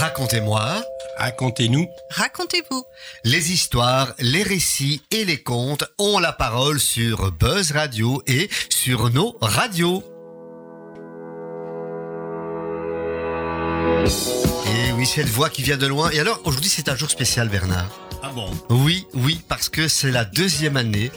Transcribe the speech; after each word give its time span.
Racontez-moi. 0.00 0.82
Racontez-nous. 1.18 1.86
Racontez-vous. 2.08 2.84
Les 3.24 3.52
histoires, 3.52 4.14
les 4.18 4.42
récits 4.42 5.02
et 5.10 5.26
les 5.26 5.42
contes 5.42 5.84
ont 5.98 6.18
la 6.18 6.32
parole 6.32 6.80
sur 6.80 7.30
Buzz 7.32 7.72
Radio 7.72 8.22
et 8.26 8.48
sur 8.70 9.10
nos 9.10 9.36
radios. 9.42 10.02
Et 14.66 14.92
oui, 14.92 15.04
cette 15.04 15.28
voix 15.28 15.50
qui 15.50 15.62
vient 15.62 15.76
de 15.76 15.86
loin. 15.86 16.08
Et 16.12 16.18
alors, 16.18 16.40
aujourd'hui, 16.46 16.70
c'est 16.70 16.88
un 16.88 16.96
jour 16.96 17.10
spécial, 17.10 17.50
Bernard. 17.50 17.90
Ah 18.22 18.30
bon? 18.34 18.50
Oui, 18.70 19.06
oui, 19.12 19.38
parce 19.48 19.68
que 19.68 19.86
c'est 19.86 20.10
la 20.10 20.24
deuxième 20.24 20.78
année 20.78 21.12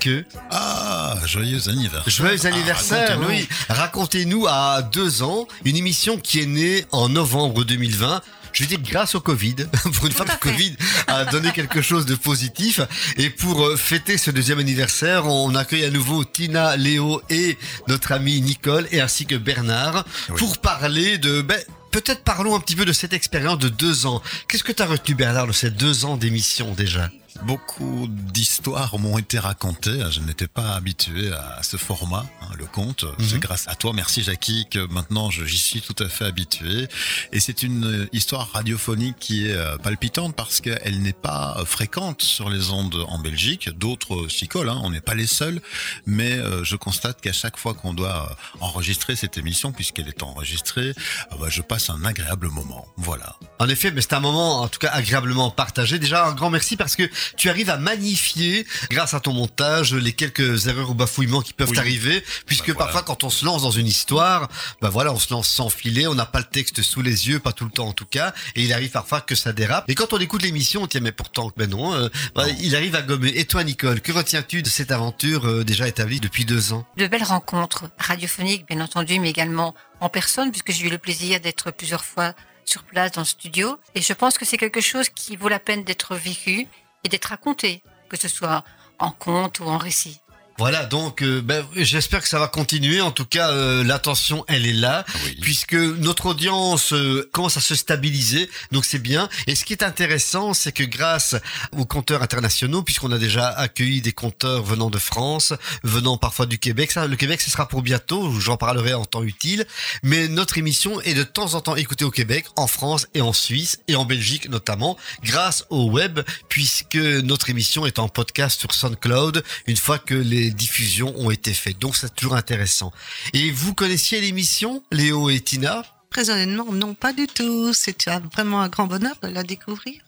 que... 0.00 0.24
Ah, 0.50 1.16
joyeux 1.26 1.68
anniversaire. 1.68 2.08
Joyeux 2.12 2.46
anniversaire, 2.46 3.08
racontez-nous. 3.18 3.28
oui. 3.28 3.48
Racontez-nous 3.68 4.46
à 4.46 4.82
deux 4.82 5.22
ans, 5.22 5.46
une 5.64 5.76
émission 5.76 6.18
qui 6.18 6.40
est 6.40 6.46
née 6.46 6.84
en 6.92 7.08
novembre 7.08 7.64
2020. 7.64 8.20
Je 8.52 8.62
vais 8.64 8.68
dire 8.76 8.80
grâce 8.80 9.14
au 9.14 9.20
Covid. 9.20 9.54
Pour 9.94 10.06
une 10.06 10.12
fois, 10.12 10.24
le 10.26 10.36
Covid 10.40 10.74
a 11.06 11.24
donné 11.26 11.52
quelque 11.52 11.82
chose 11.82 12.06
de 12.06 12.14
positif. 12.14 12.80
Et 13.16 13.28
pour 13.30 13.62
euh, 13.64 13.76
fêter 13.76 14.16
ce 14.18 14.30
deuxième 14.30 14.58
anniversaire, 14.58 15.26
on 15.26 15.54
accueille 15.54 15.84
à 15.84 15.90
nouveau 15.90 16.24
Tina, 16.24 16.76
Léo 16.76 17.20
et 17.30 17.58
notre 17.88 18.10
ami 18.12 18.40
Nicole, 18.40 18.88
et 18.90 19.00
ainsi 19.00 19.26
que 19.26 19.34
Bernard, 19.36 20.04
Oui. 20.30 20.36
pour 20.38 20.58
parler 20.58 21.18
de... 21.18 21.42
Ben, 21.42 21.60
Peut-être 21.90 22.22
parlons 22.22 22.54
un 22.54 22.60
petit 22.60 22.76
peu 22.76 22.84
de 22.84 22.92
cette 22.92 23.14
expérience 23.14 23.58
de 23.58 23.70
deux 23.70 24.04
ans. 24.04 24.20
Qu'est-ce 24.46 24.62
que 24.62 24.72
tu 24.72 24.82
as 24.82 24.86
retenu, 24.86 25.14
Bernard, 25.14 25.46
de 25.46 25.52
ces 25.52 25.70
deux 25.70 26.04
ans 26.04 26.18
d'émission 26.18 26.74
déjà? 26.74 27.08
Beaucoup 27.42 28.08
d'histoires 28.08 28.98
m'ont 28.98 29.18
été 29.18 29.38
racontées. 29.38 30.02
Je 30.10 30.20
n'étais 30.20 30.48
pas 30.48 30.74
habitué 30.74 31.32
à 31.32 31.62
ce 31.62 31.76
format, 31.76 32.26
hein, 32.42 32.48
le 32.58 32.66
conte. 32.66 33.04
C'est 33.20 33.38
grâce 33.38 33.68
à 33.68 33.74
toi, 33.74 33.92
merci 33.94 34.22
Jackie, 34.22 34.66
que 34.70 34.86
maintenant 34.92 35.30
j'y 35.30 35.58
suis 35.58 35.80
tout 35.80 35.96
à 36.02 36.08
fait 36.08 36.24
habitué. 36.24 36.88
Et 37.32 37.40
c'est 37.40 37.62
une 37.62 37.84
euh, 37.84 38.08
histoire 38.12 38.50
radiophonique 38.52 39.16
qui 39.18 39.46
est 39.46 39.54
euh, 39.54 39.76
palpitante 39.78 40.34
parce 40.34 40.60
qu'elle 40.60 41.00
n'est 41.00 41.12
pas 41.12 41.56
euh, 41.58 41.64
fréquente 41.64 42.22
sur 42.22 42.50
les 42.50 42.70
ondes 42.70 43.04
en 43.08 43.18
Belgique. 43.18 43.70
D'autres 43.70 44.28
s'y 44.28 44.48
collent, 44.48 44.68
hein, 44.68 44.80
on 44.82 44.90
n'est 44.90 45.00
pas 45.00 45.14
les 45.14 45.26
seuls. 45.26 45.60
Mais 46.06 46.38
je 46.62 46.76
constate 46.76 47.20
qu'à 47.20 47.32
chaque 47.32 47.56
fois 47.56 47.74
qu'on 47.74 47.94
doit 47.94 48.36
enregistrer 48.60 49.16
cette 49.16 49.38
émission, 49.38 49.72
puisqu'elle 49.72 50.08
est 50.08 50.22
enregistrée, 50.22 50.94
euh, 51.32 51.36
bah, 51.38 51.48
je 51.48 51.62
passe 51.62 51.90
un 51.90 52.04
agréable 52.04 52.48
moment. 52.48 52.86
Voilà. 52.96 53.36
En 53.58 53.68
effet, 53.68 53.90
mais 53.90 54.00
c'est 54.00 54.14
un 54.14 54.20
moment, 54.20 54.60
en 54.62 54.68
tout 54.68 54.78
cas, 54.78 54.90
agréablement 54.90 55.50
partagé. 55.50 55.98
Déjà, 55.98 56.26
un 56.26 56.34
grand 56.34 56.50
merci 56.50 56.76
parce 56.76 56.96
que 56.96 57.08
tu 57.36 57.50
arrives 57.50 57.70
à 57.70 57.76
magnifier, 57.76 58.66
grâce 58.90 59.14
à 59.14 59.20
ton 59.20 59.32
montage, 59.32 59.94
les 59.94 60.12
quelques 60.12 60.66
erreurs 60.66 60.90
ou 60.90 60.94
bafouillements 60.94 61.42
qui 61.42 61.52
peuvent 61.52 61.70
Oui. 61.70 61.78
arriver. 61.78 62.24
Puisque 62.46 62.68
Bah, 62.68 62.74
voilà. 62.78 62.92
parfois, 62.92 63.02
quand 63.02 63.24
on 63.24 63.30
se 63.30 63.44
lance 63.44 63.62
dans 63.62 63.70
une 63.70 63.86
histoire, 63.86 64.48
bah 64.80 64.88
voilà, 64.90 65.12
on 65.12 65.18
se 65.18 65.32
lance 65.32 65.48
sans 65.48 65.68
filet, 65.68 66.06
on 66.06 66.14
n'a 66.14 66.26
pas 66.26 66.38
le 66.38 66.44
texte 66.44 66.82
sous 66.82 67.02
les 67.02 67.28
yeux, 67.28 67.38
pas 67.40 67.52
tout 67.52 67.64
le 67.64 67.70
temps 67.70 67.86
en 67.88 67.92
tout 67.92 68.06
cas, 68.06 68.32
et 68.54 68.62
il 68.62 68.72
arrive 68.72 68.90
parfois 68.90 69.20
que 69.20 69.34
ça 69.34 69.52
dérape. 69.52 69.84
Et 69.88 69.94
quand 69.94 70.12
on 70.12 70.18
écoute 70.18 70.42
l'émission, 70.42 70.82
on 70.82 70.86
tient, 70.86 71.00
mais 71.00 71.12
pourtant, 71.12 71.50
ben 71.56 71.68
non, 71.70 71.94
euh, 71.94 72.08
bah, 72.34 72.46
Non. 72.46 72.54
il 72.60 72.74
arrive 72.76 72.94
à 72.94 73.02
gommer. 73.02 73.28
Et 73.34 73.44
toi, 73.44 73.64
Nicole, 73.64 74.00
que 74.00 74.12
retiens-tu 74.12 74.62
de 74.62 74.68
cette 74.68 74.90
aventure 74.90 75.46
euh, 75.46 75.64
déjà 75.64 75.88
établie 75.88 76.20
depuis 76.20 76.44
deux 76.44 76.72
ans? 76.72 76.86
De 76.96 77.06
belles 77.06 77.24
rencontres 77.24 77.84
radiophoniques, 77.98 78.66
bien 78.66 78.80
entendu, 78.80 79.18
mais 79.20 79.30
également 79.30 79.74
en 80.00 80.08
personne, 80.08 80.50
puisque 80.50 80.72
j'ai 80.72 80.86
eu 80.86 80.90
le 80.90 80.98
plaisir 80.98 81.40
d'être 81.40 81.70
plusieurs 81.70 82.04
fois 82.04 82.34
sur 82.64 82.84
place 82.84 83.12
dans 83.12 83.22
le 83.22 83.26
studio. 83.26 83.78
Et 83.94 84.02
je 84.02 84.12
pense 84.12 84.36
que 84.38 84.44
c'est 84.44 84.58
quelque 84.58 84.80
chose 84.80 85.08
qui 85.14 85.36
vaut 85.36 85.48
la 85.48 85.58
peine 85.58 85.84
d'être 85.84 86.14
vécu 86.14 86.66
et 87.04 87.08
d'être 87.08 87.26
raconté, 87.26 87.82
que 88.08 88.16
ce 88.16 88.28
soit 88.28 88.64
en 88.98 89.10
conte 89.10 89.60
ou 89.60 89.64
en 89.64 89.78
récit. 89.78 90.20
Voilà, 90.58 90.86
donc 90.86 91.22
euh, 91.22 91.40
ben, 91.40 91.64
j'espère 91.76 92.20
que 92.20 92.26
ça 92.28 92.40
va 92.40 92.48
continuer. 92.48 93.00
En 93.00 93.12
tout 93.12 93.24
cas, 93.24 93.50
euh, 93.52 93.84
l'attention, 93.84 94.44
elle 94.48 94.66
est 94.66 94.72
là. 94.72 95.04
Oui. 95.24 95.38
puisque 95.40 95.74
notre 95.74 96.26
audience 96.26 96.92
euh, 96.92 97.28
commence 97.32 97.56
à 97.56 97.60
se 97.60 97.76
stabiliser, 97.76 98.50
donc 98.72 98.84
c'est 98.84 98.98
bien. 98.98 99.28
Et 99.46 99.54
ce 99.54 99.64
qui 99.64 99.72
est 99.72 99.84
intéressant, 99.84 100.54
c'est 100.54 100.72
que 100.72 100.82
grâce 100.82 101.36
aux 101.76 101.84
compteurs 101.84 102.22
internationaux, 102.22 102.82
puisqu'on 102.82 103.12
a 103.12 103.18
déjà 103.18 103.48
accueilli 103.48 104.00
des 104.00 104.10
compteurs 104.10 104.64
venant 104.64 104.90
de 104.90 104.98
France, 104.98 105.52
venant 105.84 106.16
parfois 106.16 106.46
du 106.46 106.58
Québec, 106.58 106.90
ça, 106.90 107.06
le 107.06 107.14
Québec, 107.14 107.40
ce 107.40 107.50
sera 107.50 107.68
pour 107.68 107.82
bientôt, 107.82 108.32
j'en 108.40 108.56
parlerai 108.56 108.94
en 108.94 109.04
temps 109.04 109.22
utile, 109.22 109.64
mais 110.02 110.26
notre 110.26 110.58
émission 110.58 111.00
est 111.02 111.14
de 111.14 111.22
temps 111.22 111.54
en 111.54 111.60
temps 111.60 111.76
écoutée 111.76 112.04
au 112.04 112.10
Québec, 112.10 112.46
en 112.56 112.66
France 112.66 113.06
et 113.14 113.20
en 113.20 113.32
Suisse, 113.32 113.78
et 113.86 113.94
en 113.94 114.04
Belgique 114.04 114.48
notamment, 114.48 114.96
grâce 115.22 115.64
au 115.70 115.88
web, 115.88 116.20
puisque 116.48 116.96
notre 116.96 117.48
émission 117.48 117.86
est 117.86 118.00
en 118.00 118.08
podcast 118.08 118.58
sur 118.58 118.74
SoundCloud, 118.74 119.44
une 119.68 119.76
fois 119.76 119.98
que 119.98 120.14
les 120.14 120.47
diffusions 120.50 121.14
ont 121.18 121.30
été 121.30 121.52
faites. 121.54 121.78
Donc 121.78 121.96
c'est 121.96 122.14
toujours 122.14 122.34
intéressant. 122.36 122.92
Et 123.32 123.50
vous 123.50 123.74
connaissiez 123.74 124.20
l'émission, 124.20 124.82
Léo 124.92 125.30
et 125.30 125.40
Tina? 125.40 125.84
Très 126.10 126.30
honnêtement, 126.30 126.72
non, 126.72 126.94
pas 126.94 127.12
du 127.12 127.26
tout. 127.26 127.72
Un- 128.06 128.20
vraiment 128.32 128.62
un 128.62 128.68
grand 128.68 128.86
bonheur 128.86 129.16
de 129.22 129.28
la 129.28 129.42
découvrir. 129.42 130.00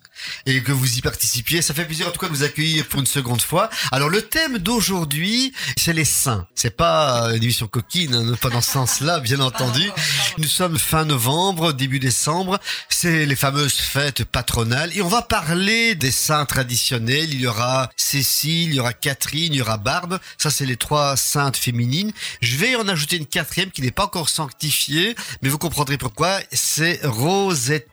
Et 0.46 0.62
que 0.62 0.72
vous 0.72 0.98
y 0.98 1.00
participiez. 1.00 1.62
Ça 1.62 1.74
fait 1.74 1.84
plaisir 1.84 2.08
en 2.08 2.10
tout 2.10 2.20
cas 2.20 2.28
de 2.28 2.32
vous 2.32 2.42
accueillir 2.42 2.86
pour 2.86 3.00
une 3.00 3.06
seconde 3.06 3.42
fois. 3.42 3.70
Alors 3.92 4.08
le 4.08 4.22
thème 4.22 4.58
d'aujourd'hui, 4.58 5.52
c'est 5.76 5.92
les 5.92 6.04
saints. 6.04 6.46
C'est 6.54 6.76
pas 6.76 7.28
euh, 7.28 7.36
une 7.36 7.42
émission 7.42 7.66
coquine, 7.66 8.14
hein, 8.14 8.36
pas 8.40 8.50
dans 8.50 8.60
ce 8.60 8.70
sens-là, 8.70 9.20
bien 9.20 9.40
entendu. 9.40 9.90
Nous 10.38 10.48
sommes 10.48 10.78
fin 10.78 11.04
novembre, 11.04 11.72
début 11.72 11.98
décembre. 11.98 12.58
C'est 12.88 13.26
les 13.26 13.36
fameuses 13.36 13.74
fêtes 13.74 14.24
patronales 14.24 14.90
et 14.96 15.02
on 15.02 15.08
va 15.08 15.22
parler 15.22 15.94
des 15.94 16.10
saints 16.10 16.44
traditionnels. 16.44 17.32
Il 17.32 17.40
y 17.40 17.46
aura 17.46 17.90
Cécile, 17.96 18.70
il 18.70 18.74
y 18.74 18.80
aura 18.80 18.92
Catherine, 18.92 19.52
il 19.52 19.56
y 19.56 19.62
aura 19.62 19.78
Barbe. 19.78 20.18
Ça, 20.38 20.50
c'est 20.50 20.66
les 20.66 20.76
trois 20.76 21.16
saintes 21.16 21.56
féminines. 21.56 22.12
Je 22.40 22.56
vais 22.56 22.76
en 22.76 22.88
ajouter 22.88 23.16
une 23.16 23.26
quatrième 23.26 23.70
qui 23.70 23.82
n'est 23.82 23.90
pas 23.90 24.04
encore 24.04 24.28
sanctifiée, 24.28 25.14
mais 25.42 25.48
vous 25.48 25.58
comprendrez 25.58 25.98
pourquoi. 25.98 26.40
C'est 26.52 27.00
Rosetta. 27.04 27.89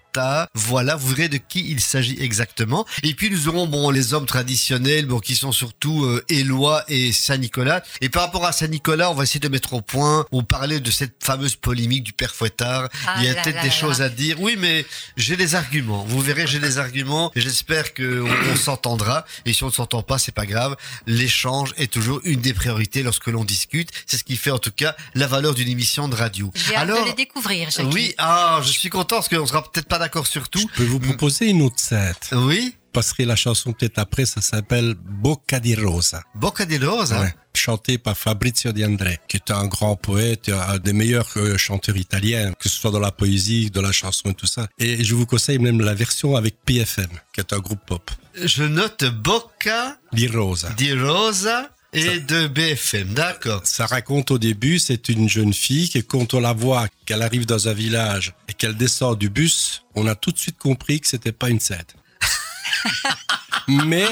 Voilà, 0.53 0.95
vous 0.95 1.09
verrez 1.09 1.29
de 1.29 1.37
qui 1.37 1.69
il 1.69 1.79
s'agit 1.79 2.17
exactement. 2.19 2.85
Et 3.03 3.13
puis 3.13 3.29
nous 3.29 3.47
aurons 3.47 3.67
bon 3.67 3.89
les 3.89 4.13
hommes 4.13 4.25
traditionnels, 4.25 5.05
bon 5.05 5.19
qui 5.19 5.35
sont 5.35 5.51
surtout 5.51 6.05
euh, 6.05 6.23
Éloi 6.29 6.83
et 6.87 7.11
Saint 7.11 7.37
Nicolas. 7.37 7.83
Et 8.01 8.09
par 8.09 8.23
rapport 8.23 8.45
à 8.45 8.51
Saint 8.51 8.67
Nicolas, 8.67 9.11
on 9.11 9.13
va 9.13 9.23
essayer 9.23 9.39
de 9.39 9.47
mettre 9.47 9.73
au 9.73 9.81
point 9.81 10.25
ou 10.31 10.43
parler 10.43 10.79
de 10.79 10.91
cette 10.91 11.23
fameuse 11.23 11.55
polémique 11.55 12.03
du 12.03 12.13
père 12.13 12.33
Fouettard. 12.33 12.89
Ah 13.05 13.15
il 13.19 13.25
y 13.25 13.29
a 13.29 13.35
peut-être 13.35 13.61
des 13.61 13.67
là 13.67 13.73
choses 13.73 13.99
là. 13.99 14.05
à 14.05 14.09
dire. 14.09 14.41
Oui, 14.41 14.55
mais 14.57 14.85
j'ai 15.17 15.37
des 15.37 15.55
arguments. 15.55 16.03
Vous 16.07 16.21
verrez, 16.21 16.47
j'ai 16.47 16.59
des 16.59 16.77
arguments. 16.77 17.31
J'espère 17.35 17.93
que 17.93 18.21
on, 18.21 18.51
on 18.53 18.55
s'entendra. 18.55 19.25
Et 19.45 19.53
si 19.53 19.63
on 19.63 19.67
ne 19.67 19.71
s'entend 19.71 20.03
pas, 20.03 20.17
c'est 20.17 20.31
pas 20.31 20.45
grave. 20.45 20.75
L'échange 21.05 21.73
est 21.77 21.91
toujours 21.91 22.21
une 22.23 22.41
des 22.41 22.53
priorités 22.53 23.03
lorsque 23.03 23.27
l'on 23.27 23.43
discute. 23.43 23.91
C'est 24.05 24.17
ce 24.17 24.23
qui 24.23 24.37
fait 24.37 24.51
en 24.51 24.59
tout 24.59 24.71
cas 24.71 24.95
la 25.13 25.27
valeur 25.27 25.53
d'une 25.53 25.69
émission 25.69 26.07
de 26.07 26.15
radio. 26.15 26.51
J'ai 26.55 26.75
hâte 26.75 26.87
de 26.87 27.05
les 27.05 27.13
découvrir, 27.13 27.69
Jackie. 27.69 27.89
Oui, 27.93 28.15
ah, 28.17 28.59
je 28.63 28.71
suis 28.71 28.89
content 28.89 29.17
parce 29.17 29.29
qu'on 29.29 29.45
sera 29.45 29.63
peut-être 29.63 29.87
pas 29.87 29.96
d'accord 29.99 30.27
sur 30.27 30.49
tout. 30.49 30.59
Je 30.59 30.83
peux 30.83 30.83
vous 30.89 30.99
proposer 30.99 31.49
une 31.49 31.61
autre 31.61 31.79
scène. 31.79 32.13
Oui, 32.33 32.75
Passerai 32.93 33.25
la 33.25 33.35
chanson 33.35 33.73
peut-être 33.73 33.99
après, 33.99 34.25
ça 34.25 34.41
s'appelle 34.41 34.95
Bocca 34.99 35.59
di 35.59 35.75
Rosa. 35.75 36.23
Bocca 36.33 36.65
di 36.65 36.77
Rosa. 36.79 37.21
Ouais. 37.21 37.35
Chanté 37.53 37.97
par 37.99 38.17
Fabrizio 38.17 38.71
Di 38.71 38.83
André, 38.85 39.19
qui 39.27 39.37
est 39.37 39.51
un 39.51 39.67
grand 39.67 39.95
poète, 39.95 40.49
un 40.49 40.77
des 40.79 40.93
meilleurs 40.93 41.29
euh, 41.37 41.57
chanteurs 41.57 41.97
italiens, 41.97 42.53
que 42.59 42.69
ce 42.69 42.75
soit 42.75 42.89
dans 42.91 42.99
la 42.99 43.11
poésie, 43.11 43.69
dans 43.69 43.81
la 43.83 43.91
chanson 43.91 44.29
et 44.29 44.33
tout 44.33 44.47
ça. 44.47 44.67
Et 44.79 45.03
je 45.03 45.13
vous 45.13 45.25
conseille 45.27 45.59
même 45.59 45.79
la 45.81 45.93
version 45.93 46.35
avec 46.35 46.55
PFM, 46.65 47.09
qui 47.33 47.39
est 47.41 47.53
un 47.53 47.59
groupe 47.59 47.85
pop. 47.85 48.09
Je 48.43 48.63
note 48.63 49.05
Bocca 49.05 49.97
Di 50.13 50.27
Rosa. 50.27 50.69
di 50.77 50.93
Rosa 50.93 51.69
et 51.97 52.19
de 52.19 52.47
BFM. 52.47 53.13
D'accord. 53.13 53.61
Ça 53.65 53.85
raconte 53.85 54.31
au 54.31 54.37
début, 54.37 54.79
c'est 54.79 55.09
une 55.09 55.27
jeune 55.27 55.53
fille 55.53 55.89
qui, 55.89 56.03
quand 56.03 56.33
on 56.33 56.39
la 56.39 56.53
voit, 56.53 56.87
qu'elle 57.05 57.21
arrive 57.21 57.45
dans 57.45 57.67
un 57.67 57.73
village 57.73 58.33
et 58.47 58.53
qu'elle 58.53 58.75
descend 58.75 59.17
du 59.17 59.29
bus, 59.29 59.83
on 59.95 60.07
a 60.07 60.15
tout 60.15 60.31
de 60.31 60.37
suite 60.37 60.57
compris 60.57 60.99
que 60.99 61.07
c'était 61.07 61.31
pas 61.31 61.49
une 61.49 61.59
scène. 61.59 61.83
Mais, 63.67 64.05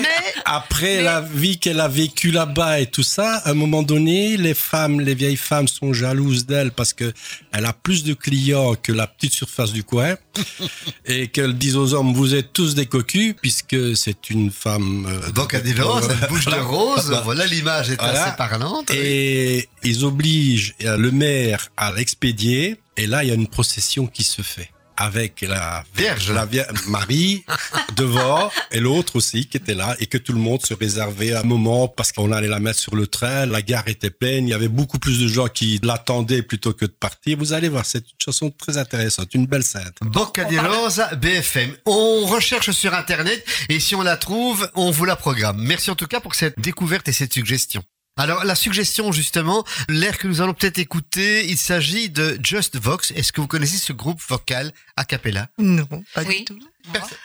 après 0.43 1.01
la 1.01 1.21
vie 1.21 1.57
qu'elle 1.59 1.79
a 1.79 1.87
vécue 1.87 2.31
là-bas 2.31 2.81
et 2.81 2.87
tout 2.87 3.03
ça, 3.03 3.37
à 3.45 3.51
un 3.51 3.53
moment 3.53 3.83
donné, 3.83 4.35
les 4.35 4.53
femmes, 4.53 4.99
les 4.99 5.15
vieilles 5.15 5.37
femmes 5.37 5.69
sont 5.69 5.93
jalouses 5.93 6.45
d'elle 6.45 6.71
parce 6.71 6.91
que 6.93 7.13
elle 7.53 7.65
a 7.65 7.71
plus 7.71 8.03
de 8.03 8.13
clients 8.13 8.75
que 8.75 8.91
la 8.91 9.07
petite 9.07 9.31
surface 9.31 9.71
du 9.71 9.85
coin 9.85 10.15
et 11.05 11.29
qu'elles 11.29 11.57
disent 11.57 11.77
aux 11.77 11.93
hommes, 11.93 12.13
vous 12.13 12.35
êtes 12.35 12.51
tous 12.51 12.75
des 12.75 12.85
cocus 12.85 13.33
puisque 13.41 13.95
c'est 13.95 14.29
une 14.29 14.51
femme. 14.51 15.07
euh, 15.09 15.61
di 15.61 15.73
Rosa, 15.73 16.13
une 16.13 16.27
bouche 16.27 16.45
de 16.45 16.55
rose. 16.55 17.17
Voilà, 17.23 17.45
l'image 17.45 17.91
est 17.91 17.95
Voilà. 17.99 18.25
assez 18.25 18.35
parlante. 18.35 18.91
Et 18.91 19.69
ils 19.83 20.03
obligent 20.03 20.75
euh, 20.83 20.97
le 20.97 21.11
maire 21.11 21.69
à 21.77 21.93
l'expédier. 21.93 22.75
Et 22.97 23.07
là, 23.07 23.23
il 23.23 23.29
y 23.29 23.31
a 23.31 23.35
une 23.35 23.47
procession 23.47 24.05
qui 24.07 24.23
se 24.25 24.41
fait. 24.41 24.69
Avec 24.97 25.41
la 25.41 25.83
Vierge. 25.95 26.31
la 26.31 26.45
Vierge 26.45 26.87
Marie 26.87 27.43
devant 27.95 28.51
et 28.71 28.79
l'autre 28.79 29.17
aussi 29.17 29.47
qui 29.47 29.57
était 29.57 29.73
là 29.73 29.95
et 29.99 30.07
que 30.07 30.17
tout 30.17 30.33
le 30.33 30.39
monde 30.39 30.65
se 30.65 30.73
réservait 30.73 31.33
un 31.33 31.43
moment 31.43 31.87
parce 31.87 32.11
qu'on 32.11 32.31
allait 32.31 32.47
la 32.47 32.59
mettre 32.59 32.79
sur 32.79 32.95
le 32.95 33.07
train. 33.07 33.45
La 33.45 33.61
gare 33.61 33.87
était 33.87 34.09
pleine. 34.09 34.47
Il 34.47 34.51
y 34.51 34.53
avait 34.53 34.67
beaucoup 34.67 34.99
plus 34.99 35.19
de 35.19 35.27
gens 35.27 35.47
qui 35.47 35.79
l'attendaient 35.83 36.41
plutôt 36.41 36.73
que 36.73 36.85
de 36.85 36.91
partir. 36.91 37.37
Vous 37.37 37.53
allez 37.53 37.69
voir, 37.69 37.85
c'est 37.85 37.99
une 37.99 38.17
chanson 38.19 38.51
très 38.51 38.77
intéressante, 38.77 39.33
une 39.33 39.47
belle 39.47 39.63
scène. 39.63 39.91
Bocca 40.01 40.45
di 40.45 40.57
Rosa, 40.59 41.13
BFM. 41.15 41.75
On 41.85 42.25
recherche 42.25 42.71
sur 42.71 42.93
Internet 42.93 43.45
et 43.69 43.79
si 43.79 43.95
on 43.95 44.01
la 44.01 44.17
trouve, 44.17 44.69
on 44.75 44.91
vous 44.91 45.05
la 45.05 45.15
programme. 45.15 45.61
Merci 45.61 45.91
en 45.91 45.95
tout 45.95 46.07
cas 46.07 46.19
pour 46.19 46.35
cette 46.35 46.59
découverte 46.59 47.07
et 47.07 47.13
cette 47.13 47.33
suggestion. 47.33 47.83
Alors 48.17 48.45
la 48.45 48.55
suggestion 48.55 49.11
justement, 49.11 49.65
l'air 49.89 50.17
que 50.17 50.27
nous 50.29 50.39
allons 50.39 50.53
peut-être 50.53 50.79
écouter, 50.79 51.45
il 51.49 51.57
s'agit 51.57 52.09
de 52.09 52.39
Just 52.41 52.77
Vox. 52.77 53.11
Est-ce 53.11 53.33
que 53.33 53.41
vous 53.41 53.47
connaissez 53.47 53.75
ce 53.77 53.91
groupe 53.91 54.21
vocal 54.29 54.71
a 54.95 55.03
cappella? 55.03 55.49
Non, 55.57 55.85
pas 56.13 56.23
Oui. 56.23 56.39
du 56.39 56.45
tout. 56.45 56.59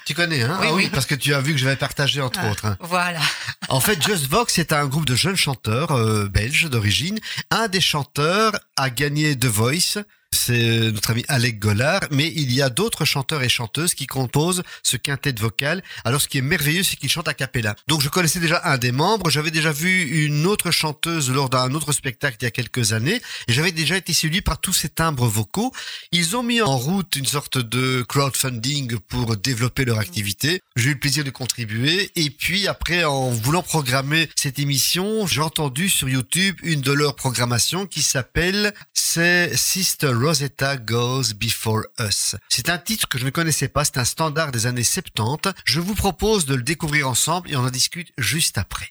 Tu 0.05 0.15
connais, 0.15 0.43
hein? 0.43 0.59
Oui, 0.61 0.67
Ah 0.69 0.75
oui, 0.75 0.85
oui. 0.85 0.91
parce 0.93 1.07
que 1.07 1.15
tu 1.15 1.33
as 1.33 1.41
vu 1.41 1.53
que 1.53 1.59
je 1.59 1.67
vais 1.67 1.77
partager 1.77 2.21
entre 2.21 2.41
Ah. 2.43 2.51
autres. 2.51 2.65
hein. 2.67 2.77
Voilà. 2.81 3.21
En 3.69 3.79
fait, 3.79 4.03
Just 4.03 4.27
Vox 4.27 4.59
est 4.59 4.73
un 4.73 4.87
groupe 4.87 5.07
de 5.07 5.15
jeunes 5.15 5.37
chanteurs 5.37 5.93
euh, 5.93 6.29
belges 6.29 6.69
d'origine. 6.69 7.21
Un 7.53 7.69
des 7.69 7.81
chanteurs 7.81 8.53
a 8.77 8.91
gagné 8.91 9.39
The 9.39 9.45
Voice. 9.45 9.99
C'est 10.33 10.93
notre 10.93 11.11
ami 11.11 11.25
Alec 11.27 11.59
Gollard, 11.59 12.03
mais 12.13 12.33
il 12.35 12.53
y 12.53 12.63
a 12.63 12.71
d'autres 12.71 13.05
chanteurs 13.05 13.43
et 13.43 13.49
chanteuses 13.49 13.95
qui 13.95 14.07
composent 14.07 14.63
ce 14.85 14.97
quintet 14.97 15.35
vocal. 15.39 15.83
Alors, 16.05 16.21
ce 16.21 16.29
qui 16.29 16.39
est 16.39 16.43
merveilleux, 16.43 16.85
c'est 16.85 16.95
qu'ils 16.95 17.11
chantent 17.11 17.27
a 17.27 17.35
cappella. 17.35 17.75
Donc, 17.89 18.01
je 18.01 18.09
connaissais 18.09 18.39
déjà 18.39 18.61
un 18.65 18.79
des 18.79 18.93
membres. 18.93 19.29
J'avais 19.29 19.51
déjà 19.51 19.73
vu 19.73 20.25
une 20.25 20.47
autre 20.47 20.71
chanteuse 20.71 21.31
lors 21.31 21.51
d'un 21.51 21.75
autre 21.75 21.93
spectacle 21.93 22.37
il 22.41 22.45
y 22.45 22.47
a 22.47 22.53
quelques 22.53 22.93
années, 22.93 23.21
et 23.49 23.53
j'avais 23.53 23.73
déjà 23.73 23.97
été 23.97 24.13
séduit 24.13 24.41
par 24.41 24.61
tous 24.61 24.73
ces 24.73 24.89
timbres 24.89 25.27
vocaux. 25.27 25.73
Ils 26.13 26.37
ont 26.37 26.45
mis 26.45 26.63
en 26.63 26.77
route 26.77 27.17
une 27.17 27.27
sorte 27.27 27.59
de 27.59 28.03
crowdfunding 28.03 28.99
pour 29.09 29.37
développer 29.37 29.85
leur 29.85 29.99
activité. 29.99 30.61
J'ai 30.77 30.91
eu 30.91 30.95
le 30.95 31.01
plaisir 31.01 31.25
de 31.25 31.31
contribuer. 31.31 32.13
Et 32.15 32.31
puis 32.31 32.69
après, 32.69 33.03
en 33.03 33.31
voulant 33.31 33.63
programmer 33.63 34.29
cette 34.37 34.61
émission, 34.61 35.27
j'ai 35.27 35.41
entendu 35.41 35.89
sur 35.89 36.09
YouTube 36.09 36.57
une 36.63 36.83
de 36.83 36.93
leurs 36.93 37.17
programmations 37.17 37.87
qui 37.87 38.03
s'appelle 38.03 38.73
C'est 38.95 39.57
Sister 39.57 40.13
Rosetta 40.21 40.77
Goes 40.77 41.33
Before 41.35 41.83
Us. 41.99 42.37
C'est 42.51 42.69
un 42.69 42.77
titre 42.77 43.09
que 43.09 43.19
je 43.19 43.25
ne 43.25 43.31
connaissais 43.31 43.69
pas. 43.69 43.85
C'est 43.85 43.97
un 43.97 44.05
standard 44.05 44.53
des 44.53 44.67
années 44.67 44.85
70. 44.85 45.55
Je 45.65 45.81
vous 45.81 45.95
propose 45.95 46.45
de 46.45 46.55
le 46.55 46.63
découvrir 46.63 47.09
ensemble 47.09 47.51
et 47.51 47.57
on 47.57 47.65
en 47.65 47.71
discute 47.71 48.13
juste 48.19 48.59
après. 48.59 48.91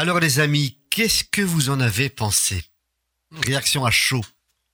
Alors 0.00 0.20
les 0.20 0.38
amis, 0.38 0.78
qu'est-ce 0.90 1.24
que 1.24 1.42
vous 1.42 1.70
en 1.70 1.80
avez 1.80 2.08
pensé? 2.08 2.62
Réaction 3.44 3.84
à 3.84 3.90
chaud. 3.90 4.24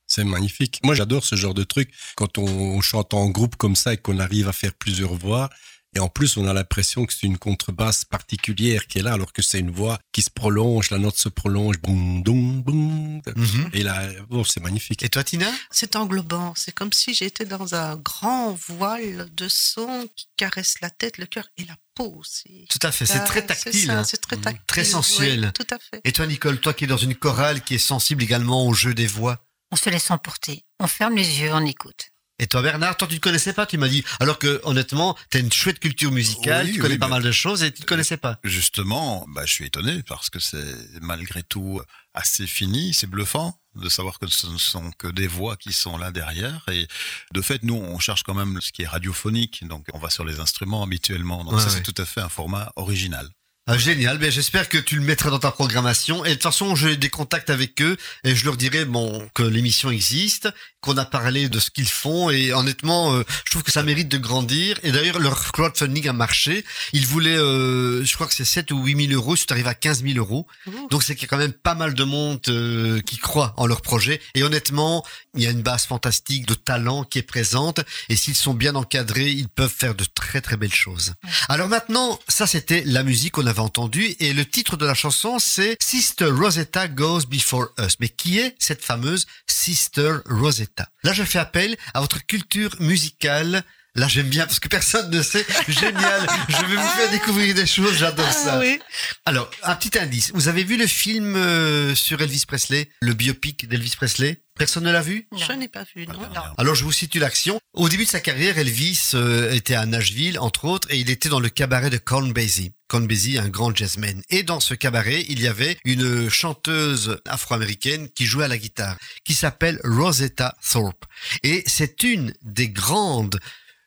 C'est 0.06 0.22
magnifique. 0.22 0.80
Moi, 0.84 0.94
j'adore 0.94 1.24
ce 1.24 1.34
genre 1.34 1.54
de 1.54 1.64
truc 1.64 1.90
quand 2.14 2.36
on 2.36 2.78
chante 2.82 3.14
en 3.14 3.30
groupe 3.30 3.56
comme 3.56 3.74
ça 3.74 3.94
et 3.94 3.96
qu'on 3.96 4.18
arrive 4.18 4.48
à 4.48 4.52
faire 4.52 4.74
plusieurs 4.74 5.14
voix. 5.14 5.48
Et 5.94 6.00
en 6.00 6.08
plus, 6.08 6.36
on 6.36 6.46
a 6.46 6.52
l'impression 6.52 7.06
que 7.06 7.12
c'est 7.12 7.26
une 7.26 7.38
contrebasse 7.38 8.04
particulière 8.04 8.86
qui 8.86 8.98
est 8.98 9.02
là, 9.02 9.12
alors 9.12 9.32
que 9.32 9.42
c'est 9.42 9.60
une 9.60 9.70
voix 9.70 9.98
qui 10.12 10.22
se 10.22 10.30
prolonge, 10.30 10.90
la 10.90 10.98
note 10.98 11.16
se 11.16 11.28
prolonge. 11.28 11.78
Boum, 11.78 12.22
boum, 12.22 12.62
boum. 12.62 13.22
Mhm. 13.36 13.70
Et 13.72 13.82
là, 13.82 14.02
oh, 14.30 14.44
c'est 14.44 14.60
magnifique. 14.60 15.02
Et 15.02 15.08
toi 15.08 15.22
Tina? 15.24 15.50
C'est 15.70 15.96
englobant. 15.96 16.52
C'est 16.56 16.72
comme 16.72 16.92
si 16.92 17.14
j'étais 17.14 17.44
dans 17.44 17.74
un 17.74 17.96
grand 17.96 18.52
voile 18.68 19.28
de 19.32 19.48
son 19.48 20.08
qui 20.16 20.26
caresse 20.36 20.74
la 20.80 20.90
tête, 20.90 21.18
le 21.18 21.26
cœur 21.26 21.48
et 21.56 21.64
la 21.64 21.76
peau 21.94 22.16
aussi. 22.18 22.66
Tout 22.70 22.78
à 22.82 22.90
fait, 22.90 23.06
c'est 23.06 23.18
Ah, 23.18 23.20
très 23.20 23.46
tactile. 23.46 23.86
ça, 23.86 24.00
hein. 24.00 24.04
C'est 24.04 24.20
très 24.20 24.36
tactile. 24.36 24.64
Très 24.66 24.84
sensuel. 24.84 25.44
oui, 25.46 25.52
tout 25.64 25.74
à 25.74 25.78
fait. 25.78 26.00
Et 26.04 26.12
toi 26.12 26.26
Nicole, 26.26 26.58
toi 26.60 26.74
qui 26.74 26.84
es 26.84 26.86
dans 26.88 26.96
une 26.96 27.14
chorale 27.14 27.62
qui 27.62 27.74
est 27.76 27.78
sensible 27.78 28.22
également 28.22 28.66
au 28.66 28.74
jeu 28.74 28.94
des 28.94 29.06
voix? 29.06 29.46
On 29.70 29.76
se 29.76 29.90
laisse 29.90 30.10
emporter. 30.10 30.64
On 30.80 30.86
ferme 30.86 31.16
les 31.16 31.40
yeux, 31.40 31.52
on 31.52 31.64
écoute. 31.64 32.10
Et 32.40 32.48
toi 32.48 32.62
Bernard, 32.62 32.96
toi 32.96 33.06
tu 33.06 33.14
ne 33.14 33.20
connaissais 33.20 33.52
pas, 33.52 33.64
tu 33.64 33.78
m'as 33.78 33.88
dit. 33.88 34.04
Alors 34.18 34.38
que 34.40 34.60
honnêtement, 34.64 35.16
tu 35.30 35.36
as 35.36 35.40
une 35.40 35.52
chouette 35.52 35.78
culture 35.78 36.10
musicale, 36.10 36.66
Oui, 36.66 36.72
tu 36.72 36.80
connais 36.80 36.94
oui, 36.94 36.98
pas 36.98 37.06
mais- 37.06 37.14
mal 37.14 37.22
de 37.22 37.30
choses 37.32 37.62
et 37.62 37.70
tu 37.72 37.82
ne 37.82 37.86
connaissais 37.86 38.16
pas. 38.16 38.38
Justement, 38.42 39.24
bah, 39.28 39.42
je 39.46 39.52
suis 39.52 39.66
étonné 39.66 40.02
parce 40.02 40.30
que 40.30 40.40
c'est 40.40 40.64
malgré 41.00 41.42
tout 41.44 41.80
assez 42.12 42.46
fini, 42.48 42.92
c'est 42.92 43.06
bluffant 43.06 43.56
de 43.76 43.88
savoir 43.88 44.18
que 44.18 44.26
ce 44.26 44.46
ne 44.48 44.58
sont 44.58 44.90
que 44.98 45.06
des 45.08 45.26
voix 45.28 45.56
qui 45.56 45.72
sont 45.72 45.96
là 45.96 46.10
derrière. 46.10 46.64
Et 46.72 46.86
de 47.32 47.40
fait, 47.42 47.62
nous, 47.62 47.74
on 47.74 47.98
cherche 48.00 48.22
quand 48.24 48.34
même 48.34 48.60
ce 48.60 48.72
qui 48.72 48.82
est 48.82 48.86
radiophonique, 48.86 49.66
donc 49.66 49.86
on 49.92 49.98
va 49.98 50.10
sur 50.10 50.24
les 50.24 50.40
instruments 50.40 50.82
habituellement. 50.82 51.44
Donc 51.44 51.54
Ouais, 51.54 51.60
ça, 51.60 51.66
ouais. 51.68 51.72
c'est 51.74 51.82
tout 51.82 52.00
à 52.02 52.04
fait 52.04 52.20
un 52.20 52.28
format 52.28 52.72
original. 52.76 53.28
Ah, 53.66 53.78
génial, 53.78 54.18
ben, 54.18 54.30
j'espère 54.30 54.68
que 54.68 54.76
tu 54.76 54.96
le 54.96 55.00
mettras 55.00 55.30
dans 55.30 55.38
ta 55.38 55.50
programmation. 55.50 56.22
Et 56.26 56.28
de 56.28 56.34
toute 56.34 56.42
façon, 56.42 56.76
j'ai 56.76 56.98
des 56.98 57.08
contacts 57.08 57.48
avec 57.48 57.80
eux 57.80 57.96
et 58.22 58.36
je 58.36 58.44
leur 58.44 58.58
dirai 58.58 58.84
bon 58.84 59.26
que 59.32 59.42
l'émission 59.42 59.90
existe, 59.90 60.50
qu'on 60.82 60.98
a 60.98 61.06
parlé 61.06 61.48
de 61.48 61.58
ce 61.58 61.70
qu'ils 61.70 61.88
font 61.88 62.28
et 62.28 62.52
honnêtement, 62.52 63.14
euh, 63.14 63.22
je 63.46 63.52
trouve 63.52 63.62
que 63.62 63.72
ça 63.72 63.82
mérite 63.82 64.08
de 64.08 64.18
grandir. 64.18 64.78
Et 64.82 64.92
d'ailleurs, 64.92 65.18
leur 65.18 65.50
crowdfunding 65.50 66.06
a 66.08 66.12
marché. 66.12 66.62
Ils 66.92 67.06
voulaient, 67.06 67.38
euh, 67.38 68.04
je 68.04 68.12
crois 68.12 68.26
que 68.26 68.34
c'est 68.34 68.44
7 68.44 68.70
ou 68.70 68.84
8 68.84 69.08
000 69.08 69.18
euros, 69.18 69.34
tu 69.34 69.50
arrives 69.50 69.66
à 69.66 69.74
15 69.74 70.02
000 70.02 70.18
euros. 70.18 70.46
Donc 70.90 71.02
c'est 71.02 71.14
qu'il 71.14 71.22
y 71.22 71.24
a 71.24 71.28
quand 71.28 71.38
même 71.38 71.54
pas 71.54 71.74
mal 71.74 71.94
de 71.94 72.04
monde 72.04 72.40
euh, 72.48 73.00
qui 73.00 73.16
croit 73.16 73.54
en 73.56 73.66
leur 73.66 73.80
projet. 73.80 74.20
Et 74.34 74.42
honnêtement, 74.42 75.06
il 75.34 75.42
y 75.42 75.46
a 75.46 75.50
une 75.50 75.62
base 75.62 75.86
fantastique 75.86 76.44
de 76.46 76.52
talent 76.52 77.04
qui 77.04 77.18
est 77.18 77.22
présente. 77.22 77.80
Et 78.10 78.16
s'ils 78.16 78.36
sont 78.36 78.52
bien 78.52 78.74
encadrés, 78.74 79.30
ils 79.30 79.48
peuvent 79.48 79.74
faire 79.74 79.94
de 79.94 80.04
très 80.04 80.42
très 80.42 80.58
belles 80.58 80.74
choses. 80.74 81.14
Alors 81.48 81.68
maintenant, 81.68 82.20
ça 82.28 82.46
c'était 82.46 82.82
la 82.84 83.02
musique 83.02 83.32
qu'on 83.32 83.46
avait 83.54 83.60
entendue. 83.60 84.16
Et 84.18 84.32
le 84.32 84.44
titre 84.44 84.76
de 84.76 84.84
la 84.84 84.94
chanson, 84.94 85.38
c'est 85.38 85.76
Sister 85.80 86.26
Rosetta 86.26 86.88
Goes 86.88 87.26
Before 87.28 87.68
Us. 87.78 87.96
Mais 88.00 88.08
qui 88.08 88.38
est 88.38 88.56
cette 88.58 88.84
fameuse 88.84 89.26
Sister 89.46 90.16
Rosetta? 90.26 90.88
Là, 91.04 91.12
je 91.12 91.22
fais 91.22 91.38
appel 91.38 91.76
à 91.94 92.00
votre 92.00 92.26
culture 92.26 92.74
musicale. 92.80 93.62
Là, 93.94 94.08
j'aime 94.08 94.28
bien 94.28 94.44
parce 94.44 94.58
que 94.58 94.68
personne 94.68 95.08
ne 95.08 95.22
sait. 95.22 95.46
Génial. 95.68 96.26
Je 96.48 96.66
vais 96.66 96.74
vous 96.74 96.88
faire 96.88 97.10
découvrir 97.12 97.54
des 97.54 97.66
choses. 97.66 97.96
J'adore 97.96 98.32
ça. 98.32 98.54
Ah 98.54 98.58
oui. 98.58 98.80
Alors, 99.24 99.48
un 99.62 99.76
petit 99.76 99.96
indice. 99.96 100.32
Vous 100.34 100.48
avez 100.48 100.64
vu 100.64 100.76
le 100.76 100.88
film 100.88 101.36
euh, 101.36 101.94
sur 101.94 102.20
Elvis 102.20 102.44
Presley, 102.46 102.90
le 103.00 103.14
biopic 103.14 103.68
d'Elvis 103.68 103.94
Presley? 103.96 104.40
Personne 104.56 104.84
ne 104.84 104.92
l'a 104.92 105.02
vu? 105.02 105.28
Je 105.36 105.52
n'ai 105.52 105.66
pas 105.66 105.84
vu, 105.94 106.06
non. 106.06 106.14
Non. 106.14 106.42
Alors, 106.58 106.76
je 106.76 106.84
vous 106.84 106.92
situe 106.92 107.18
l'action. 107.18 107.58
Au 107.72 107.88
début 107.88 108.04
de 108.04 108.08
sa 108.08 108.20
carrière, 108.20 108.56
Elvis 108.56 109.10
euh, 109.14 109.52
était 109.52 109.74
à 109.74 109.84
Nashville, 109.84 110.38
entre 110.38 110.66
autres, 110.66 110.86
et 110.92 110.98
il 110.98 111.10
était 111.10 111.28
dans 111.28 111.40
le 111.40 111.48
cabaret 111.48 111.90
de 111.90 111.98
Count 111.98 112.28
Basie. 112.28 112.72
Count 112.88 113.00
Basie, 113.00 113.36
un 113.36 113.48
grand 113.48 113.74
jazzman. 113.74 114.22
Et 114.30 114.44
dans 114.44 114.60
ce 114.60 114.74
cabaret, 114.74 115.24
il 115.28 115.40
y 115.40 115.48
avait 115.48 115.76
une 115.84 116.30
chanteuse 116.30 117.18
afro-américaine 117.26 118.08
qui 118.10 118.26
jouait 118.26 118.44
à 118.44 118.48
la 118.48 118.58
guitare, 118.58 118.96
qui 119.24 119.34
s'appelle 119.34 119.80
Rosetta 119.82 120.54
Thorpe. 120.70 121.04
Et 121.42 121.64
c'est 121.66 122.04
une 122.04 122.32
des 122.42 122.68
grandes 122.68 123.40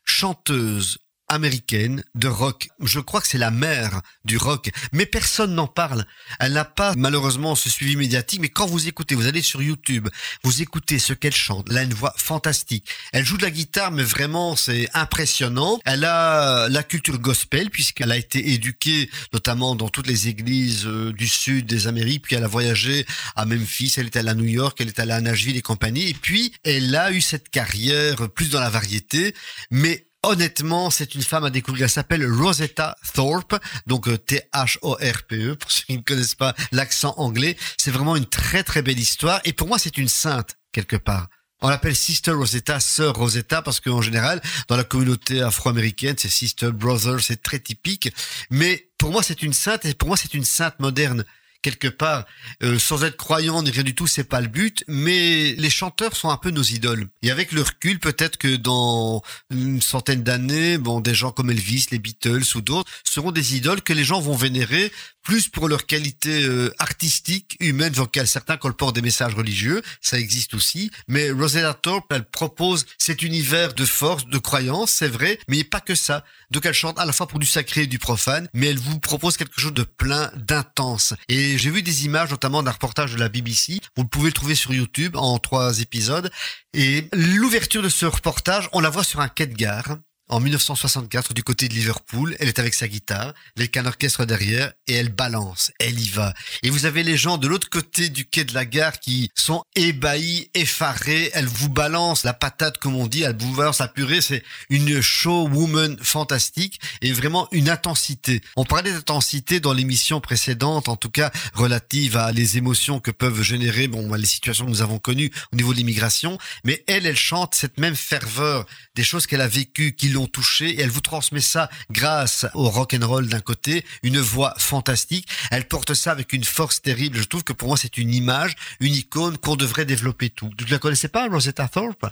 chanteuses 0.04 0.98
américaines 1.27 2.03
de 2.15 2.27
rock. 2.27 2.69
Je 2.81 3.00
crois 3.00 3.22
que 3.22 3.27
c'est 3.27 3.38
la 3.38 3.51
mère 3.51 4.01
du 4.25 4.38
rock, 4.38 4.69
mais 4.91 5.05
personne 5.05 5.55
n'en 5.55 5.67
parle. 5.67 6.05
Elle 6.39 6.53
n'a 6.53 6.65
pas 6.65 6.93
malheureusement 6.98 7.55
ce 7.55 7.69
suivi 7.69 7.96
médiatique, 7.96 8.41
mais 8.41 8.50
quand 8.50 8.65
vous 8.65 8.88
écoutez, 8.88 9.15
vous 9.15 9.27
allez 9.27 9.41
sur 9.41 9.62
YouTube, 9.62 10.07
vous 10.43 10.62
écoutez 10.62 11.00
ce 11.00 11.13
qu'elle 11.13 11.36
chante, 11.36 11.67
elle 11.69 11.77
a 11.77 11.84
une 11.84 11.93
voix 11.93 12.13
fantastique. 12.17 12.88
Elle 13.13 13.25
joue 13.25 13.38
de 13.38 13.43
la 13.43 13.51
guitare, 13.51 13.91
mais 13.91 14.03
vraiment 14.03 14.55
c'est 14.55 14.89
impressionnant. 14.93 15.79
Elle 15.86 16.05
a 16.05 16.69
la 16.69 16.84
culture 16.84 17.19
gospel, 17.19 17.69
puisqu'elle 17.69 18.12
a 18.12 18.17
été 18.17 18.53
éduquée 18.53 19.10
notamment 19.34 19.75
dans 19.75 19.89
toutes 19.89 20.07
les 20.07 20.27
églises 20.27 20.86
euh, 20.86 21.13
du 21.13 21.27
sud 21.27 21.65
des 21.65 21.88
Amériques, 21.88 22.24
puis 22.24 22.36
elle 22.36 22.43
a 22.43 22.48
voyagé 22.48 23.05
à 23.36 23.46
Memphis, 23.46 23.93
elle 23.98 24.07
est 24.07 24.15
allée 24.15 24.29
à 24.29 24.36
New 24.36 24.46
York, 24.46 24.77
elle 24.79 24.88
est 24.88 25.00
allée 25.00 25.13
à 25.13 25.22
Nashville 25.22 25.57
et 25.57 25.62
compagnie, 25.62 26.10
et 26.10 26.13
puis 26.13 26.53
elle 26.63 26.96
a 26.96 27.12
eu 27.12 27.22
cette 27.22 27.50
carrière 27.50 28.29
plus 28.29 28.50
dans 28.50 28.60
la 28.60 28.69
variété, 28.69 29.34
mais 29.72 30.07
Honnêtement, 30.24 30.90
c'est 30.90 31.16
une 31.16 31.22
femme 31.22 31.46
à 31.46 31.50
découvrir. 31.50 31.84
Elle 31.86 31.90
s'appelle 31.90 32.26
Rosetta 32.30 32.96
Thorpe, 33.14 33.56
donc 33.86 34.08
euh, 34.08 34.18
T-H-O-R-P-E, 34.18 35.56
pour 35.56 35.72
ceux 35.72 35.84
qui 35.84 35.98
ne 35.98 36.02
connaissent 36.02 36.36
pas 36.36 36.56
l'accent 36.72 37.14
anglais. 37.18 37.56
C'est 37.78 37.92
vraiment 37.92 38.16
une 38.16 38.26
très 38.26 38.64
très 38.64 38.82
belle 38.82 39.00
histoire. 39.00 39.40
Et 39.46 39.54
pour 39.54 39.68
moi, 39.68 39.78
c'est 39.78 39.98
une 39.98 40.10
sainte, 40.10 40.58
quelque 40.72 40.96
part. 40.96 41.28
On 41.62 41.70
l'appelle 41.70 41.96
Sister 41.96 42.32
Rosetta, 42.32 42.80
Sœur 42.80 43.16
Rosetta, 43.16 43.62
parce 43.62 43.80
qu'en 43.80 44.02
général, 44.02 44.42
dans 44.68 44.78
la 44.78 44.84
communauté 44.84 45.42
afro-américaine, 45.42 46.16
c'est 46.18 46.30
Sister, 46.30 46.72
Brother, 46.72 47.20
c'est 47.20 47.42
très 47.42 47.60
typique. 47.60 48.14
Mais 48.52 48.90
pour 49.00 49.12
moi, 49.12 49.24
c'est 49.24 49.42
une 49.42 49.54
sainte, 49.54 49.86
et 49.86 49.94
pour 49.96 50.08
moi, 50.08 50.18
c'est 50.18 50.36
une 50.36 50.46
sainte 50.46 50.80
moderne 50.80 51.26
quelque 51.62 51.88
part, 51.88 52.26
euh, 52.64 52.80
sans 52.80 53.04
être 53.04 53.18
croyant 53.18 53.62
ni 53.64 53.72
rien 53.72 53.84
du 53.84 53.96
tout, 53.96 54.08
c'est 54.08 54.24
pas 54.24 54.42
le 54.42 54.48
but, 54.48 54.84
mais 54.88 55.54
les 55.58 55.70
chanteurs 55.70 56.16
sont 56.16 56.30
un 56.30 56.38
peu 56.38 56.52
nos 56.52 56.64
idoles. 56.64 57.08
Et 57.22 57.32
avec 57.32 57.52
le 57.52 57.62
recul, 57.62 58.00
peut-être 58.00 58.38
que 58.38 58.56
dans 58.56 59.22
une 59.52 59.82
centaine 59.82 60.24
d'années, 60.24 60.78
bon, 60.78 61.02
des 61.02 61.16
gens 61.16 61.32
comme 61.32 61.52
Elvis, 61.52 61.88
les 61.92 62.00
Beatles 62.00 62.44
ou 62.56 62.62
d'autres 62.62 62.90
seront 63.04 63.32
des 63.32 63.56
idoles 63.56 63.82
que 63.82 63.94
les 63.94 64.04
gens 64.04 64.20
vont 64.20 64.36
vénérer 64.36 64.92
plus 65.28 65.50
pour 65.50 65.68
leur 65.68 65.86
qualité 65.86 66.44
euh, 66.44 66.74
artistique, 66.80 67.58
humaine, 67.60 67.92
vocale. 67.92 68.28
Certains 68.28 68.56
colportent 68.56 68.96
des 68.96 69.02
messages 69.02 69.36
religieux, 69.36 69.82
ça 70.00 70.18
existe 70.18 70.54
aussi. 70.54 70.90
Mais 71.10 71.32
Rosetta 71.32 71.74
Thorpe, 71.74 72.14
elle 72.14 72.24
propose 72.24 72.86
cet 72.98 73.24
univers 73.24 73.74
de 73.74 73.84
force, 73.84 74.26
de 74.26 74.38
croyance, 74.38 74.92
c'est 74.92 75.10
vrai, 75.10 75.38
mais 75.50 75.66
pas 75.66 75.82
que 75.82 75.96
ça. 75.96 76.24
Donc 76.50 76.66
elle 76.66 76.74
chante 76.74 76.98
à 76.98 77.04
la 77.04 77.12
fois 77.12 77.28
pour 77.28 77.40
du 77.40 77.46
sacré 77.46 77.82
et 77.82 77.88
du 77.88 78.00
profane, 78.00 78.48
mais 78.54 78.68
elle 78.68 78.80
vous 78.80 79.00
propose 79.00 79.36
quelque 79.36 79.60
chose 79.60 79.74
de 79.74 79.84
plein, 79.84 80.32
d'intense. 80.38 81.14
Et 81.28 81.47
j'ai 81.58 81.70
vu 81.70 81.82
des 81.82 82.06
images, 82.06 82.32
notamment 82.32 82.63
d'un 82.63 82.72
reportage 82.72 83.13
de 83.13 83.20
la 83.20 83.30
BBC. 83.30 83.80
Vous 83.96 84.06
pouvez 84.06 84.27
le 84.27 84.34
trouver 84.34 84.56
sur 84.56 84.74
YouTube 84.74 85.16
en 85.16 85.38
trois 85.39 85.80
épisodes. 85.80 86.30
Et 86.74 87.08
l'ouverture 87.13 87.82
de 87.82 87.89
ce 87.89 88.06
reportage, 88.06 88.70
on 88.74 88.80
la 88.80 88.89
voit 88.89 89.04
sur 89.04 89.20
un 89.20 89.30
quai 89.30 89.48
de 89.48 89.56
gare. 89.56 89.98
En 90.29 90.41
1964, 90.41 91.34
du 91.34 91.41
côté 91.41 91.69
de 91.69 91.74
Liverpool, 91.74 92.36
elle 92.41 92.50
est 92.50 92.60
avec 92.60 92.74
sa 92.74 92.89
guitare, 92.89 93.34
avec 93.55 93.77
un 93.77 93.86
orchestre 93.86 94.25
derrière, 94.25 94.74
et 94.86 94.93
elle 94.96 95.07
balance, 95.07 95.72
elle 95.79 95.98
y 95.98 96.10
va. 96.10 96.34
Et 96.63 96.69
vous 96.69 96.86
avez 96.86 97.03
les 97.03 97.15
gens 97.15 97.38
de 97.38 97.48
l'autre 97.48 97.69
côté 97.69 98.10
du 98.10 98.25
quai 98.25 98.43
de 98.43 98.53
la 98.53 98.65
gare 98.65 99.00
qui 99.00 99.29
sont 99.36 99.63
ébahis, 99.75 100.50
effarés, 100.53 101.31
elle 101.34 101.46
vous 101.46 101.69
balance 101.69 102.25
la 102.25 102.34
patate, 102.34 102.77
comme 102.77 102.98
on 102.98 103.07
dit, 103.07 103.22
elle 103.22 103.38
vous 103.38 103.55
balance 103.55 103.79
la 103.79 103.88
purée, 103.88 104.19
c'est 104.19 104.43
une 104.69 105.00
show 105.00 105.48
woman 105.48 105.98
fantastique, 106.01 106.81
et 107.01 107.13
vraiment 107.13 107.48
une 107.53 107.69
intensité. 107.69 108.41
On 108.57 108.65
parlait 108.65 108.91
d'intensité 108.91 109.62
dans 109.62 109.72
l'émission 109.72 110.19
précédente, 110.19 110.89
en 110.89 110.98
tout 110.98 111.10
cas, 111.10 111.31
relative 111.53 112.17
à 112.17 112.34
les 112.34 112.57
émotions 112.57 113.00
que 113.00 113.12
peuvent 113.12 113.43
générer, 113.43 113.88
bon, 113.88 114.13
les 114.13 114.25
situations 114.25 114.65
que 114.65 114.72
nous 114.72 114.81
avons 114.81 115.00
connues 115.00 115.31
au 115.53 115.55
niveau 115.55 115.72
de 115.72 115.77
l'immigration, 115.77 116.38
mais 116.65 116.84
elle, 116.88 117.05
elle 117.05 117.15
chante 117.15 117.55
cette 117.55 117.79
même 117.79 117.96
ferveur, 117.96 118.65
des 118.93 119.05
choses 119.05 119.25
qu'elle 119.25 119.39
a 119.39 119.48
vécues, 119.48 119.96
qui 119.96 120.17
l'ont 120.18 120.28
touchée, 120.28 120.70
et 120.72 120.82
elle 120.82 120.90
vous 120.90 121.02
transmet 121.02 121.42
ça 121.42 121.70
grâce 121.92 122.46
au 122.54 122.70
rock 122.70 122.94
and 123.00 123.08
roll 123.08 123.28
d'un 123.28 123.40
côté, 123.40 123.86
une 124.04 124.20
voix 124.20 124.54
fantastique. 124.58 125.28
Elle 125.52 125.68
porte 125.68 125.94
ça 125.94 126.12
avec 126.12 126.34
une 126.34 126.44
force 126.44 126.82
terrible. 126.82 127.18
Je 127.18 127.24
trouve 127.24 127.44
que 127.44 127.54
pour 127.54 127.70
moi, 127.70 127.78
c'est 127.78 127.98
une 127.98 128.14
image, 128.14 128.56
une 128.80 128.94
icône 128.94 129.38
qu'on 129.38 129.56
devrait 129.56 129.86
développer 129.86 130.30
tout. 130.30 130.50
Tu 130.58 130.66
la 130.66 130.80
connaissais 130.80 131.08
pas, 131.08 131.28
Rosetta 131.28 131.68
Thorpe? 131.68 132.06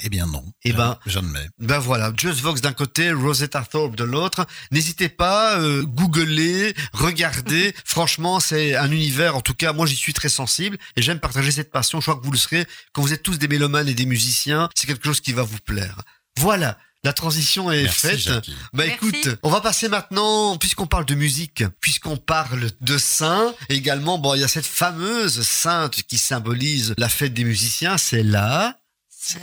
Eh 0.00 0.08
bien 0.10 0.26
non. 0.26 0.44
Eh 0.62 0.72
ben- 0.72 0.96
Jamais. 1.06 1.48
Ben 1.58 1.80
voilà, 1.80 2.12
Just 2.16 2.40
Vox 2.40 2.60
d'un 2.60 2.72
côté, 2.72 3.10
Rosetta 3.10 3.62
Thorpe 3.68 3.96
de 3.96 4.04
l'autre. 4.04 4.46
N'hésitez 4.70 5.08
pas, 5.08 5.58
euh, 5.58 5.82
googlez, 5.84 6.72
regardez. 6.92 7.74
Franchement, 7.84 8.38
c'est 8.38 8.76
un 8.76 8.92
univers, 8.92 9.34
en 9.34 9.40
tout 9.40 9.54
cas, 9.54 9.72
moi 9.72 9.86
j'y 9.86 9.96
suis 9.96 10.12
très 10.12 10.28
sensible 10.28 10.78
et 10.94 11.02
j'aime 11.02 11.18
partager 11.18 11.50
cette 11.50 11.72
passion. 11.72 12.00
Je 12.00 12.04
crois 12.08 12.20
que 12.20 12.24
vous 12.24 12.30
le 12.30 12.38
serez. 12.38 12.64
Quand 12.92 13.02
vous 13.02 13.12
êtes 13.12 13.24
tous 13.24 13.38
des 13.38 13.48
mélomanes 13.48 13.88
et 13.88 13.94
des 13.94 14.06
musiciens, 14.06 14.68
c'est 14.76 14.86
quelque 14.86 15.04
chose 15.04 15.20
qui 15.20 15.32
va 15.32 15.42
vous 15.42 15.58
plaire. 15.58 15.96
Voilà, 16.38 16.78
la 17.04 17.12
transition 17.12 17.70
est 17.70 17.84
Merci, 17.84 18.00
faite. 18.00 18.18
Jackie. 18.18 18.54
Bah 18.72 18.84
Merci. 18.86 18.94
écoute, 18.94 19.38
on 19.42 19.50
va 19.50 19.60
passer 19.60 19.88
maintenant, 19.88 20.56
puisqu'on 20.56 20.86
parle 20.86 21.04
de 21.04 21.14
musique, 21.14 21.64
puisqu'on 21.80 22.16
parle 22.16 22.70
de 22.80 22.98
saints, 22.98 23.54
également, 23.68 24.18
bon, 24.18 24.34
il 24.34 24.40
y 24.40 24.44
a 24.44 24.48
cette 24.48 24.66
fameuse 24.66 25.42
sainte 25.42 26.02
qui 26.02 26.18
symbolise 26.18 26.94
la 26.98 27.08
fête 27.08 27.34
des 27.34 27.44
musiciens, 27.44 27.98
c'est 27.98 28.22
là. 28.22 28.76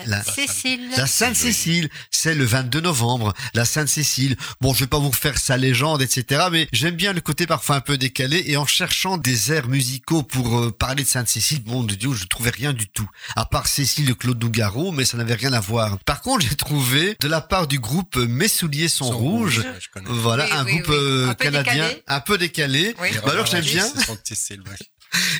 La- 0.08 0.24
Cécile. 0.24 0.90
La 0.98 1.08
Sainte-Cécile, 1.08 1.90
c'est 2.12 2.34
le 2.36 2.46
22 2.46 2.82
novembre, 2.82 3.34
la 3.54 3.66
Sainte-Cécile. 3.66 4.36
Bon, 4.62 4.74
je 4.74 4.82
vais 4.82 4.88
pas 4.88 5.00
vous 5.00 5.12
faire 5.12 5.38
sa 5.38 5.58
légende, 5.58 6.02
etc., 6.02 6.46
mais 6.52 6.68
j'aime 6.74 6.96
bien 6.96 7.14
le 7.14 7.22
côté 7.22 7.46
parfois 7.48 7.76
un 7.78 7.82
peu 7.82 7.98
décalé, 7.98 8.44
et 8.48 8.58
en 8.58 8.66
cherchant 8.66 9.18
des 9.18 9.52
airs 9.52 9.68
musicaux 9.68 10.24
pour 10.24 10.58
euh, 10.60 10.72
parler 10.72 11.04
de 11.04 11.08
Sainte-Cécile, 11.08 11.64
bon, 11.64 11.84
de 11.84 11.94
Dieu, 11.96 12.14
je 12.14 12.26
trouvais 12.26 12.50
rien 12.50 12.74
du 12.74 12.88
tout. 12.88 13.08
À 13.36 13.46
part 13.46 13.68
Cécile 13.68 14.06
de 14.06 14.14
Claude 14.14 14.42
Nougaro, 14.44 14.92
mais 14.92 15.06
ça 15.06 15.18
n'avait 15.18 15.36
rien 15.36 15.54
à 15.54 15.60
voir. 15.60 16.00
Par 16.06 16.22
contre, 16.22 16.46
j'ai 16.48 16.56
trouvé, 16.56 17.16
de 17.20 17.28
la 17.28 17.42
part 17.42 17.68
du 17.68 17.80
groupe 17.80 18.16
Mes 18.18 18.48
souliers 18.48 18.88
sont, 18.90 19.06
Sont 19.06 19.18
rouges, 19.18 19.62
voilà, 20.06 20.46
Oui, 20.46 20.52
un 20.54 20.66
oui, 20.66 20.72
groupe 20.78 20.88
oui. 20.90 20.96
euh, 20.98 21.30
Un 21.30 21.36
canadien, 21.36 21.74
décalé. 21.88 22.04
un 22.08 22.20
peu 22.22 22.38
décalé. 22.38 22.96
Bah 22.98 23.32
alors, 23.32 23.46
j'aime 23.46 23.64
bien. 23.64 23.86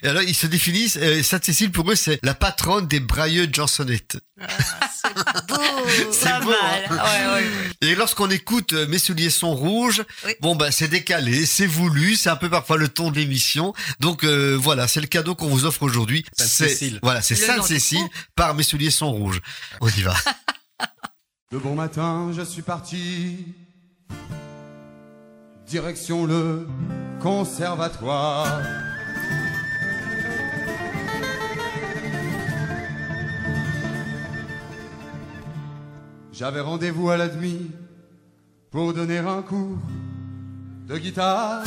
Et 0.04 0.08
alors, 0.08 0.22
ils 0.24 0.36
se 0.36 0.48
définissent, 0.48 0.98
euh, 1.02 1.24
Sainte-Cécile, 1.24 1.72
pour 1.72 1.90
eux, 1.92 1.96
c'est 1.96 2.20
la 2.24 2.34
patronne 2.34 2.88
des 2.88 3.00
brailleux 3.00 3.48
de 3.48 3.54
Jansonnette. 3.56 4.18
Ah, 4.42 4.48
c'est 4.94 5.14
beau. 5.48 5.56
C'est 6.12 6.30
Pas 6.30 6.40
beau, 6.42 6.50
mal. 6.50 6.86
hein. 6.90 6.96
Ouais, 6.96 7.26
ouais, 7.28 7.34
ouais. 7.48 7.72
Et 7.82 7.96
lorsqu'on 7.96 8.30
écoute 8.30 8.74
euh, 8.74 8.88
Mes 8.88 9.00
souliers 9.00 9.30
sont 9.30 9.54
rouges, 9.56 10.04
Oui. 10.26 10.34
bon 10.42 10.56
bah 10.56 10.72
c'est 10.72 10.88
décalé, 10.88 11.46
c'est 11.46 11.68
voulu, 11.68 12.16
c'est 12.16 12.30
un 12.30 12.36
peu 12.36 12.50
parfois 12.50 12.78
le 12.78 12.88
ton 12.90 13.12
de 13.12 13.18
l'émission. 13.18 13.74
Donc 14.00 14.24
euh, 14.24 14.58
voilà, 14.60 14.88
c'est 14.88 15.02
le 15.02 15.08
cadeau 15.08 15.36
qu'on 15.36 15.48
vous 15.48 15.66
offre 15.66 15.84
aujourd'hui. 15.84 16.26
C'est 16.36 16.46
Sainte-Cécile. 16.48 17.00
voilà, 17.04 17.22
c'est 17.22 17.36
Sainte-Cécile 17.36 18.06
par 18.36 18.56
Mes 18.56 18.64
souliers 18.64 18.92
sont 18.92 19.12
rouges. 19.12 19.42
On 19.82 19.88
y 19.90 20.02
va. 20.02 20.16
Le 21.52 21.60
bon 21.60 21.76
matin, 21.76 22.32
je 22.36 22.42
suis 22.42 22.64
parti. 22.64 23.38
Direction 25.68 26.26
le 26.26 26.68
conservatoire. 27.22 28.62
J'avais 36.38 36.60
rendez-vous 36.60 37.10
à 37.10 37.16
la 37.16 37.30
demi 37.30 37.72
pour 38.70 38.94
donner 38.94 39.20
un 39.20 39.42
cours 39.42 39.78
de 40.86 40.98
guitare. 40.98 41.64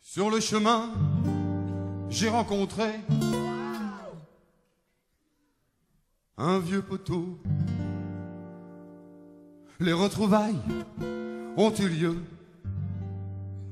Sur 0.00 0.30
le 0.30 0.38
chemin, 0.38 0.92
j'ai 2.08 2.28
rencontré 2.28 2.92
un 6.38 6.60
vieux 6.60 6.82
poteau. 6.82 7.36
Les 9.80 9.92
retrouvailles 9.92 10.62
ont 11.56 11.74
eu 11.74 11.88
lieu 11.88 12.16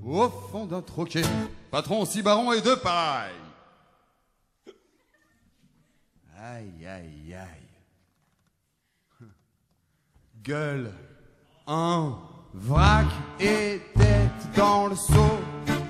au 0.07 0.29
fond 0.29 0.67
d'un 0.67 0.83
troquet. 0.83 1.23
Patron, 1.71 2.05
six 2.05 2.23
barons 2.23 2.53
et 2.53 2.61
deux 2.61 2.77
pareils. 2.77 3.33
Aïe, 6.39 6.87
aïe, 6.87 7.35
aïe. 7.35 7.49
Gueule, 10.43 10.93
un 11.67 12.19
vrac 12.53 13.07
et 13.41 13.81
tête 13.97 14.57
dans 14.57 14.89
le 14.89 14.97
seau. 14.97 15.39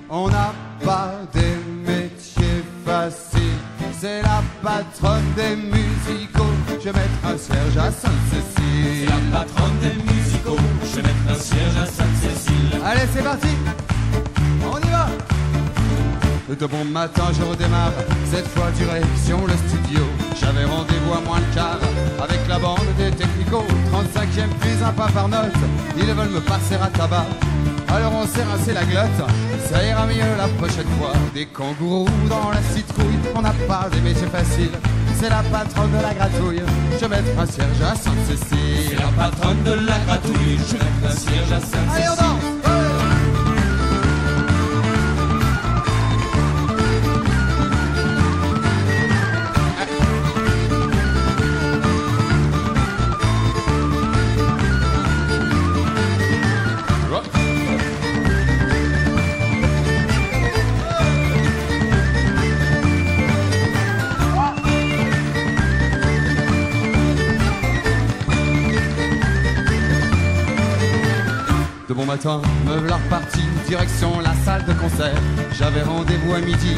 On 0.09 0.29
n'a 0.29 0.55
pas 0.85 1.13
des 1.33 1.57
métiers 1.85 2.63
faciles. 2.85 3.41
C'est 3.99 4.23
la 4.23 4.43
patronne 4.63 5.33
des 5.35 5.57
musicaux. 5.57 6.45
Je 6.69 6.91
vais 6.91 6.93
mettre 6.93 7.27
un 7.27 7.39
Serge 7.39 7.77
à 7.79 7.91
Sainte-Cécile. 7.91 9.09
La 9.33 9.39
patronne 9.39 9.79
des 9.81 10.13
musicaux, 10.13 10.57
je 10.83 10.97
vais 10.97 11.03
mettre 11.03 11.31
un 11.31 11.35
siège 11.35 11.77
à 11.83 11.87
Sainte-Cécile. 11.87 12.81
Allez, 12.85 13.07
c'est 13.13 13.23
parti 13.23 13.49
On 14.71 14.79
y 14.79 14.91
va 14.91 15.09
De 16.49 16.67
bon 16.67 16.85
matin, 16.85 17.25
je 17.37 17.43
redémarre, 17.43 17.93
cette 18.31 18.47
fois 18.49 18.71
direction 18.73 19.47
le 19.47 19.55
studio. 19.69 20.03
J'avais 20.41 20.65
rendez-vous 20.65 21.13
à 21.13 21.21
moins 21.21 21.41
le 21.41 21.55
quart 21.55 21.81
avec 22.23 22.41
la 22.49 22.59
bande 22.59 22.79
des 22.99 23.11
technicaux. 23.11 23.67
35e 23.93 24.49
puis 24.61 24.71
un 24.85 24.93
pas 24.93 25.09
par 25.09 25.29
note, 25.29 25.53
ils 25.97 26.05
veulent 26.05 26.29
me 26.29 26.41
passer 26.41 26.77
à 26.77 26.89
tabac. 26.89 27.27
Alors 27.89 28.13
on 28.13 28.27
s'est 28.27 28.43
rincé 28.43 28.73
la 28.73 28.85
glotte, 28.85 29.31
ça 29.71 29.85
ira 29.85 30.07
mieux 30.07 30.37
la 30.37 30.49
prochaine 30.59 30.89
fois. 30.99 31.13
Des 31.33 31.47
kangourous 31.47 32.09
dans 32.29 32.51
la 32.51 32.63
citrouille, 32.75 33.19
on 33.35 33.43
n'a 33.43 33.55
pas 33.69 33.89
des 33.93 34.01
métiers 34.01 34.27
faciles. 34.27 34.77
C'est 35.21 35.31
la 35.31 35.43
patronne 35.45 35.93
de 35.93 36.03
la 36.03 36.13
gratouille, 36.13 36.63
je 36.93 36.99
vais 36.99 37.09
mettre 37.09 37.39
un 37.39 37.47
cierge 37.47 37.83
à 37.83 37.95
C'est 37.95 38.05
Sainte-Cécile. 38.05 38.99
la 38.99 39.23
patronne 39.23 39.63
de 39.63 39.73
la 39.73 39.99
gratouille, 40.07 40.59
je 40.69 40.77
vais 40.77 41.09
un 41.09 41.17
siège 41.17 41.53
à 41.53 41.95
Allez, 41.95 42.09
on 42.09 42.17
Sainte-Cécile. 42.17 42.54
Matin, 72.15 72.41
me 72.67 72.79
voilà 72.79 72.97
reparti, 72.97 73.41
direction 73.67 74.21
la 74.21 74.35
salle 74.45 74.65
de 74.67 74.73
concert. 74.75 75.21
J'avais 75.59 75.83
rendez-vous 75.83 76.35
à 76.35 76.39
midi 76.39 76.77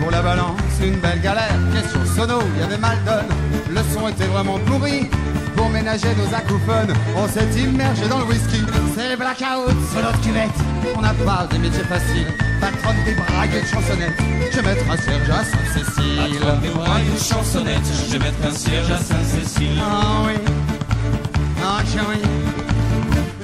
pour 0.00 0.10
la 0.10 0.22
balance, 0.22 0.60
une 0.82 0.96
belle 0.96 1.20
galère. 1.20 1.56
Question 1.72 2.00
sono, 2.16 2.40
il 2.54 2.60
y 2.60 2.64
avait 2.64 2.78
mal 2.78 2.98
donne, 3.04 3.30
le 3.70 3.80
son 3.92 4.08
était 4.08 4.26
vraiment 4.26 4.58
pourri. 4.66 5.08
Pour 5.54 5.68
ménager 5.68 6.08
nos 6.16 6.34
acouphènes, 6.34 6.94
on 7.16 7.28
s'est 7.28 7.60
immergé 7.60 8.08
dans 8.08 8.18
le 8.18 8.24
whisky. 8.24 8.62
C'est 8.96 9.16
blackout 9.16 9.70
sur 9.92 10.02
notre 10.02 10.20
cuvette, 10.20 10.58
on 10.96 11.00
n'a 11.00 11.14
pas 11.14 11.46
des 11.50 11.58
métiers 11.58 11.84
faciles. 11.84 12.32
Patronne 12.60 13.04
des 13.04 13.14
bragues 13.14 13.54
et 13.54 13.60
de 13.60 13.66
chansonnettes, 13.66 14.20
je 14.50 14.60
vais 14.60 14.74
mettre 14.74 14.90
un 14.90 14.96
Serge 14.96 15.30
à 15.30 15.44
Sainte-Cécile. 15.44 16.40
Patronne 16.40 16.60
des 16.60 16.70
bras 16.70 17.00
et 17.00 17.06
une 17.06 17.18
chansonnette, 17.18 17.88
je 18.08 18.12
vais 18.12 18.18
mettre 18.18 18.46
un 18.48 18.54
siège 18.54 18.90
à 18.90 18.98
Sainte-Cécile. 18.98 19.80
Ah 19.80 20.26
oui, 20.26 20.34
ah 21.62 21.78
oui. 22.08 22.51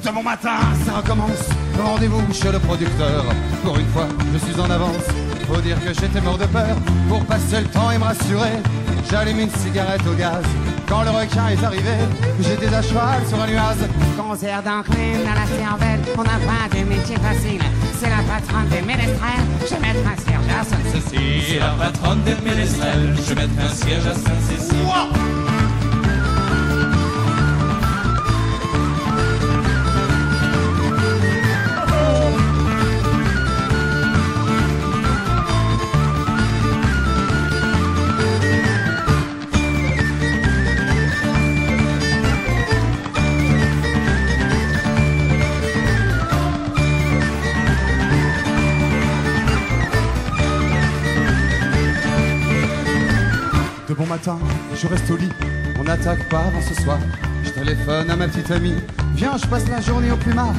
De 0.08 0.14
bon 0.14 0.22
matin, 0.22 0.56
ça 0.86 0.92
recommence. 0.96 1.50
Rendez-vous 1.78 2.22
chez 2.32 2.50
le 2.50 2.58
producteur. 2.58 3.26
Pour 3.62 3.76
une 3.78 3.86
fois, 3.88 4.08
je 4.32 4.38
suis 4.38 4.58
en 4.58 4.70
avance. 4.70 5.04
Faut 5.46 5.60
dire 5.60 5.76
que 5.84 5.92
j'étais 5.92 6.22
mort 6.22 6.38
de 6.38 6.46
peur. 6.46 6.76
Pour 7.10 7.22
passer 7.26 7.60
le 7.60 7.66
temps 7.66 7.90
et 7.90 7.98
me 7.98 8.04
rassurer, 8.04 8.56
j'allume 9.10 9.40
une 9.40 9.50
cigarette 9.50 10.00
au 10.10 10.14
gaz. 10.14 10.42
Quand 10.88 11.02
le 11.02 11.10
requin 11.10 11.48
est 11.48 11.62
arrivé, 11.62 11.92
j'étais 12.40 12.74
à 12.74 12.80
cheval 12.80 13.20
sur 13.28 13.38
un 13.38 13.48
nuage. 13.48 13.84
Concert 14.16 14.62
d'enclume 14.62 15.24
dans 15.26 15.34
la 15.34 15.46
cervelle, 15.46 16.00
on 16.16 16.22
n'a 16.22 16.38
pas 16.40 16.74
de 16.74 16.84
métier 16.88 17.16
facile. 17.16 17.60
C'est 18.00 18.08
la 18.08 18.22
patronne 18.22 18.68
des 18.70 18.80
ménestrels, 18.80 19.44
je 19.60 19.74
vais 19.74 19.80
mettre 19.80 20.08
un 20.08 20.16
Serge 20.16 20.48
à 20.58 20.64
Sainte-Cécile. 20.64 21.42
C'est 21.48 21.58
la 21.58 21.74
patronne 21.84 22.22
des 22.22 22.36
ménestrels, 22.42 23.14
je 23.14 23.34
vais 23.34 23.42
mettre 23.42 23.60
un 23.62 23.74
siège 23.74 24.06
à 24.06 24.14
Sainte-Cécile. 24.14 25.47
Je 54.74 54.86
reste 54.86 55.10
au 55.10 55.16
lit. 55.16 55.30
On 55.78 55.84
n'attaque 55.84 56.28
pas 56.28 56.40
avant 56.40 56.60
ce 56.60 56.74
soir. 56.82 56.98
Je 57.44 57.50
téléphone 57.50 58.10
à 58.10 58.16
ma 58.16 58.28
petite 58.28 58.50
amie. 58.50 58.74
Viens, 59.14 59.36
je 59.36 59.46
passe 59.46 59.68
la 59.68 59.80
journée 59.80 60.10
au 60.10 60.16
plumard. 60.16 60.54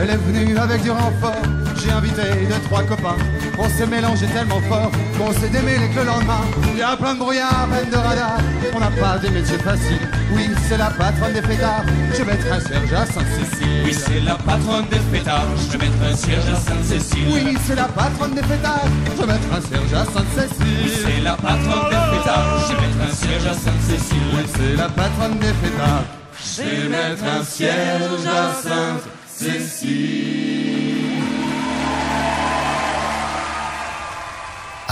Elle 0.00 0.10
est 0.10 0.16
venue 0.16 0.56
avec 0.56 0.82
du 0.82 0.90
renfort. 0.90 1.42
J'ai 1.76 1.90
invité 1.90 2.22
deux, 2.48 2.60
trois 2.64 2.82
copains. 2.82 3.16
On 3.58 3.68
s'est 3.68 3.86
mélangé 3.86 4.26
tellement 4.26 4.60
fort 4.62 4.90
qu'on 5.18 5.32
s'est 5.32 5.48
démêlé 5.48 5.88
que 5.90 6.00
le 6.00 6.06
lendemain. 6.06 6.40
Il 6.72 6.78
y 6.78 6.82
a 6.82 6.96
plein 6.96 7.14
de 7.14 7.18
brouillard, 7.18 7.68
peine 7.70 7.90
de 7.90 7.96
radar. 7.96 8.38
On 8.74 8.80
n'a 8.80 8.90
pas 8.90 9.18
des 9.18 9.30
métiers 9.30 9.58
faciles. 9.58 10.19
Oui, 10.32 10.48
c'est 10.68 10.76
la 10.78 10.90
patronne 10.90 11.32
des 11.32 11.42
fêtards. 11.42 11.84
Je 12.12 12.18
vais 12.18 12.24
mettre 12.24 12.52
un 12.52 12.60
Serge 12.60 12.92
à 12.92 13.06
Sainte-Cécile. 13.06 13.82
Oui, 13.84 13.92
c'est 13.94 14.20
la 14.20 14.34
patronne 14.36 14.86
des 14.88 14.98
fêtards, 15.18 15.46
je 15.56 15.72
vais 15.76 15.78
mettre 15.78 16.02
un 16.10 16.16
siège 16.16 16.48
à 16.52 16.56
Sainte-Cécile. 16.56 17.26
Oui, 17.32 17.56
c'est 17.66 17.74
la 17.74 17.84
patronne 17.88 18.34
des 18.34 18.42
fêtards. 18.42 18.84
Je 19.16 19.20
vais 19.20 19.26
mettre 19.26 19.52
un 19.52 19.60
Serge 19.60 19.92
à 19.94 20.02
Oui, 20.04 20.12
Sainte-Cécile. 20.14 20.90
c'est 21.04 21.20
la 21.22 21.34
patronne 21.36 21.88
des 21.90 22.16
fêtards, 22.16 22.68
je 22.68 22.74
vais 22.74 22.80
mettre 22.80 23.00
un 23.10 23.14
siège 23.14 23.46
à 23.46 23.54
Sainte-Cécile. 23.54 24.26
Oui, 24.34 24.42
c'est 24.56 24.76
la 24.76 24.88
patronne 24.88 25.38
des 25.38 25.54
fêtards. 25.62 26.04
Je 26.42 26.62
vais 26.62 26.88
mettre 26.88 27.24
un 27.24 27.44
cierge 27.44 28.26
à 28.26 28.28
Sainte-Cécile. 28.62 30.69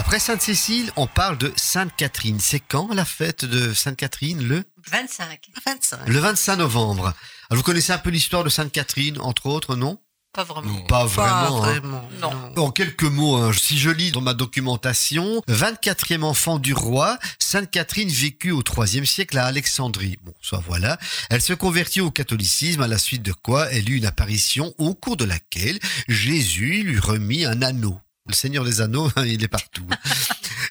Après 0.08 0.20
Sainte-Cécile, 0.20 0.90
on 0.96 1.06
parle 1.06 1.36
de 1.36 1.52
Sainte-Catherine. 1.56 2.40
C'est 2.40 2.60
quand 2.60 2.94
la 2.94 3.04
fête 3.04 3.44
de 3.44 3.74
Sainte-Catherine 3.74 4.42
Le 4.42 4.64
25. 4.90 5.38
25. 5.66 6.08
Le 6.08 6.18
25 6.18 6.56
novembre. 6.56 7.12
Alors, 7.50 7.58
vous 7.58 7.62
connaissez 7.62 7.92
un 7.92 7.98
peu 7.98 8.08
l'histoire 8.08 8.42
de 8.42 8.48
Sainte-Catherine, 8.48 9.20
entre 9.20 9.44
autres, 9.44 9.76
non? 9.76 9.98
Pas 10.32 10.44
vraiment. 10.44 10.80
Pas 10.86 11.00
Pas 11.00 11.04
vraiment. 11.04 11.62
hein. 11.62 11.72
vraiment. 11.72 12.08
Non. 12.22 12.64
En 12.64 12.70
quelques 12.70 13.02
mots, 13.02 13.36
hein, 13.36 13.52
si 13.52 13.78
je 13.78 13.90
lis 13.90 14.10
dans 14.10 14.22
ma 14.22 14.32
documentation, 14.32 15.42
24e 15.46 16.22
enfant 16.22 16.58
du 16.58 16.72
roi, 16.72 17.18
Sainte 17.38 17.70
Catherine 17.70 18.08
vécut 18.08 18.52
au 18.52 18.62
3e 18.62 19.04
siècle 19.04 19.36
à 19.36 19.44
Alexandrie. 19.44 20.16
Bon, 20.24 20.32
ça 20.42 20.58
voilà. 20.66 20.96
Elle 21.28 21.42
se 21.42 21.52
convertit 21.52 22.00
au 22.00 22.10
catholicisme 22.10 22.80
à 22.80 22.88
la 22.88 22.96
suite 22.98 23.22
de 23.22 23.32
quoi 23.34 23.70
elle 23.72 23.90
eut 23.90 23.98
une 23.98 24.06
apparition 24.06 24.72
au 24.78 24.94
cours 24.94 25.18
de 25.18 25.26
laquelle 25.26 25.78
Jésus 26.08 26.82
lui 26.82 26.98
remit 26.98 27.44
un 27.44 27.60
anneau. 27.60 28.00
Le 28.28 28.34
Seigneur 28.34 28.64
des 28.64 28.80
Anneaux, 28.80 29.10
il 29.24 29.42
est 29.42 29.48
partout. 29.48 29.86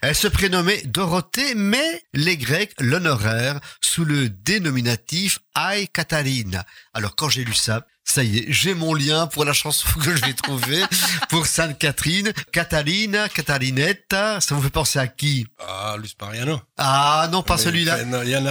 Elle 0.02 0.15
se 0.15 0.28
prénommait 0.28 0.84
Dorothée, 0.86 1.56
mais 1.56 2.04
les 2.13 2.38
Grecs 2.38 2.74
l'honorèrent 2.80 3.60
sous 3.82 4.06
le 4.06 4.30
dénominatif 4.30 5.39
Ai 5.58 5.88
Katharine. 5.88 6.63
Alors 6.93 7.15
quand 7.15 7.30
j'ai 7.30 7.43
lu 7.43 7.56
ça, 7.56 7.86
ça 8.04 8.24
y 8.24 8.38
est, 8.38 8.46
j'ai 8.48 8.74
mon 8.74 8.93
lien 8.93 9.28
pour 9.28 9.43
la 9.43 9.54
chanson 9.54 9.88
que 10.04 10.15
je 10.15 10.24
vais 10.24 10.34
trouver 10.34 10.84
pour 11.30 11.48
Sainte 11.48 11.78
Catherine. 11.80 12.32
Katharine, 12.52 13.28
Catharinetta, 13.34 14.39
ça 14.39 14.56
vous 14.56 14.62
fait 14.62 14.70
penser 14.70 15.00
à 15.00 15.08
qui? 15.08 15.48
Ah, 15.60 15.96
Luce 16.00 16.15
Mariano. 16.22 16.62
Ah 16.78 17.28
non, 17.32 17.41
pas 17.41 17.58
celui-là. 17.58 17.98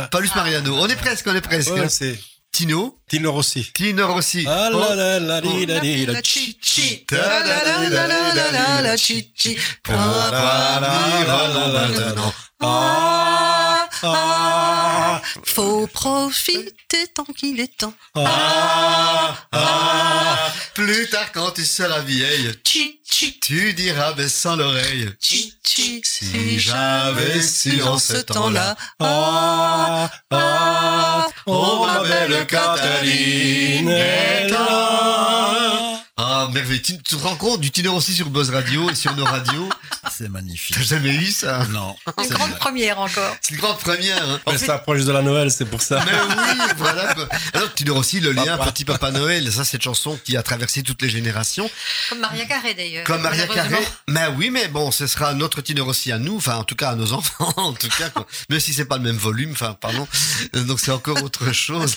Pas 0.08 0.20
Luce 0.20 0.34
Mariano. 0.34 0.76
On 0.76 0.88
est 0.88 0.96
presque, 0.96 1.26
on 1.28 1.34
est 1.34 1.40
presque. 1.40 1.70
Ouais, 1.70 1.88
Tino, 2.56 3.00
Tino 3.06 3.32
Rossi. 3.32 3.70
Tino 3.70 4.06
Rossi. 4.06 4.42
Ah 4.48 4.70
Oh. 4.72 4.78
là 4.78 4.94
là 4.94 5.18
là 5.20 5.40
Oh. 5.44 5.58
li, 5.58 5.66
la, 5.66 5.74
la, 5.74 6.12
La 6.12 6.20
chichi. 6.22 7.04
La 7.10 7.18
la 7.44 7.62
la 7.62 7.88
la 7.90 8.06
la 8.06 8.50
la 8.50 8.80
la 8.80 8.96
chichi. 8.96 9.58
Ah, 14.02 15.20
ah, 15.20 15.22
Faut 15.44 15.86
profiter 15.86 17.06
tant 17.14 17.24
qu'il 17.24 17.60
est 17.60 17.76
temps. 17.78 17.94
ah, 18.14 19.36
ah. 19.52 20.52
Plus 20.74 21.08
tard, 21.08 21.32
quand 21.32 21.52
tu 21.52 21.64
seras 21.64 22.00
vieille, 22.00 22.52
tu 22.62 23.72
diras 23.74 24.12
baissant 24.12 24.56
l'oreille. 24.56 25.10
Chichi. 25.20 26.00
Si 26.04 26.58
j'avais 26.58 27.42
su 27.42 27.82
en 27.82 27.98
ce 27.98 28.16
temps-là, 28.18 28.76
Ah, 29.00 30.10
ah, 30.30 31.28
oh 31.46 31.86
ma 31.86 32.02
belle 32.02 32.46
Catherine. 32.46 33.88
Est 33.88 34.48
là. 34.48 36.02
Ah, 36.18 36.48
merveilleux. 36.50 36.80
Tu 36.80 36.96
te 36.96 37.14
rends 37.16 37.36
compte 37.36 37.60
du 37.60 37.70
Tino 37.70 37.92
Rossi 37.92 38.14
sur 38.14 38.30
Buzz 38.30 38.48
Radio 38.48 38.88
et 38.88 38.94
sur 38.94 39.14
nos 39.16 39.24
radios 39.26 39.68
C'est 40.10 40.30
magnifique. 40.30 40.74
T'as 40.74 40.82
jamais 40.82 41.14
eu 41.14 41.26
ça? 41.30 41.66
Non. 41.72 41.94
Une 42.06 42.24
c'est 42.24 42.30
grande 42.30 42.50
vrai. 42.52 42.58
première 42.58 42.98
encore. 43.00 43.36
C'est 43.42 43.52
une 43.54 43.60
grande 43.60 43.78
première. 43.78 44.22
Hein. 44.26 44.40
En 44.46 44.52
Mais 44.52 44.56
fait- 44.56 44.64
ça 44.64 44.76
approche 44.76 45.04
de 45.04 45.12
la 45.12 45.20
Noël, 45.20 45.50
c'est 45.50 45.66
pour 45.66 45.82
ça. 45.82 46.02
mais 46.06 46.12
oui, 46.12 46.58
voilà. 46.78 47.14
Alors, 47.52 47.74
Tino 47.74 47.92
Rossi, 47.94 48.20
le 48.20 48.32
lien 48.32 48.56
Papa. 48.56 48.72
Petit 48.72 48.86
Papa 48.86 49.10
Noël, 49.10 49.52
ça, 49.52 49.66
cette 49.66 49.82
chanson 49.82 50.18
qui 50.24 50.38
a 50.38 50.42
traversé 50.42 50.82
toutes 50.82 51.02
les 51.02 51.10
générations. 51.10 51.68
Comme 52.08 52.20
Maria 52.20 52.46
Carré 52.46 52.72
d'ailleurs. 52.72 53.04
Comme 53.04 53.20
Maria 53.20 53.46
Carré. 53.46 53.76
Mais 54.08 54.26
oui, 54.38 54.48
mais 54.48 54.68
bon, 54.68 54.90
ce 54.90 55.06
sera 55.06 55.34
notre 55.34 55.60
Tino 55.60 55.84
Rossi 55.84 56.12
à 56.12 56.18
nous, 56.18 56.36
enfin, 56.38 56.56
en 56.56 56.64
tout 56.64 56.76
cas, 56.76 56.90
à 56.90 56.94
nos 56.94 57.12
enfants, 57.12 57.52
en 57.58 57.74
tout 57.74 57.90
cas, 57.90 58.08
quoi. 58.08 58.26
Même 58.48 58.60
si 58.60 58.72
c'est 58.72 58.86
pas 58.86 58.96
le 58.96 59.02
même 59.02 59.16
volume, 59.18 59.52
enfin, 59.52 59.76
pardon. 59.78 60.08
Donc, 60.54 60.80
c'est 60.80 60.92
encore 60.92 61.22
autre 61.22 61.52
chose. 61.52 61.96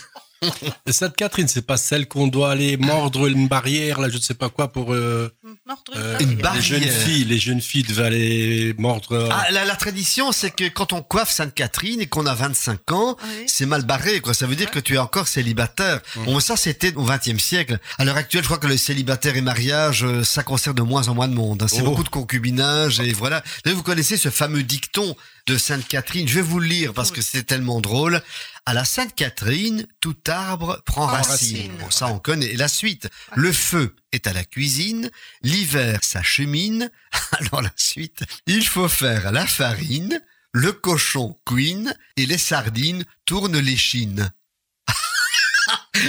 Sainte 0.90 1.16
Catherine, 1.16 1.48
c'est 1.48 1.66
pas 1.66 1.78
celle 1.78 2.08
qu'on 2.08 2.28
doit 2.28 2.52
aller 2.52 2.78
mordre 2.78 3.28
une 3.28 3.48
barrière, 3.48 4.00
là, 4.00 4.10
je 4.10 4.18
ne 4.18 4.22
sais 4.22 4.34
pas 4.34 4.50
quoi, 4.50 4.72
pour 4.72 4.94
euh, 4.94 5.32
Mordre 5.66 5.82
euh, 5.96 6.18
Une 6.20 6.30
les 6.30 6.36
barrière. 6.36 6.62
jeunes 6.64 6.84
filles. 6.84 7.26
Les 7.26 7.38
jeunes 7.40 7.62
filles 7.62 7.84
devaient 7.84 8.06
aller 8.06 8.76
mordre. 8.78 9.12
euh, 9.14 9.30
Ah, 9.32 9.48
la, 9.52 9.66
la 9.66 9.76
tradition, 9.76 10.32
c'est 10.32 10.52
que 10.52 10.68
quand 10.70 10.94
on 10.94 11.02
coiffe 11.02 11.30
Sainte 11.32 11.54
Catherine 11.54 12.02
et 12.02 12.08
qu'on 12.08 12.26
a 12.26 12.34
25 12.34 12.92
ans, 12.92 13.18
Oui. 13.24 13.44
c'est 13.48 13.66
mal 13.66 13.84
barré, 13.84 14.20
quoi. 14.22 14.34
Ça 14.34 14.48
veut 14.48 14.56
dire 14.56 14.72
que 14.72 14.80
tu 14.80 14.96
es 14.96 14.98
encore 14.98 15.28
célibataire. 15.28 16.00
Bon, 16.26 16.40
ça, 16.40 16.56
c'était 16.56 16.94
au 16.96 17.04
XXe 17.04 17.38
siècle. 17.44 17.78
À 17.98 18.06
l'heure 18.06 18.18
actuelle, 18.18 18.42
je 18.44 18.48
crois 18.48 18.58
que 18.60 18.68
le 18.68 18.78
célibataire 18.78 19.36
et 19.36 19.42
mariage, 19.42 20.04
euh, 20.04 20.24
ça 20.24 20.44
concerne 20.44 20.76
de 20.76 20.82
moins 20.82 21.08
en 21.08 21.16
moins 21.16 21.28
de 21.28 21.34
monde. 21.36 21.64
hein. 21.64 21.68
C'est 21.70 21.82
Oh. 21.82 21.86
beaucoup 21.86 22.04
de 22.04 22.10
concubinage 22.10 23.00
et 23.00 23.12
voilà. 23.14 23.44
Vous 23.66 23.84
connaissez 23.84 24.18
ce 24.18 24.30
fameux 24.30 24.64
dicton 24.64 25.16
de 25.50 25.58
Sainte 25.58 25.88
Catherine. 25.88 26.28
Je 26.28 26.36
vais 26.36 26.42
vous 26.42 26.60
le 26.60 26.68
lire 26.68 26.94
parce 26.94 27.10
que 27.10 27.22
c'est 27.22 27.42
tellement 27.42 27.82
drôle. 27.82 28.22
À 28.68 28.76
la 28.76 28.86
Sainte 28.86 29.16
Catherine, 29.16 29.88
tout 30.00 30.16
arbre 30.28 30.84
prend 30.86 31.08
racine. 31.08 31.58
racine. 31.58 31.72
Bon, 31.80 31.90
ça, 31.90 32.08
on 32.10 32.20
connaît. 32.20 32.54
Et 32.54 32.56
la 32.56 32.68
suite. 32.68 33.10
Le 33.36 33.52
feu 33.52 33.96
est 34.12 34.28
à 34.28 34.34
la 34.34 34.46
cuisine. 34.46 35.10
L'hiver 35.42 36.04
s'achemine. 36.04 36.92
Alors 37.32 37.64
la 37.64 37.72
suite. 37.76 38.24
Il 38.46 38.64
faut 38.64 38.88
faire 38.88 39.32
la 39.32 39.48
farine. 39.48 40.22
Le 40.52 40.72
cochon 40.72 41.36
queen 41.46 41.96
et 42.16 42.28
les 42.28 42.38
sardines 42.38 43.04
tournent 43.26 43.60
les 43.60 43.78
chines. 43.78 44.32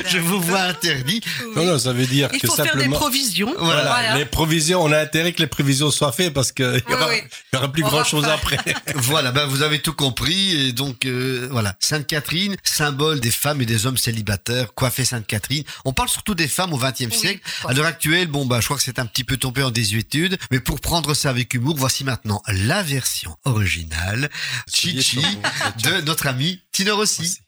Je 0.07 0.19
vous 0.19 0.41
vois 0.41 0.61
interdit. 0.63 1.21
Non, 1.57 1.65
non, 1.65 1.79
ça 1.79 1.93
veut 1.93 2.07
dire 2.07 2.29
Il 2.35 2.41
que 2.41 2.47
faut 2.49 2.55
faire 2.55 2.67
des 2.67 2.71
simplement. 2.73 2.97
provisions. 2.97 3.55
Voilà, 3.59 3.83
Voilà. 3.85 4.19
les 4.19 4.25
provisions, 4.27 4.83
on 4.83 4.93
a 4.93 4.99
intérêt 4.99 5.33
que 5.33 5.41
les 5.41 5.47
provisions 5.47 5.91
soient 5.91 6.13
faites 6.13 6.35
parce 6.35 6.53
qu'il 6.53 6.65
y 6.67 6.69
Oui, 6.89 6.95
aura, 6.95 7.09
oui. 7.09 7.69
plus 7.73 7.83
On 7.85 7.89
grand 7.89 8.05
chose 8.05 8.25
faire. 8.25 8.35
après. 8.35 8.59
Voilà, 8.95 9.33
ben 9.33 9.47
vous 9.47 9.63
avez 9.63 9.81
tout 9.81 9.95
compris. 9.95 10.69
Et 10.69 10.73
donc 10.73 11.07
euh, 11.07 11.49
voilà, 11.51 11.75
Sainte 11.81 12.07
Catherine, 12.07 12.57
symbole 12.63 13.21
des 13.21 13.31
femmes 13.31 13.63
et 13.63 13.67
des 13.67 13.87
hommes 13.87 13.97
célibataires, 13.97 14.75
coiffée 14.75 15.05
Sainte 15.05 15.27
Catherine. 15.27 15.65
On 15.85 15.93
parle 15.93 16.09
surtout 16.11 16.35
des 16.35 16.49
femmes 16.49 16.73
au 16.75 16.79
XXe 16.79 17.01
Oui, 17.07 17.13
siècle. 17.13 17.41
quoi. 17.63 17.71
À 17.71 17.75
l'heure 17.75 17.87
actuelle, 17.87 18.27
bon 18.29 18.45
bah 18.47 18.61
je 18.61 18.67
crois 18.67 18.77
que 18.77 18.83
c'est 18.83 18.99
un 18.99 19.07
petit 19.07 19.25
peu 19.25 19.39
tombé 19.39 19.63
en 19.63 19.71
désuétude, 19.71 20.37
mais 20.51 20.61
pour 20.61 20.81
prendre 20.81 21.15
ça 21.15 21.31
avec 21.31 21.55
humour, 21.55 21.77
voici 21.77 22.05
maintenant 22.05 22.43
la 22.49 22.83
version 22.83 23.35
originale, 23.45 24.29
Chichi, 24.73 25.21
de 25.85 26.03
notre 26.03 26.27
ami 26.27 26.61
Tino 26.73 26.97
Rossi. 26.97 27.39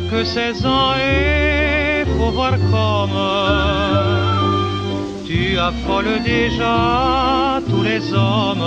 Que 0.00 0.24
16 0.24 0.66
ans 0.66 0.94
et 0.96 2.04
faut 2.16 2.30
voir 2.32 2.52
comme 2.72 3.20
tu 5.24 5.56
affoles 5.58 6.20
déjà 6.24 7.60
tous 7.68 7.82
les 7.82 8.12
hommes. 8.12 8.64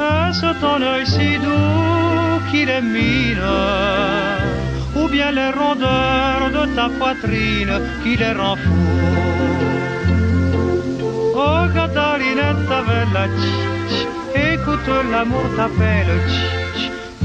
Est-ce 0.00 0.60
ton 0.60 0.82
œil 0.82 1.06
si 1.06 1.38
doux 1.38 2.40
qui 2.50 2.64
les 2.64 2.80
mine 2.80 3.50
ou 4.96 5.08
bien 5.08 5.30
les 5.30 5.50
rondeurs 5.50 6.50
de 6.56 6.74
ta 6.74 6.88
poitrine 6.88 7.74
qui 8.02 8.16
les 8.16 8.32
rend 8.32 8.56
fous? 8.56 8.70
Oh 11.36 11.66
tch, 13.38 14.06
écoute 14.34 14.90
l'amour 15.12 15.46
t'appelle. 15.56 16.63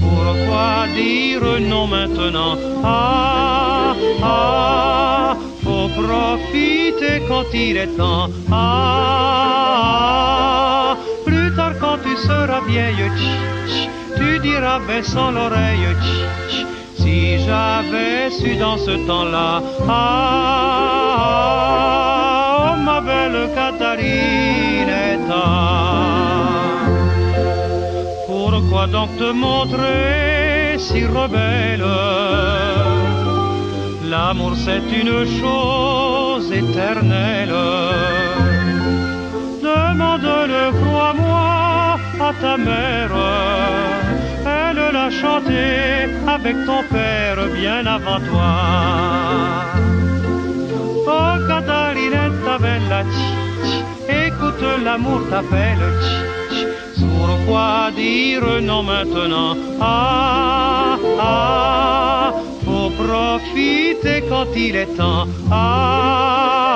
Pourquoi 0.09 0.87
dire 0.95 1.59
non 1.71 1.85
maintenant? 1.87 2.57
Ah, 2.83 3.93
ah, 4.23 5.35
faut 5.63 5.89
profiter 6.01 7.21
quand 7.27 7.45
il 7.53 7.77
est 7.77 7.95
temps. 7.97 8.29
Ah, 8.51 9.77
plus 11.25 11.49
tard 11.55 11.73
quand 11.79 11.97
tu 12.03 12.15
seras 12.27 12.61
vieille 12.67 13.09
tch, 13.17 13.29
tu 14.17 14.39
diras 14.39 14.79
baissant 14.87 15.31
l'oreille 15.31 15.95
tch, 16.01 16.65
Si 16.99 17.39
j'avais 17.45 18.29
su 18.29 18.55
dans 18.55 18.77
ce 18.77 18.95
temps-là. 19.07 19.61
Ah, 19.87 21.19
oh, 22.65 22.75
ma 22.87 22.99
belle 23.01 23.49
Catalinetta 23.55 24.48
pourquoi 28.69 28.87
donc 28.87 29.09
te 29.17 29.31
montrer 29.31 30.77
si 30.77 31.03
rebelle? 31.05 31.83
L'amour 34.07 34.53
c'est 34.63 34.87
une 35.01 35.25
chose 35.39 36.51
éternelle. 36.51 37.55
Demande-le, 39.63 40.65
crois-moi, 40.81 41.97
à 42.27 42.31
ta 42.41 42.57
mère. 42.57 43.15
Elle 44.45 44.93
l'a 44.93 45.09
chanté 45.09 45.63
avec 46.27 46.55
ton 46.67 46.83
père 46.93 47.39
bien 47.59 47.83
avant 47.87 48.19
toi. 48.29 48.51
Oh 51.07 51.33
Catalinetta 51.47 52.57
bella, 52.59 53.01
écoute 54.27 54.63
l'amour 54.83 55.21
t'appelle. 55.31 56.38
Pourquoi 57.19 57.91
dire 57.95 58.45
non 58.61 58.83
maintenant? 58.83 59.55
Ah, 59.81 60.97
ah, 61.19 62.31
faut 62.65 62.89
profiter 63.03 64.23
quand 64.29 64.47
il 64.55 64.75
est 64.83 64.91
temps. 64.95 65.25
Ah, 65.51 66.75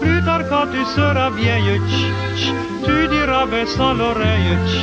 plus 0.00 0.20
tard 0.24 0.44
quand 0.48 0.66
tu 0.72 0.82
seras 0.96 1.30
vieille, 1.30 1.78
tch, 1.88 2.02
tch, 2.36 2.46
tu 2.86 2.96
diras 3.08 3.46
baissant 3.46 3.92
l'oreille. 4.00 4.54
tch, 4.66 4.76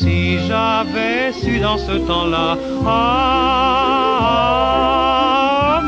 Si 0.00 0.16
j'avais 0.48 1.24
su 1.40 1.52
dans 1.60 1.78
ce 1.78 1.96
temps-là, 2.08 2.48
ah, 2.86 2.90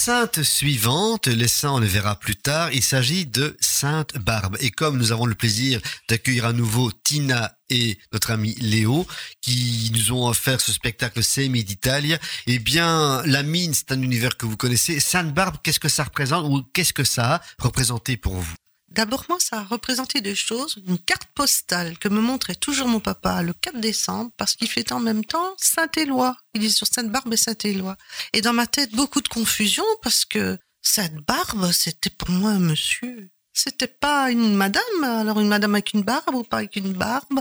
sainte 0.00 0.42
suivante, 0.42 1.26
les 1.26 1.46
saints 1.46 1.72
on 1.72 1.78
le 1.78 1.86
verra 1.86 2.18
plus 2.18 2.34
tard, 2.34 2.72
il 2.72 2.82
s'agit 2.82 3.26
de 3.26 3.54
Sainte 3.60 4.16
Barbe. 4.16 4.56
Et 4.60 4.70
comme 4.70 4.96
nous 4.96 5.12
avons 5.12 5.26
le 5.26 5.34
plaisir 5.34 5.78
d'accueillir 6.08 6.46
à 6.46 6.54
nouveau 6.54 6.90
Tina 6.90 7.52
et 7.68 7.98
notre 8.10 8.30
ami 8.30 8.54
Léo, 8.60 9.06
qui 9.42 9.90
nous 9.92 10.12
ont 10.12 10.26
offert 10.26 10.62
ce 10.62 10.72
spectacle 10.72 11.22
Semi 11.22 11.64
d'Italie, 11.64 12.14
eh 12.46 12.58
bien, 12.58 13.22
la 13.26 13.42
mine, 13.42 13.74
c'est 13.74 13.92
un 13.92 14.00
univers 14.00 14.38
que 14.38 14.46
vous 14.46 14.56
connaissez. 14.56 15.00
Sainte 15.00 15.34
Barbe, 15.34 15.56
qu'est-ce 15.62 15.78
que 15.78 15.90
ça 15.90 16.04
représente 16.04 16.46
ou 16.46 16.62
qu'est-ce 16.72 16.94
que 16.94 17.04
ça 17.04 17.34
a 17.34 17.42
représenté 17.58 18.16
pour 18.16 18.36
vous? 18.36 18.54
D'abord, 18.90 19.24
moi, 19.28 19.38
ça 19.38 19.58
a 19.60 19.64
représenté 19.64 20.20
deux 20.20 20.34
choses. 20.34 20.82
Une 20.86 20.98
carte 20.98 21.28
postale 21.34 21.96
que 21.98 22.08
me 22.08 22.20
montrait 22.20 22.56
toujours 22.56 22.88
mon 22.88 22.98
papa 22.98 23.42
le 23.42 23.52
4 23.52 23.80
décembre, 23.80 24.32
parce 24.36 24.56
qu'il 24.56 24.68
fait 24.68 24.90
en 24.92 24.98
même 24.98 25.24
temps 25.24 25.54
Saint-Éloi. 25.58 26.36
Il 26.54 26.64
est 26.64 26.70
sur 26.70 26.88
Sainte-Barbe 26.88 27.32
et 27.32 27.36
Saint-Éloi. 27.36 27.96
Et 28.32 28.40
dans 28.40 28.52
ma 28.52 28.66
tête, 28.66 28.92
beaucoup 28.92 29.20
de 29.20 29.28
confusion, 29.28 29.84
parce 30.02 30.24
que 30.24 30.58
Sainte-Barbe, 30.82 31.70
c'était 31.72 32.10
pour 32.10 32.30
moi 32.30 32.50
un 32.50 32.58
monsieur. 32.58 33.30
C'était 33.52 33.88
pas 33.88 34.30
une 34.30 34.54
madame, 34.54 35.02
alors 35.02 35.40
une 35.40 35.48
madame 35.48 35.74
avec 35.74 35.92
une 35.92 36.02
barbe 36.02 36.34
ou 36.34 36.44
pas 36.44 36.58
avec 36.58 36.76
une 36.76 36.92
barbe. 36.92 37.40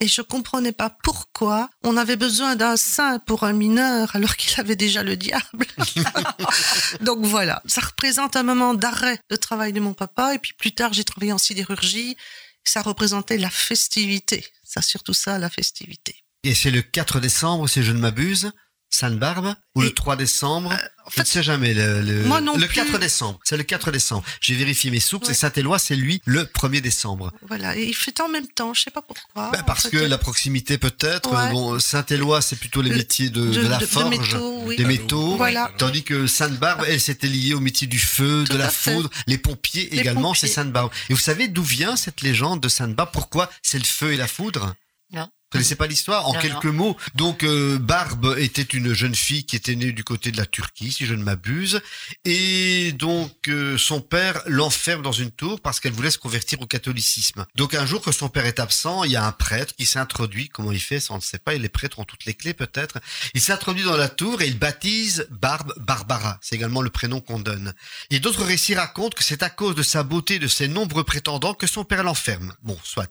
Et 0.00 0.08
je 0.08 0.22
comprenais 0.22 0.72
pas 0.72 0.90
pourquoi 1.02 1.68
on 1.84 1.96
avait 1.96 2.16
besoin 2.16 2.56
d'un 2.56 2.76
saint 2.76 3.18
pour 3.18 3.44
un 3.44 3.52
mineur 3.52 4.16
alors 4.16 4.36
qu'il 4.36 4.58
avait 4.58 4.76
déjà 4.76 5.02
le 5.02 5.16
diable. 5.16 5.66
Donc 7.02 7.24
voilà, 7.26 7.62
ça 7.66 7.82
représente 7.82 8.36
un 8.36 8.42
moment 8.42 8.74
d'arrêt 8.74 9.20
de 9.30 9.36
travail 9.36 9.72
de 9.72 9.80
mon 9.80 9.92
papa. 9.92 10.34
Et 10.34 10.38
puis 10.38 10.54
plus 10.54 10.74
tard, 10.74 10.92
j'ai 10.92 11.04
travaillé 11.04 11.32
en 11.32 11.38
sidérurgie. 11.38 12.16
Ça 12.64 12.82
représentait 12.82 13.38
la 13.38 13.50
festivité. 13.50 14.46
Ça, 14.64 14.82
surtout 14.82 15.14
ça, 15.14 15.38
la 15.38 15.50
festivité. 15.50 16.16
Et 16.42 16.54
c'est 16.54 16.70
le 16.70 16.80
4 16.80 17.20
décembre, 17.20 17.68
si 17.68 17.82
je 17.82 17.92
ne 17.92 17.98
m'abuse, 17.98 18.52
Sainte-Barbe 18.90 19.54
Ou 19.76 19.82
le 19.82 19.88
Et- 19.88 19.94
3 19.94 20.16
décembre? 20.16 20.72
en 20.72 21.10
Je 21.14 21.20
ne 21.20 21.24
sais 21.24 21.42
jamais. 21.42 21.74
Le, 21.74 22.02
le- 22.02 22.24
Moi 22.24 22.40
non 22.40 22.56
le 22.56 22.66
plus. 22.66 22.74
4 22.74 22.98
décembre. 22.98 23.38
C'est 23.44 23.56
le 23.56 23.62
4 23.62 23.90
décembre. 23.92 24.24
J'ai 24.40 24.54
vérifié 24.56 24.90
mes 24.90 24.98
sources 25.00 25.26
Ouais. 25.28 25.32
et 25.32 25.36
Saint-Éloi, 25.36 25.78
c'est 25.78 25.94
lui 25.96 26.20
le 26.24 26.44
1er 26.44 26.80
décembre. 26.80 27.32
Voilà, 27.48 27.76
et 27.76 27.84
il 27.84 27.94
fait 27.94 28.20
en 28.20 28.28
même 28.28 28.46
temps, 28.48 28.74
je 28.74 28.82
sais 28.82 28.90
pas 28.90 29.00
pourquoi. 29.02 29.50
Bah, 29.52 29.62
parce 29.66 29.88
que 29.88 29.96
la 29.96 30.18
proximité 30.18 30.76
peut-être. 30.76 31.32
Ouais. 31.32 31.52
Bon, 31.52 31.78
Saint-Éloi, 31.78 32.42
c'est 32.42 32.56
plutôt 32.56 32.82
les 32.82 32.90
Le- 32.90 32.96
métiers 32.96 33.30
de, 33.30 33.40
de- 33.46 33.62
de 33.62 33.66
la 33.68 33.78
de- 33.78 33.86
forge, 33.86 34.08
métaux, 34.10 34.62
oui. 34.66 34.76
des 34.76 34.84
métaux. 34.84 35.36
Voilà. 35.36 35.70
Tandis 35.78 36.02
que 36.02 36.26
Sainte-Barbe, 36.26 36.84
elle, 36.88 37.00
s'était 37.00 37.28
liée 37.28 37.54
au 37.54 37.60
métier 37.60 37.86
du 37.86 37.98
feu, 38.00 38.44
Tout 38.46 38.52
de 38.54 38.58
la 38.58 38.70
foudre, 38.70 39.08
les 39.26 39.38
pompiers 39.38 39.88
Les 39.92 39.98
également, 40.00 40.34
c'est 40.34 40.48
Sainte-Barbe. 40.48 40.90
Et 41.08 41.14
vous 41.14 41.20
savez 41.20 41.48
d'où 41.48 41.62
vient 41.62 41.96
cette 41.96 42.20
légende 42.22 42.60
de 42.60 42.68
Sainte-Barbe? 42.68 43.10
Pourquoi 43.12 43.50
c'est 43.62 43.78
le 43.78 43.84
feu 43.84 44.12
et 44.12 44.16
la 44.16 44.26
foudre? 44.28 44.74
Non. 45.12 45.28
Vous 45.52 45.58
connaissez 45.58 45.74
pas 45.74 45.88
l'histoire 45.88 46.28
En 46.28 46.34
Non, 46.34 46.40
quelques 46.40 46.64
non. 46.66 46.72
mots. 46.72 46.96
Donc 47.16 47.42
euh, 47.42 47.76
Barbe 47.76 48.36
était 48.38 48.62
une 48.62 48.92
jeune 48.92 49.16
fille 49.16 49.44
qui 49.44 49.56
était 49.56 49.74
née 49.74 49.90
du 49.90 50.04
côté 50.04 50.30
de 50.30 50.36
la 50.36 50.46
Turquie, 50.46 50.92
si 50.92 51.06
je 51.06 51.14
ne 51.14 51.24
m'abuse, 51.24 51.80
et 52.24 52.92
donc 52.92 53.48
euh, 53.48 53.76
son 53.76 54.00
père 54.00 54.42
l'enferme 54.46 55.02
dans 55.02 55.10
une 55.10 55.32
tour 55.32 55.60
parce 55.60 55.80
qu'elle 55.80 55.92
voulait 55.92 56.12
se 56.12 56.18
convertir 56.18 56.60
au 56.60 56.66
catholicisme. 56.66 57.46
Donc 57.56 57.74
un 57.74 57.84
jour 57.84 58.00
que 58.00 58.12
son 58.12 58.28
père 58.28 58.46
est 58.46 58.60
absent, 58.60 59.02
il 59.02 59.10
y 59.10 59.16
a 59.16 59.26
un 59.26 59.32
prêtre 59.32 59.74
qui 59.74 59.86
s'introduit. 59.86 60.48
Comment 60.50 60.70
il 60.70 60.78
fait 60.80 61.00
Ça 61.00 61.14
on 61.14 61.16
ne 61.16 61.20
sait 61.22 61.38
pas. 61.40 61.54
Et 61.54 61.58
les 61.58 61.68
prêtres 61.68 61.98
ont 61.98 62.04
toutes 62.04 62.26
les 62.26 62.34
clés 62.34 62.54
peut-être. 62.54 63.00
Il 63.34 63.40
s'introduit 63.40 63.82
dans 63.82 63.96
la 63.96 64.08
tour 64.08 64.42
et 64.42 64.46
il 64.46 64.56
baptise 64.56 65.26
Barbe 65.32 65.74
Barbara. 65.78 66.38
C'est 66.42 66.54
également 66.54 66.80
le 66.80 66.90
prénom 66.90 67.20
qu'on 67.20 67.40
donne. 67.40 67.74
Et 68.10 68.20
d'autres 68.20 68.44
récits 68.44 68.76
racontent 68.76 69.16
que 69.16 69.24
c'est 69.24 69.42
à 69.42 69.50
cause 69.50 69.74
de 69.74 69.82
sa 69.82 70.04
beauté 70.04 70.36
et 70.36 70.38
de 70.38 70.46
ses 70.46 70.68
nombreux 70.68 71.02
prétendants 71.02 71.54
que 71.54 71.66
son 71.66 71.84
père 71.84 72.04
l'enferme. 72.04 72.54
Bon, 72.62 72.78
soit. 72.84 73.10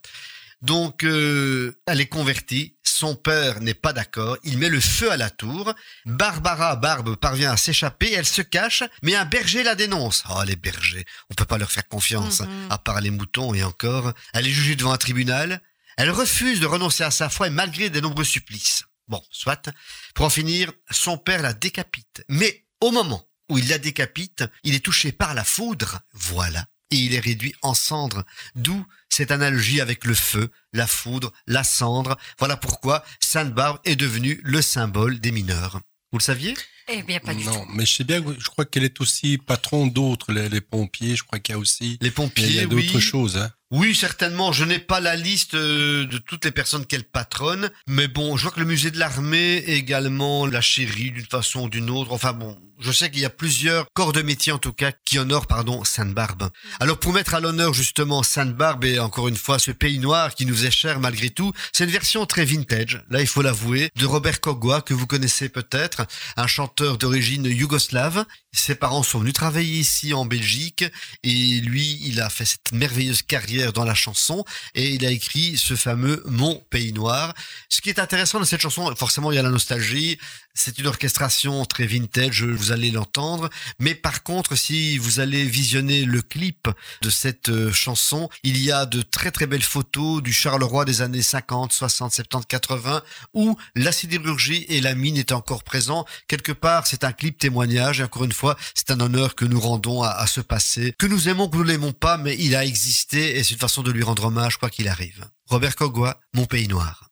Donc, 0.61 1.03
euh, 1.05 1.79
elle 1.87 2.01
est 2.01 2.07
convertie. 2.07 2.75
Son 2.83 3.15
père 3.15 3.61
n'est 3.61 3.73
pas 3.73 3.93
d'accord. 3.93 4.37
Il 4.43 4.57
met 4.57 4.67
le 4.67 4.81
feu 4.81 5.09
à 5.11 5.15
la 5.17 5.29
tour. 5.29 5.73
Barbara 6.05 6.75
Barbe 6.75 7.15
parvient 7.15 7.51
à 7.51 7.57
s'échapper. 7.57 8.11
Elle 8.11 8.25
se 8.25 8.41
cache, 8.41 8.83
mais 9.01 9.15
un 9.15 9.23
berger 9.25 9.63
la 9.63 9.75
dénonce. 9.75 10.23
Oh, 10.29 10.43
les 10.45 10.57
bergers, 10.57 11.05
on 11.29 11.33
peut 11.33 11.45
pas 11.45 11.57
leur 11.57 11.71
faire 11.71 11.87
confiance, 11.87 12.41
Mhm. 12.41 12.67
à 12.71 12.77
part 12.77 12.99
les 12.99 13.11
moutons 13.11 13.53
et 13.53 13.63
encore. 13.63 14.13
Elle 14.33 14.47
est 14.47 14.51
jugée 14.51 14.75
devant 14.75 14.91
un 14.91 14.97
tribunal. 14.97 15.61
Elle 15.97 16.11
refuse 16.11 16.59
de 16.59 16.65
renoncer 16.65 17.03
à 17.03 17.11
sa 17.11 17.29
foi 17.29 17.47
et 17.47 17.51
malgré 17.51 17.89
de 17.89 17.99
nombreux 18.01 18.25
supplices. 18.25 18.83
Bon, 19.07 19.23
soit. 19.31 19.69
Pour 20.13 20.25
en 20.25 20.29
finir, 20.29 20.71
son 20.91 21.17
père 21.17 21.41
la 21.41 21.53
décapite. 21.53 22.23
Mais 22.27 22.65
au 22.81 22.91
moment 22.91 23.25
où 23.49 23.57
il 23.57 23.67
la 23.69 23.77
décapite, 23.79 24.43
il 24.63 24.75
est 24.75 24.83
touché 24.85 25.11
par 25.11 25.33
la 25.33 25.43
foudre. 25.43 25.99
Voilà. 26.13 26.65
Et 26.91 26.95
il 26.97 27.13
est 27.13 27.19
réduit 27.19 27.53
en 27.61 27.73
cendres. 27.73 28.23
D'où 28.55 28.85
cette 29.09 29.31
analogie 29.31 29.81
avec 29.81 30.05
le 30.05 30.13
feu, 30.13 30.49
la 30.73 30.87
foudre, 30.87 31.31
la 31.47 31.63
cendre. 31.63 32.17
Voilà 32.39 32.57
pourquoi 32.57 33.03
Sainte-Barbe 33.19 33.79
est 33.85 33.95
devenue 33.95 34.39
le 34.43 34.61
symbole 34.61 35.19
des 35.19 35.31
mineurs. 35.31 35.81
Vous 36.11 36.17
le 36.17 36.23
saviez? 36.23 36.55
Eh 36.91 37.03
bien, 37.03 37.19
pas 37.19 37.35
du 37.35 37.43
tout. 37.43 37.49
Non, 37.51 37.65
mais 37.69 37.85
je 37.85 37.93
sais 37.93 38.03
bien, 38.03 38.23
je 38.39 38.47
crois 38.47 38.65
qu'elle 38.65 38.83
est 38.83 38.99
aussi 39.01 39.37
patron 39.37 39.85
d'autres, 39.85 40.31
les, 40.31 40.49
les 40.49 40.61
pompiers. 40.61 41.15
Je 41.15 41.23
crois 41.23 41.37
qu'il 41.39 41.53
y 41.53 41.55
a 41.55 41.59
aussi 41.59 41.97
Les 42.01 42.07
il 42.07 42.07
y 42.07 42.11
pompiers, 42.11 42.59
a 42.61 42.65
oui. 42.65 42.87
d'autres 42.87 42.99
choses. 42.99 43.37
Hein. 43.37 43.51
Oui, 43.71 43.93
certainement. 43.93 44.51
Je 44.51 44.65
n'ai 44.65 44.79
pas 44.79 44.99
la 44.99 45.15
liste 45.15 45.53
euh, 45.53 46.07
de 46.07 46.17
toutes 46.17 46.43
les 46.43 46.51
personnes 46.51 46.87
qu'elle 46.87 47.03
patronne. 47.03 47.69
Mais 47.87 48.07
bon, 48.07 48.35
je 48.35 48.43
vois 48.43 48.51
que 48.51 48.59
le 48.59 48.65
musée 48.65 48.89
de 48.89 48.97
l'armée 48.97 49.57
également 49.57 50.47
la 50.47 50.59
chérit 50.59 51.11
d'une 51.11 51.25
façon 51.27 51.65
ou 51.65 51.69
d'une 51.69 51.91
autre. 51.91 52.11
Enfin 52.11 52.33
bon, 52.33 52.57
je 52.79 52.93
sais 52.93 53.11
qu'il 53.11 53.21
y 53.21 53.25
a 53.25 53.29
plusieurs 53.29 53.85
corps 53.93 54.13
de 54.13 54.21
métier 54.21 54.53
en 54.53 54.57
tout 54.57 54.71
cas 54.71 54.93
qui 55.03 55.19
honorent, 55.19 55.47
pardon, 55.47 55.83
Sainte-Barbe. 55.83 56.49
Alors 56.79 56.97
pour 56.97 57.11
mettre 57.11 57.35
à 57.35 57.41
l'honneur 57.41 57.73
justement 57.73 58.23
Sainte-Barbe 58.23 58.85
et 58.85 58.99
encore 58.99 59.27
une 59.27 59.35
fois 59.35 59.59
ce 59.59 59.71
pays 59.71 59.99
noir 59.99 60.33
qui 60.33 60.45
nous 60.45 60.65
est 60.65 60.71
cher 60.71 60.99
malgré 61.01 61.29
tout, 61.29 61.51
c'est 61.73 61.83
une 61.83 61.89
version 61.89 62.25
très 62.25 62.45
vintage, 62.45 63.03
là 63.09 63.19
il 63.19 63.27
faut 63.27 63.41
l'avouer, 63.41 63.89
de 63.97 64.05
Robert 64.05 64.39
Kogwa 64.39 64.81
que 64.81 64.93
vous 64.93 65.07
connaissez 65.07 65.49
peut-être, 65.49 66.07
un 66.37 66.47
chanteur 66.47 66.97
d'origine 66.97 67.45
yougoslave. 67.45 68.25
Ses 68.53 68.75
parents 68.75 69.03
sont 69.03 69.19
venus 69.19 69.33
travailler 69.33 69.79
ici 69.79 70.13
en 70.13 70.25
Belgique 70.25 70.85
et 71.23 71.59
lui, 71.59 71.99
il 72.03 72.21
a 72.21 72.29
fait 72.29 72.45
cette 72.45 72.71
merveilleuse 72.71 73.23
carrière 73.23 73.58
dans 73.67 73.85
la 73.85 73.95
chanson 73.95 74.45
et 74.73 74.89
il 74.89 75.05
a 75.05 75.11
écrit 75.11 75.57
ce 75.57 75.75
fameux 75.75 76.23
Mon 76.25 76.55
pays 76.69 76.93
noir. 76.93 77.33
Ce 77.69 77.81
qui 77.81 77.89
est 77.89 77.99
intéressant 77.99 78.39
dans 78.39 78.45
cette 78.45 78.61
chanson, 78.61 78.93
forcément 78.95 79.31
il 79.31 79.35
y 79.35 79.39
a 79.39 79.43
la 79.43 79.49
nostalgie, 79.49 80.17
c'est 80.59 80.77
une 80.77 80.87
orchestration 80.87 81.63
très 81.65 81.85
vintage, 81.85 82.43
vous 82.43 82.73
allez 82.73 82.91
l'entendre, 82.91 83.49
mais 83.79 83.95
par 83.95 84.23
contre 84.23 84.57
si 84.57 84.97
vous 84.97 85.21
allez 85.21 85.45
visionner 85.45 86.03
le 86.03 86.21
clip 86.21 86.67
de 87.01 87.09
cette 87.09 87.47
euh, 87.47 87.71
chanson, 87.71 88.29
il 88.43 88.57
y 88.61 88.69
a 88.69 88.85
de 88.85 89.01
très 89.01 89.31
très 89.31 89.47
belles 89.47 89.63
photos 89.63 90.21
du 90.21 90.33
Charleroi 90.33 90.83
des 90.83 91.01
années 91.01 91.21
50, 91.21 91.71
60, 91.71 92.13
70, 92.13 92.45
80 92.45 93.01
où 93.33 93.57
la 93.75 93.93
sidérurgie 93.93 94.65
et 94.67 94.81
la 94.81 94.95
mine 94.95 95.15
étaient 95.15 95.33
encore 95.33 95.63
présents. 95.63 96.05
Quelque 96.27 96.51
part, 96.51 96.87
c'est 96.87 97.05
un 97.05 97.13
clip 97.13 97.37
témoignage 97.37 98.01
et 98.01 98.03
encore 98.03 98.25
une 98.25 98.33
fois, 98.33 98.57
c'est 98.75 98.91
un 98.91 98.99
honneur 98.99 99.35
que 99.35 99.45
nous 99.45 99.61
rendons 99.61 100.03
à, 100.03 100.09
à 100.09 100.27
ce 100.27 100.41
passé, 100.41 100.93
que 100.97 101.07
nous 101.07 101.29
aimons, 101.29 101.47
que 101.47 101.55
nous 101.55 101.63
l'aimons 101.63 101.93
pas, 101.93 102.17
mais 102.17 102.35
il 102.37 102.55
a 102.57 102.65
existé 102.65 103.37
et 103.37 103.43
c'est 103.43 103.53
une 103.53 103.59
façon 103.59 103.81
de 103.81 103.91
lui 103.91 104.03
rendre 104.03 104.25
hommage 104.25 104.57
quoi 104.57 104.69
qu'il 104.69 104.89
arrive. 104.89 105.25
Robert 105.45 105.77
Kogwa, 105.77 106.19
Mon 106.33 106.45
pays 106.45 106.67
noir. 106.67 107.08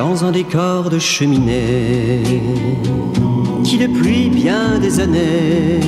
Dans 0.00 0.24
un 0.24 0.32
décor 0.32 0.88
de 0.88 0.98
cheminée 0.98 2.22
qui 3.62 3.76
depuis 3.76 4.30
bien 4.30 4.78
des 4.78 4.98
années 4.98 5.80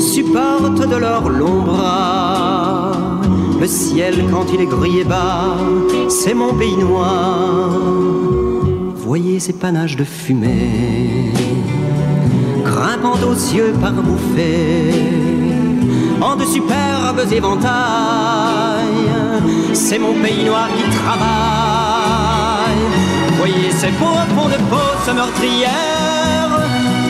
supporte 0.00 0.80
de 0.92 0.96
leur 0.96 1.28
long 1.28 1.62
bras 1.62 3.20
le 3.60 3.68
ciel 3.68 4.14
quand 4.32 4.46
il 4.52 4.62
est 4.62 4.72
gris 4.76 4.98
et 4.98 5.04
bas, 5.04 5.58
c'est 6.08 6.34
mon 6.34 6.52
pays 6.54 6.76
noir. 6.76 7.70
Voyez 8.96 9.38
ces 9.38 9.52
panaches 9.52 9.94
de 9.94 10.02
fumée 10.02 11.32
grimpant 12.64 13.18
aux 13.30 13.40
yeux 13.56 13.74
par 13.80 13.92
bouffées 13.92 14.92
en 16.20 16.34
de 16.34 16.44
superbes 16.44 17.32
éventails. 17.32 19.12
C'est 19.72 20.00
mon 20.00 20.14
pays 20.14 20.44
noir 20.44 20.68
qui 20.76 20.82
travaille. 20.96 21.57
Voyez 23.38 23.70
ces 23.70 23.92
beaux 23.92 24.22
fonds 24.34 24.48
de 24.48 24.56
peau 24.68 25.12
meurtrière 25.14 26.50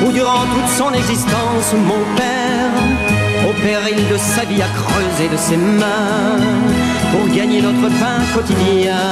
où 0.07 0.13
durant 0.13 0.45
toute 0.55 0.69
son 0.77 0.93
existence 0.93 1.73
mon 1.75 2.05
père, 2.17 3.49
au 3.49 3.53
péril 3.63 4.07
de 4.13 4.17
sa 4.19 4.45
vie, 4.45 4.63
a 4.63 4.69
creusé 4.69 5.29
de 5.33 5.37
ses 5.37 5.57
mains 5.57 6.39
pour 7.11 7.35
gagner 7.35 7.63
notre 7.63 7.89
pain 7.99 8.21
quotidien. 8.35 9.11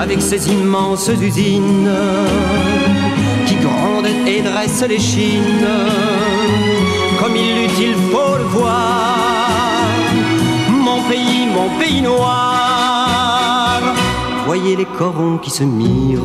Avec 0.00 0.22
ses 0.22 0.50
immenses 0.50 1.08
usines 1.08 1.90
qui 3.46 3.56
grondaient 3.56 4.22
et 4.26 4.42
dresse 4.42 4.84
les 4.88 4.98
chines, 4.98 5.68
comme 7.20 7.36
il 7.36 7.54
l'eût, 7.56 7.76
il 7.78 7.94
faut 8.10 8.36
le 8.38 8.44
voir. 8.44 9.18
Mon 10.70 11.02
pays, 11.02 11.46
mon 11.54 11.68
pays 11.78 12.00
noir. 12.00 12.75
Les 14.76 14.84
corons 14.84 15.38
qui 15.38 15.48
se 15.48 15.64
mirent 15.64 16.20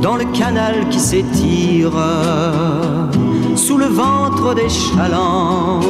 dans 0.00 0.14
le 0.14 0.24
canal 0.26 0.88
qui 0.90 1.00
s'étire 1.00 1.92
sous 3.56 3.78
le 3.78 3.86
ventre 3.86 4.54
des 4.54 4.68
chalands 4.68 5.80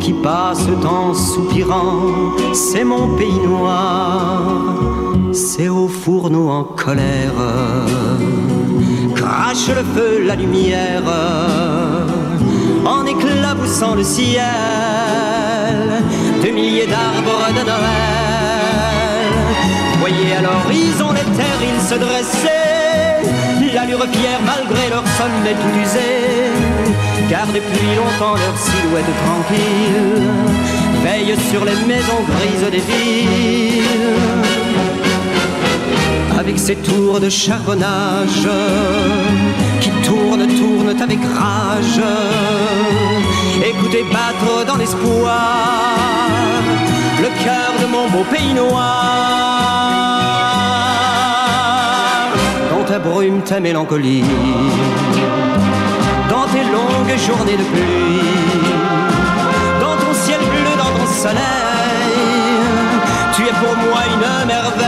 qui 0.00 0.14
passent 0.14 0.66
en 0.84 1.14
soupirant. 1.14 2.34
C'est 2.52 2.82
mon 2.82 3.16
pays 3.16 3.38
noir, 3.46 4.42
c'est 5.32 5.68
au 5.68 5.86
fourneau 5.86 6.48
en 6.48 6.64
colère. 6.64 7.38
Crache 9.14 9.68
le 9.68 9.84
feu, 9.94 10.24
la 10.26 10.34
lumière, 10.34 11.04
en 12.84 13.06
éclaboussant 13.06 13.94
le 13.94 14.02
ciel 14.02 14.42
de 16.42 16.50
milliers 16.50 16.88
d'arbres 16.88 17.48
de 17.50 17.64
Noël. 17.64 18.21
L'horizon 20.42 21.12
les 21.12 21.36
terres, 21.36 21.62
ils 21.62 21.82
se 21.88 21.94
dressaient, 21.94 23.02
l'allure 23.74 24.06
fière 24.12 24.40
malgré 24.44 24.88
leur 24.90 25.04
sommet 25.18 25.54
tout 25.54 25.74
usé, 25.80 26.50
car 27.30 27.46
depuis 27.46 27.94
longtemps 27.96 28.34
leur 28.34 28.56
silhouette 28.58 29.12
tranquille 29.24 30.22
veille 31.02 31.34
sur 31.50 31.64
les 31.64 31.76
maisons 31.86 32.22
grises 32.32 32.70
des 32.70 32.84
villes. 32.90 33.82
Avec 36.38 36.58
ses 36.58 36.76
tours 36.76 37.20
de 37.20 37.28
charbonnage 37.28 38.48
qui 39.80 39.90
tournent, 40.04 40.46
tournent 40.46 41.02
avec 41.02 41.18
rage, 41.38 42.02
écoutez 43.64 44.04
battre 44.12 44.66
dans 44.66 44.76
l'espoir 44.76 46.02
le 47.20 47.28
cœur 47.44 47.72
de 47.80 47.86
mon 47.86 48.08
beau 48.10 48.24
pays 48.30 48.54
noir. 48.54 49.91
Ta 52.92 52.98
brume, 52.98 53.40
ta 53.40 53.58
mélancolie, 53.58 54.22
dans 56.28 56.46
tes 56.52 56.64
longues 56.76 57.16
journées 57.26 57.56
de 57.56 57.66
pluie, 57.72 58.20
dans 59.80 59.96
ton 60.02 60.12
ciel 60.12 60.40
bleu, 60.40 60.72
dans 60.76 60.92
ton 60.98 61.06
soleil, 61.24 62.18
tu 63.34 63.42
es 63.44 63.54
pour 63.62 63.74
moi 63.84 64.00
une 64.12 64.46
merveille. 64.46 64.82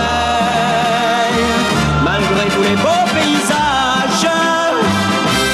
Malgré 2.04 2.44
tous 2.54 2.64
les 2.68 2.76
beaux 2.84 3.06
paysages 3.16 4.28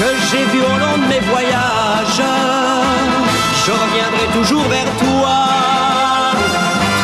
que 0.00 0.08
j'ai 0.28 0.44
vus 0.52 0.64
au 0.72 0.76
long 0.84 0.96
de 1.02 1.06
mes 1.12 1.22
voyages, 1.30 2.24
je 3.64 3.70
reviendrai 3.82 4.26
toujours 4.38 4.66
vers 4.76 4.90
toi. 5.04 5.36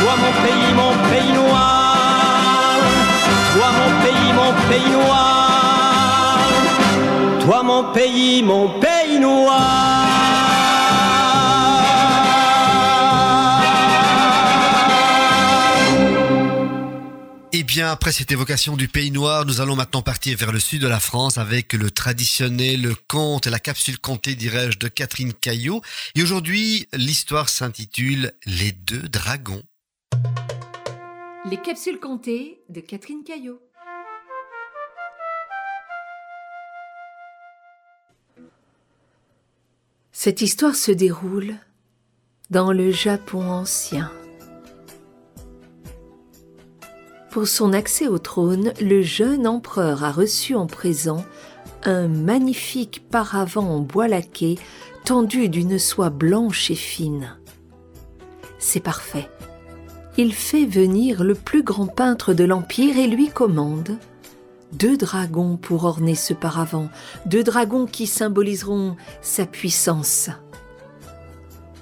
Toi 0.01 0.15
mon 0.23 0.33
pays, 0.45 0.71
mon 0.81 0.93
pays 1.11 1.33
noir. 1.41 2.81
Toi 3.55 3.69
mon 3.79 3.91
pays, 4.03 4.33
mon 4.41 4.53
pays 4.69 4.91
noir. 4.91 5.26
Pays, 7.95 8.43
mon 8.43 8.69
pays 8.81 8.97
Eh 17.59 17.63
bien, 17.63 17.91
après 17.91 18.13
cette 18.13 18.31
évocation 18.33 18.77
du 18.77 18.87
Pays 18.87 19.11
Noir, 19.11 19.47
nous 19.47 19.63
allons 19.63 19.77
maintenant 19.77 20.03
partir 20.03 20.37
vers 20.37 20.53
le 20.53 20.61
sud 20.61 20.83
de 20.83 20.89
la 20.89 21.01
France 21.01 21.39
avec 21.39 21.73
le 21.73 21.91
traditionnel 21.91 22.95
conte, 23.09 23.47
la 23.47 23.59
capsule 23.59 23.99
comptée, 23.99 24.35
dirais-je, 24.35 24.79
de 24.79 24.89
Catherine 24.89 25.33
Caillot. 25.33 25.81
Et 26.15 26.23
aujourd'hui, 26.23 26.87
l'histoire 26.93 27.49
s'intitule 27.49 28.33
Les 28.45 28.73
deux 28.73 29.09
dragons. 29.09 29.63
Les 31.51 31.57
capsules 31.57 31.99
comptées 31.99 32.61
de 32.69 32.81
Catherine 32.81 33.25
Caillot. 33.25 33.59
Cette 40.19 40.41
histoire 40.41 40.75
se 40.75 40.93
déroule 40.93 41.57
dans 42.49 42.73
le 42.73 42.91
Japon 42.91 43.51
ancien. 43.51 44.11
Pour 47.31 47.47
son 47.47 47.75
accès 47.75 48.09
au 48.09 48.17
trône, 48.17 48.73
le 48.81 49.03
jeune 49.03 49.47
empereur 49.47 50.05
a 50.05 50.11
reçu 50.11 50.55
en 50.55 50.67
présent 50.67 51.23
un 51.85 52.09
magnifique 52.09 53.07
paravent 53.11 53.69
en 53.69 53.81
bois 53.81 54.09
laqué 54.09 54.59
tendu 55.05 55.51
d'une 55.51 55.79
soie 55.79 56.09
blanche 56.09 56.71
et 56.71 56.77
fine. 56.77 57.37
C'est 58.59 58.81
parfait. 58.81 59.29
Il 60.17 60.33
fait 60.33 60.65
venir 60.65 61.25
le 61.25 61.35
plus 61.35 61.63
grand 61.63 61.89
peintre 61.89 62.33
de 62.33 62.45
l'Empire 62.45 62.97
et 62.97 63.07
lui 63.07 63.29
commande 63.29 63.99
deux 64.73 64.97
dragons 64.97 65.57
pour 65.57 65.85
orner 65.85 66.15
ce 66.15 66.35
paravent, 66.35 66.89
deux 67.27 67.45
dragons 67.45 67.87
qui 67.87 68.07
symboliseront 68.07 68.97
sa 69.21 69.47
puissance. 69.47 70.31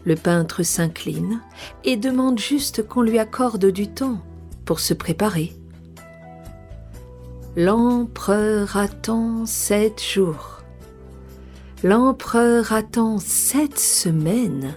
Le 0.05 0.16
peintre 0.16 0.62
s'incline 0.62 1.40
et 1.85 1.97
demande 1.97 2.38
juste 2.38 2.87
qu'on 2.87 3.03
lui 3.03 3.18
accorde 3.18 3.66
du 3.66 3.88
temps 3.88 4.20
pour 4.64 4.81
se 4.81 4.94
préparer. 4.94 5.53
L'empereur 7.57 8.77
attend 8.77 9.47
sept 9.47 10.03
jours. 10.03 10.62
L'empereur 11.83 12.73
attend 12.73 13.18
sept 13.18 13.79
semaines. 13.79 14.75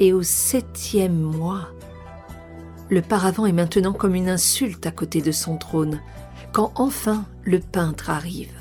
Et 0.00 0.12
au 0.12 0.22
septième 0.22 1.20
mois, 1.20 1.68
le 2.90 3.02
paravent 3.02 3.44
est 3.44 3.52
maintenant 3.52 3.92
comme 3.92 4.14
une 4.14 4.28
insulte 4.28 4.86
à 4.86 4.90
côté 4.90 5.20
de 5.20 5.32
son 5.32 5.56
trône, 5.56 6.00
quand 6.52 6.72
enfin 6.76 7.24
le 7.44 7.60
peintre 7.60 8.10
arrive. 8.10 8.52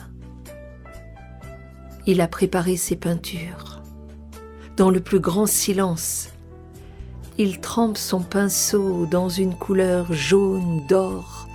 Il 2.06 2.22
a 2.22 2.28
préparé 2.28 2.78
ses 2.78 2.96
peintures. 2.96 3.82
Dans 4.78 4.90
le 4.90 5.00
plus 5.00 5.20
grand 5.20 5.46
silence, 5.46 6.30
il 7.38 7.60
trempe 7.60 7.98
son 7.98 8.22
pinceau 8.22 9.06
dans 9.06 9.30
une 9.30 9.56
couleur 9.56 10.12
jaune 10.14 10.86
d'or, 10.88 11.48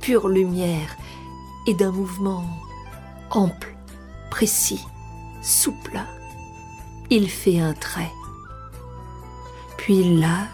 pure 0.00 0.28
lumière, 0.28 0.96
et 1.66 1.74
d'un 1.74 1.92
mouvement 1.92 2.44
ample, 3.30 3.74
précis, 4.30 4.84
souple. 5.42 6.00
Il 7.10 7.30
fait 7.30 7.60
un 7.60 7.72
trait. 7.72 8.10
Puis 9.76 10.00
il 10.00 10.20
lave 10.20 10.48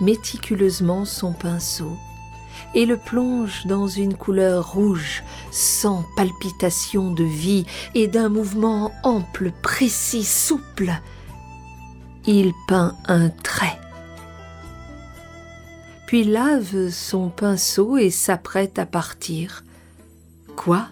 méticuleusement 0.00 1.04
son 1.04 1.32
pinceau 1.32 1.96
et 2.74 2.86
le 2.86 2.96
plonge 2.96 3.66
dans 3.66 3.86
une 3.86 4.14
couleur 4.14 4.72
rouge, 4.72 5.22
sans 5.50 6.04
palpitation 6.16 7.10
de 7.10 7.24
vie 7.24 7.66
et 7.94 8.08
d'un 8.08 8.28
mouvement 8.28 8.92
ample, 9.02 9.52
précis, 9.62 10.24
souple. 10.24 10.92
Il 12.26 12.52
peint 12.68 12.94
un 13.06 13.28
trait 13.28 13.78
puis 16.12 16.24
lave 16.24 16.90
son 16.90 17.30
pinceau 17.30 17.96
et 17.96 18.10
s'apprête 18.10 18.78
à 18.78 18.84
partir. 18.84 19.64
Quoi? 20.56 20.88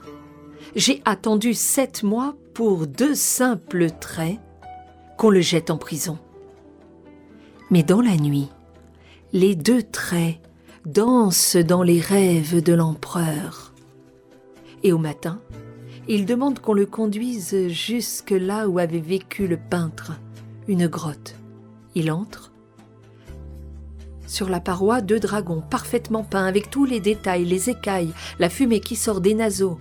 J'ai 0.75 1.03
attendu 1.05 1.53
sept 1.53 2.03
mois 2.03 2.37
pour 2.55 2.87
deux 2.87 3.14
simples 3.14 3.90
traits 3.90 4.38
qu'on 5.18 5.29
le 5.29 5.42
jette 5.42 5.68
en 5.68 5.77
prison. 5.77 6.16
Mais 7.70 7.83
dans 7.83 8.01
la 8.01 8.16
nuit, 8.16 8.49
les 9.35 9.55
deux 9.55 9.83
traits 9.83 10.40
dansent 10.86 11.56
dans 11.56 11.82
les 11.82 12.00
rêves 12.00 12.62
de 12.62 12.72
l'empereur. 12.72 13.72
Et 14.82 14.92
au 14.92 14.98
matin, 14.98 15.40
il 16.08 16.26
demande 16.26 16.58
qu'on 16.58 16.72
le 16.72 16.86
conduise 16.86 17.68
jusque 17.68 18.30
là 18.30 18.68
où 18.68 18.78
avait 18.78 19.00
vécu 19.00 19.46
le 19.46 19.58
peintre, 19.58 20.12
une 20.68 20.86
grotte. 20.86 21.36
Il 21.94 22.10
entre, 22.10 22.50
sur 24.30 24.48
la 24.48 24.60
paroi, 24.60 25.00
deux 25.00 25.18
dragons 25.18 25.60
parfaitement 25.60 26.22
peints 26.22 26.46
avec 26.46 26.70
tous 26.70 26.85
les 26.85 27.00
détails, 27.00 27.44
les 27.44 27.68
écailles, 27.68 28.12
la 28.38 28.48
fumée 28.48 28.78
qui 28.78 28.94
sort 28.94 29.20
des 29.20 29.35
naseaux. 29.35 29.76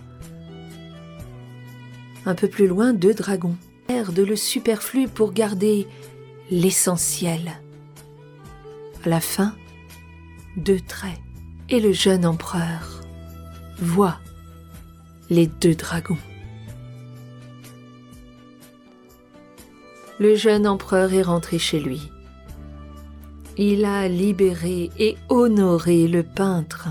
Un 2.25 2.33
peu 2.33 2.47
plus 2.47 2.67
loin, 2.67 2.91
deux 2.91 3.13
dragons. 3.13 3.55
de 3.89 4.23
le 4.23 4.35
superflu 4.35 5.07
pour 5.07 5.33
garder 5.33 5.87
l'essentiel. 6.49 7.59
À 9.03 9.09
la 9.09 9.19
fin, 9.19 9.53
deux 10.57 10.79
traits. 10.79 11.19
Et 11.69 11.79
le 11.79 11.91
jeune 11.91 12.25
empereur 12.25 13.01
voit 13.77 14.19
les 15.29 15.47
deux 15.47 15.75
dragons. 15.75 16.17
Le 20.19 20.35
jeune 20.35 20.67
empereur 20.67 21.13
est 21.13 21.21
rentré 21.21 21.59
chez 21.59 21.79
lui 21.79 22.09
il 23.61 23.83
a 23.83 24.07
libéré 24.07 24.89
et 24.97 25.17
honoré 25.27 26.07
le 26.07 26.23
peintre 26.23 26.87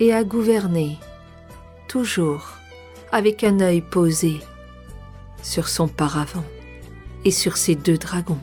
et 0.00 0.14
a 0.14 0.24
gouverné 0.24 0.96
toujours 1.88 2.52
avec 3.12 3.44
un 3.44 3.60
œil 3.60 3.82
posé 3.82 4.40
sur 5.42 5.68
son 5.68 5.88
paravent 5.88 6.44
et 7.26 7.30
sur 7.30 7.58
ses 7.58 7.74
deux 7.74 7.98
dragons. 7.98 8.40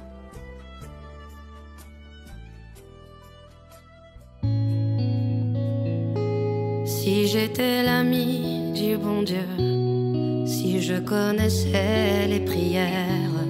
Si 7.05 7.27
j'étais 7.27 7.83
l'ami 7.83 8.73
du 8.73 8.97
bon 8.97 9.21
Dieu, 9.21 9.47
si 10.47 10.81
je 10.81 10.95
connaissais 10.95 12.25
les 12.27 12.39
prières, 12.39 13.45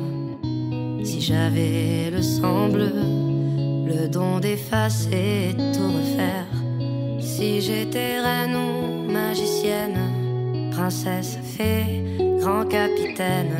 si 1.05 1.21
j'avais 1.21 2.11
le 2.11 2.21
sang 2.21 2.67
bleu, 2.67 2.91
le 3.87 4.09
don 4.09 4.41
d'effacer 4.41 5.55
tout 5.55 5.89
refaire, 5.99 6.51
si 7.21 7.61
j'étais 7.61 8.19
reine 8.19 8.57
ou 8.57 9.09
magicienne, 9.09 10.01
princesse, 10.71 11.39
fée, 11.41 12.03
grand 12.41 12.65
capitaine 12.65 13.55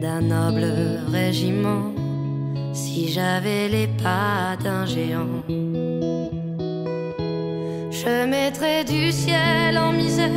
d'un 0.00 0.22
noble 0.22 0.64
régiment, 1.12 1.92
si 2.72 3.08
j'avais 3.08 3.68
les 3.68 3.88
pas 4.02 4.56
d'un 4.64 4.86
géant. 4.86 5.44
Je 8.02 8.24
mettrais 8.24 8.82
du 8.82 9.12
ciel 9.12 9.76
en 9.76 9.92
misère 9.92 10.30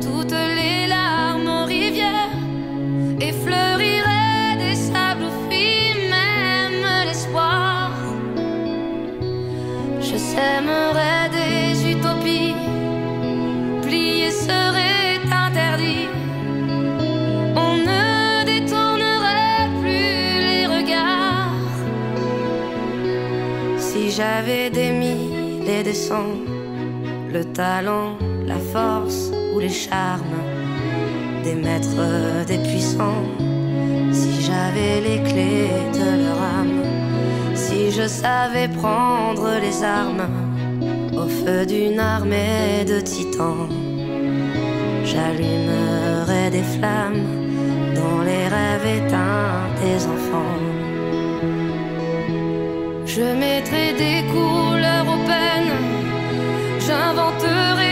toutes 0.00 0.32
les 0.32 0.88
larmes 0.88 1.46
en 1.46 1.64
rivière 1.66 2.30
et 3.20 3.30
fleurirais 3.30 4.56
des 4.58 4.74
sables 4.74 5.30
fruits, 5.44 5.92
même 6.10 6.82
l'espoir. 7.06 7.92
Je 10.00 10.16
sèmerais 10.16 11.28
des 11.30 11.92
utopies, 11.92 12.56
plier 13.82 14.32
serait 14.32 15.20
interdit. 15.30 16.08
On 17.54 17.76
ne 17.90 18.44
détournerait 18.44 19.68
plus 19.80 20.40
les 20.48 20.66
regards. 20.66 21.54
Si 23.78 24.10
j'avais 24.10 24.70
des 24.70 24.90
mille 25.66 25.80
et 25.80 25.82
des 25.82 25.94
cents, 25.94 26.36
le 27.32 27.44
talent, 27.44 28.16
la 28.46 28.58
force 28.72 29.30
ou 29.54 29.58
les 29.58 29.70
charmes 29.70 30.40
des 31.44 31.54
maîtres 31.54 32.46
des 32.46 32.58
puissants. 32.58 33.24
Si 34.12 34.42
j'avais 34.42 35.00
les 35.00 35.22
clés 35.22 35.70
de 35.92 36.24
leur 36.24 36.40
âme, 36.60 36.82
si 37.54 37.90
je 37.90 38.06
savais 38.06 38.68
prendre 38.68 39.48
les 39.60 39.82
armes 39.82 40.28
au 41.12 41.28
feu 41.28 41.66
d'une 41.66 41.98
armée 41.98 42.84
de 42.86 43.00
titans, 43.00 43.68
j'allumerais 45.04 46.50
des 46.50 46.66
flammes 46.74 47.26
dans 47.94 48.20
les 48.22 48.44
rêves 48.56 48.88
éteints 48.98 49.66
des 49.82 50.04
enfants. 50.14 50.56
Je 53.06 53.22
mettrai 53.22 53.94
des 53.94 54.26
couleurs 54.32 55.06
j'inventerai 57.06 57.85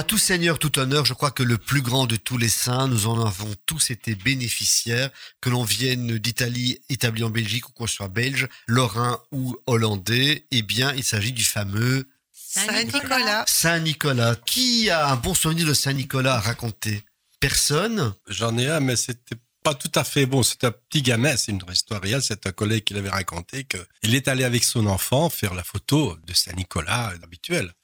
à 0.00 0.02
tout 0.02 0.16
seigneur, 0.16 0.58
tout 0.58 0.78
honneur, 0.78 1.04
je 1.04 1.12
crois 1.12 1.30
que 1.30 1.42
le 1.42 1.58
plus 1.58 1.82
grand 1.82 2.06
de 2.06 2.16
tous 2.16 2.38
les 2.38 2.48
saints, 2.48 2.88
nous 2.88 3.06
en 3.06 3.22
avons 3.22 3.54
tous 3.66 3.90
été 3.90 4.14
bénéficiaires, 4.14 5.10
que 5.42 5.50
l'on 5.50 5.62
vienne 5.62 6.16
d'Italie, 6.16 6.78
établi 6.88 7.22
en 7.22 7.28
Belgique 7.28 7.68
ou 7.68 7.72
qu'on 7.72 7.86
soit 7.86 8.08
belge, 8.08 8.48
lorrain 8.66 9.20
ou 9.30 9.58
hollandais, 9.66 10.46
eh 10.52 10.62
bien 10.62 10.94
il 10.94 11.04
s'agit 11.04 11.32
du 11.32 11.44
fameux 11.44 12.08
Saint-Nicolas. 12.32 13.44
Saint-Nicolas. 13.46 14.36
Qui 14.46 14.88
a 14.88 15.10
un 15.10 15.16
bon 15.16 15.34
souvenir 15.34 15.66
de 15.66 15.74
Saint-Nicolas 15.74 16.36
à 16.36 16.40
raconter? 16.40 17.04
Personne? 17.38 18.14
J'en 18.26 18.56
ai 18.56 18.68
un, 18.68 18.80
mais 18.80 18.96
c'était 18.96 19.36
pas 19.62 19.74
tout 19.74 19.92
à 19.96 20.02
fait 20.02 20.24
bon. 20.24 20.42
C'est 20.42 20.64
un 20.64 20.72
petit 20.72 21.02
gamin, 21.02 21.36
c'est 21.36 21.52
une 21.52 21.60
histoire 21.70 22.00
réelle. 22.00 22.22
C'est 22.22 22.46
un 22.46 22.52
collègue 22.52 22.84
qui 22.84 22.94
l'avait 22.94 23.10
raconté 23.10 23.64
qu'il 23.64 24.14
est 24.14 24.28
allé 24.28 24.44
avec 24.44 24.64
son 24.64 24.86
enfant 24.86 25.28
faire 25.28 25.52
la 25.52 25.62
photo 25.62 26.16
de 26.26 26.32
Saint-Nicolas 26.32 27.12
habituel. 27.22 27.74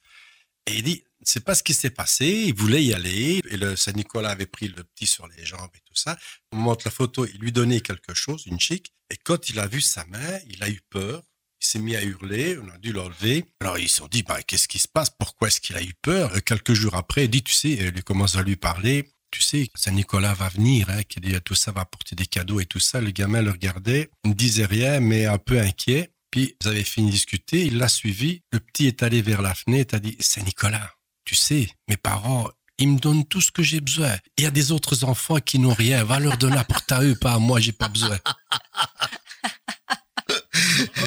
Et 0.66 0.76
il 0.76 0.82
dit, 0.82 1.04
c'est 1.26 1.44
pas 1.44 1.54
ce 1.54 1.62
qui 1.62 1.74
s'est 1.74 1.90
passé. 1.90 2.26
Il 2.46 2.54
voulait 2.54 2.84
y 2.84 2.94
aller. 2.94 3.40
Et 3.50 3.56
le 3.56 3.76
Saint-Nicolas 3.76 4.30
avait 4.30 4.46
pris 4.46 4.68
le 4.68 4.84
petit 4.84 5.06
sur 5.06 5.26
les 5.28 5.44
jambes 5.44 5.70
et 5.74 5.80
tout 5.84 5.94
ça. 5.94 6.16
On 6.52 6.56
montre 6.56 6.86
la 6.86 6.90
photo, 6.90 7.26
il 7.26 7.38
lui 7.38 7.52
donnait 7.52 7.80
quelque 7.80 8.14
chose, 8.14 8.44
une 8.46 8.60
chic. 8.60 8.92
Et 9.10 9.16
quand 9.16 9.48
il 9.48 9.58
a 9.58 9.66
vu 9.66 9.80
sa 9.80 10.04
main, 10.06 10.38
il 10.48 10.62
a 10.62 10.70
eu 10.70 10.80
peur. 10.90 11.22
Il 11.60 11.66
s'est 11.66 11.78
mis 11.78 11.96
à 11.96 12.02
hurler, 12.02 12.58
on 12.58 12.68
a 12.68 12.78
dû 12.78 12.92
l'enlever. 12.92 13.44
Alors 13.60 13.78
ils 13.78 13.88
se 13.88 13.96
sont 13.96 14.08
dit, 14.08 14.22
bah, 14.22 14.42
qu'est-ce 14.42 14.68
qui 14.68 14.78
se 14.78 14.88
passe? 14.88 15.10
Pourquoi 15.10 15.48
est-ce 15.48 15.60
qu'il 15.60 15.76
a 15.76 15.82
eu 15.82 15.94
peur? 16.02 16.32
Quelques 16.44 16.74
jours 16.74 16.94
après, 16.94 17.24
il 17.24 17.30
dit, 17.30 17.42
tu 17.42 17.54
sais, 17.54 17.70
il 17.70 18.04
commence 18.04 18.36
à 18.36 18.42
lui 18.42 18.56
parler. 18.56 19.10
Tu 19.30 19.40
sais, 19.42 19.68
Saint-Nicolas 19.74 20.34
va 20.34 20.48
venir, 20.50 20.88
hein, 20.90 21.02
qu'il 21.02 21.40
tout 21.40 21.54
ça 21.54 21.72
va 21.72 21.80
apporter 21.80 22.14
des 22.14 22.26
cadeaux 22.26 22.60
et 22.60 22.66
tout 22.66 22.78
ça. 22.78 23.00
Le 23.00 23.10
gamin 23.10 23.42
le 23.42 23.50
regardait, 23.50 24.10
ne 24.24 24.32
disait 24.32 24.66
rien, 24.66 25.00
mais 25.00 25.26
un 25.26 25.38
peu 25.38 25.58
inquiet. 25.58 26.10
Puis, 26.30 26.56
ils 26.60 26.68
avaient 26.68 26.84
fini 26.84 27.06
de 27.06 27.12
discuter, 27.12 27.64
il 27.64 27.78
l'a 27.78 27.88
suivi. 27.88 28.42
Le 28.52 28.60
petit 28.60 28.86
est 28.86 29.02
allé 29.02 29.22
vers 29.22 29.42
la 29.42 29.54
fenêtre, 29.54 29.94
a 29.94 29.98
dit, 29.98 30.16
Saint-Nicolas, 30.20 30.95
tu 31.26 31.34
sais, 31.34 31.68
mes 31.88 31.98
parents, 31.98 32.48
ils 32.78 32.88
me 32.88 32.98
donnent 32.98 33.26
tout 33.26 33.42
ce 33.42 33.50
que 33.50 33.62
j'ai 33.62 33.80
besoin. 33.80 34.16
Il 34.38 34.44
y 34.44 34.46
a 34.46 34.50
des 34.50 34.72
autres 34.72 35.04
enfants 35.04 35.40
qui 35.40 35.58
n'ont 35.58 35.74
rien. 35.74 36.04
Va 36.04 36.18
leur 36.18 36.38
donner, 36.38 36.56
apporte 36.56 36.90
à 36.92 37.02
eux, 37.02 37.14
pas 37.14 37.34
à 37.34 37.38
moi, 37.38 37.60
j'ai 37.60 37.72
pas 37.72 37.88
besoin. 37.88 38.18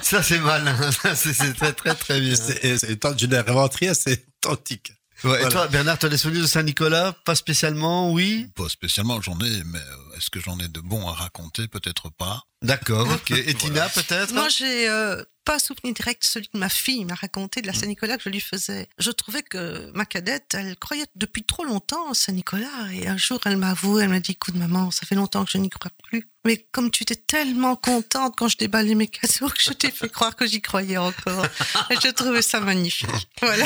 Ça 0.02 0.24
c'est 0.24 0.40
malin, 0.40 0.76
c'est 1.16 1.54
très 1.54 1.74
très 1.74 1.94
très 1.94 2.20
bien. 2.20 2.36
C'est, 2.36 2.78
c'est, 2.78 3.18
je 3.18 3.26
n'ai 3.26 3.40
rien, 3.40 3.94
c'est 3.94 4.26
authentique. 4.44 4.94
Ouais, 5.24 5.46
Et 5.46 5.50
toi 5.50 5.68
Bernard, 5.68 6.00
tu 6.00 6.06
as 6.06 6.10
des 6.10 6.18
souvenirs 6.18 6.44
de 6.44 6.48
Saint-Nicolas? 6.48 7.14
Pas 7.26 7.36
spécialement, 7.36 8.12
oui? 8.14 8.48
Pas 8.56 8.70
spécialement, 8.70 9.22
j'en 9.22 9.38
ai, 9.40 9.64
mais 9.66 9.80
euh, 9.80 10.18
est-ce 10.18 10.30
que 10.30 10.40
j'en 10.40 10.58
ai 10.60 10.68
de 10.68 10.80
bons 10.80 11.08
à 11.08 11.14
raconter? 11.14 11.68
Peut-être 11.68 12.10
pas. 12.10 12.44
D'accord, 12.62 13.08
ok. 13.10 13.32
Et 13.32 13.54
Tina 13.54 13.88
peut-être 13.90 14.34
Moi, 14.34 14.50
j'ai 14.50 14.90
euh, 14.90 15.24
pas 15.46 15.60
souvenir 15.60 15.94
direct 15.94 16.24
celui 16.24 16.48
que 16.48 16.58
ma 16.58 16.70
fille 16.70 17.06
m'a 17.06 17.16
raconté 17.16 17.62
de 17.62 17.68
la 17.68 17.74
Saint-Nicolas 17.74 18.18
que 18.18 18.24
je 18.24 18.30
lui 18.30 18.40
faisais. 18.40 18.88
Je 19.00 19.10
trouvais 19.10 19.42
que 19.42 19.90
ma 19.96 20.06
cadette, 20.06 20.54
elle 20.54 20.76
croyait 20.78 21.08
depuis 21.16 21.44
trop 21.44 21.64
longtemps 21.64 22.10
en 22.10 22.14
Saint-Nicolas. 22.14 22.92
Et 22.94 23.08
un 23.08 23.18
jour, 23.18 23.40
elle 23.46 23.58
m'a 23.58 23.72
avoué, 23.72 24.04
elle 24.04 24.10
m'a 24.10 24.20
dit, 24.20 24.34
écoute 24.34 24.56
maman, 24.56 24.92
ça 24.92 25.08
fait 25.08 25.16
longtemps 25.16 25.46
que 25.46 25.52
je 25.52 25.58
n'y 25.58 25.70
crois 25.70 25.92
plus. 26.04 26.30
Mais 26.46 26.68
comme 26.72 26.90
tu 26.90 27.04
étais 27.04 27.16
tellement 27.16 27.76
contente 27.76 28.36
quand 28.38 28.48
je 28.48 28.58
déballais 28.58 28.96
mes 28.96 29.08
cadeaux 29.08 29.50
que 29.50 29.62
je 29.62 29.72
t'ai 29.72 29.92
fait 29.92 30.08
croire 30.08 30.36
que 30.36 30.48
j'y 30.48 30.62
croyais 30.62 30.98
encore. 30.98 31.46
Et 31.90 31.96
je 31.96 32.12
trouvais 32.12 32.42
ça 32.42 32.60
magnifique. 32.60 33.10
Voilà. 33.42 33.66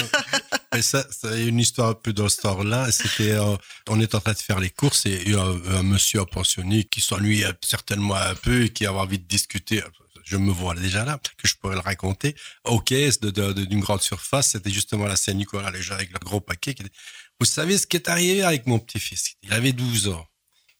Mais 0.73 0.81
ça, 0.81 1.05
c'est 1.11 1.45
une 1.45 1.59
histoire 1.59 1.89
un 1.89 1.93
peu 1.93 2.13
dans 2.13 2.29
ce 2.29 2.41
temps-là. 2.41 2.91
C'était, 2.91 3.31
euh, 3.31 3.55
on 3.89 3.99
est 3.99 4.15
en 4.15 4.21
train 4.21 4.33
de 4.33 4.37
faire 4.37 4.59
les 4.59 4.71
courses 4.71 5.05
et 5.05 5.21
il 5.25 5.33
y 5.33 5.35
a 5.35 5.41
un, 5.41 5.75
un 5.75 5.83
monsieur 5.83 6.21
en 6.21 6.25
pensionné 6.25 6.83
qui 6.85 6.99
s'ennuie 6.99 7.43
certainement 7.61 8.15
un 8.15 8.35
peu 8.35 8.63
et 8.63 8.69
qui 8.69 8.82
a 8.85 8.93
envie 8.93 9.19
de 9.19 9.25
discuter. 9.27 9.81
Je 10.23 10.37
me 10.37 10.51
vois 10.51 10.73
déjà 10.75 11.03
là, 11.05 11.19
que 11.37 11.47
je 11.47 11.55
pourrais 11.55 11.75
le 11.75 11.81
raconter. 11.81 12.35
Aux 12.63 12.79
caisses 12.79 13.19
d'une 13.19 13.81
grande 13.81 14.01
surface, 14.01 14.51
c'était 14.51 14.71
justement 14.71 15.05
la 15.05 15.15
Saint-Nicolas, 15.15 15.69
les 15.71 15.81
gens 15.81 15.95
avec 15.95 16.11
le 16.11 16.19
gros 16.19 16.39
paquet. 16.41 16.75
Vous 17.39 17.45
savez 17.45 17.77
ce 17.77 17.87
qui 17.87 17.97
est 17.97 18.07
arrivé 18.07 18.41
avec 18.43 18.65
mon 18.67 18.79
petit-fils? 18.79 19.33
Il 19.43 19.51
avait 19.53 19.73
12 19.73 20.07
ans. 20.09 20.25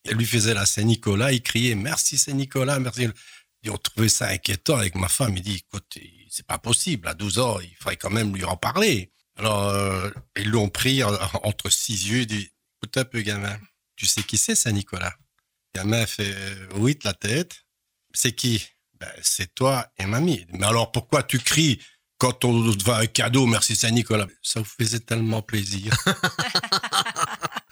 Il 0.06 0.14
lui 0.18 0.26
faisait 0.26 0.54
la 0.54 0.66
Saint-Nicolas, 0.66 1.32
il 1.32 1.42
criait 1.42 1.76
merci 1.76 2.18
Saint-Nicolas, 2.18 2.80
merci. 2.80 3.08
Et 3.64 3.70
on 3.70 3.78
trouvait 3.78 4.10
ça 4.10 4.28
inquiétant 4.28 4.76
avec 4.76 4.96
ma 4.96 5.08
femme. 5.08 5.36
Il 5.38 5.44
dit, 5.44 5.64
écoute, 5.66 5.98
c'est 6.30 6.46
pas 6.46 6.58
possible. 6.58 7.08
À 7.08 7.14
12 7.14 7.40
ans, 7.40 7.60
il 7.62 7.74
faudrait 7.78 7.96
quand 7.98 8.10
même 8.10 8.36
lui 8.36 8.44
en 8.44 8.58
parler. 8.58 9.12
Alors, 9.38 9.70
euh, 9.70 10.10
ils 10.38 10.50
l'ont 10.50 10.70
pris 10.70 11.04
en- 11.04 11.14
entre 11.44 11.70
six 11.70 12.08
yeux. 12.10 12.22
Il 12.22 12.28
dit, 12.28 12.50
écoute 12.82 12.98
un 12.98 13.06
peu, 13.06 13.22
gamin. 13.22 13.58
Tu 13.96 14.06
sais 14.06 14.22
qui 14.24 14.38
c'est, 14.38 14.56
Saint-Nicolas? 14.56 15.16
Gamin 15.74 16.06
fait, 16.06 16.34
euh, 16.36 16.68
oui, 16.76 16.96
de 16.96 17.02
la 17.06 17.14
tête. 17.14 17.64
C'est 18.14 18.34
qui? 18.34 18.66
Ben, 19.00 19.12
c'est 19.22 19.54
toi 19.54 19.88
et 19.98 20.06
mamie. 20.06 20.46
Mais 20.54 20.66
alors, 20.66 20.92
pourquoi 20.92 21.24
tu 21.24 21.40
cries 21.40 21.80
quand 22.18 22.46
on 22.46 22.72
te 22.72 22.84
va 22.84 22.98
un 22.98 23.06
cadeau, 23.08 23.46
merci 23.46 23.76
Saint-Nicolas? 23.76 24.28
Ça 24.42 24.62
vous 24.62 24.66
faisait 24.66 25.02
tellement 25.02 25.42
plaisir. 25.42 25.94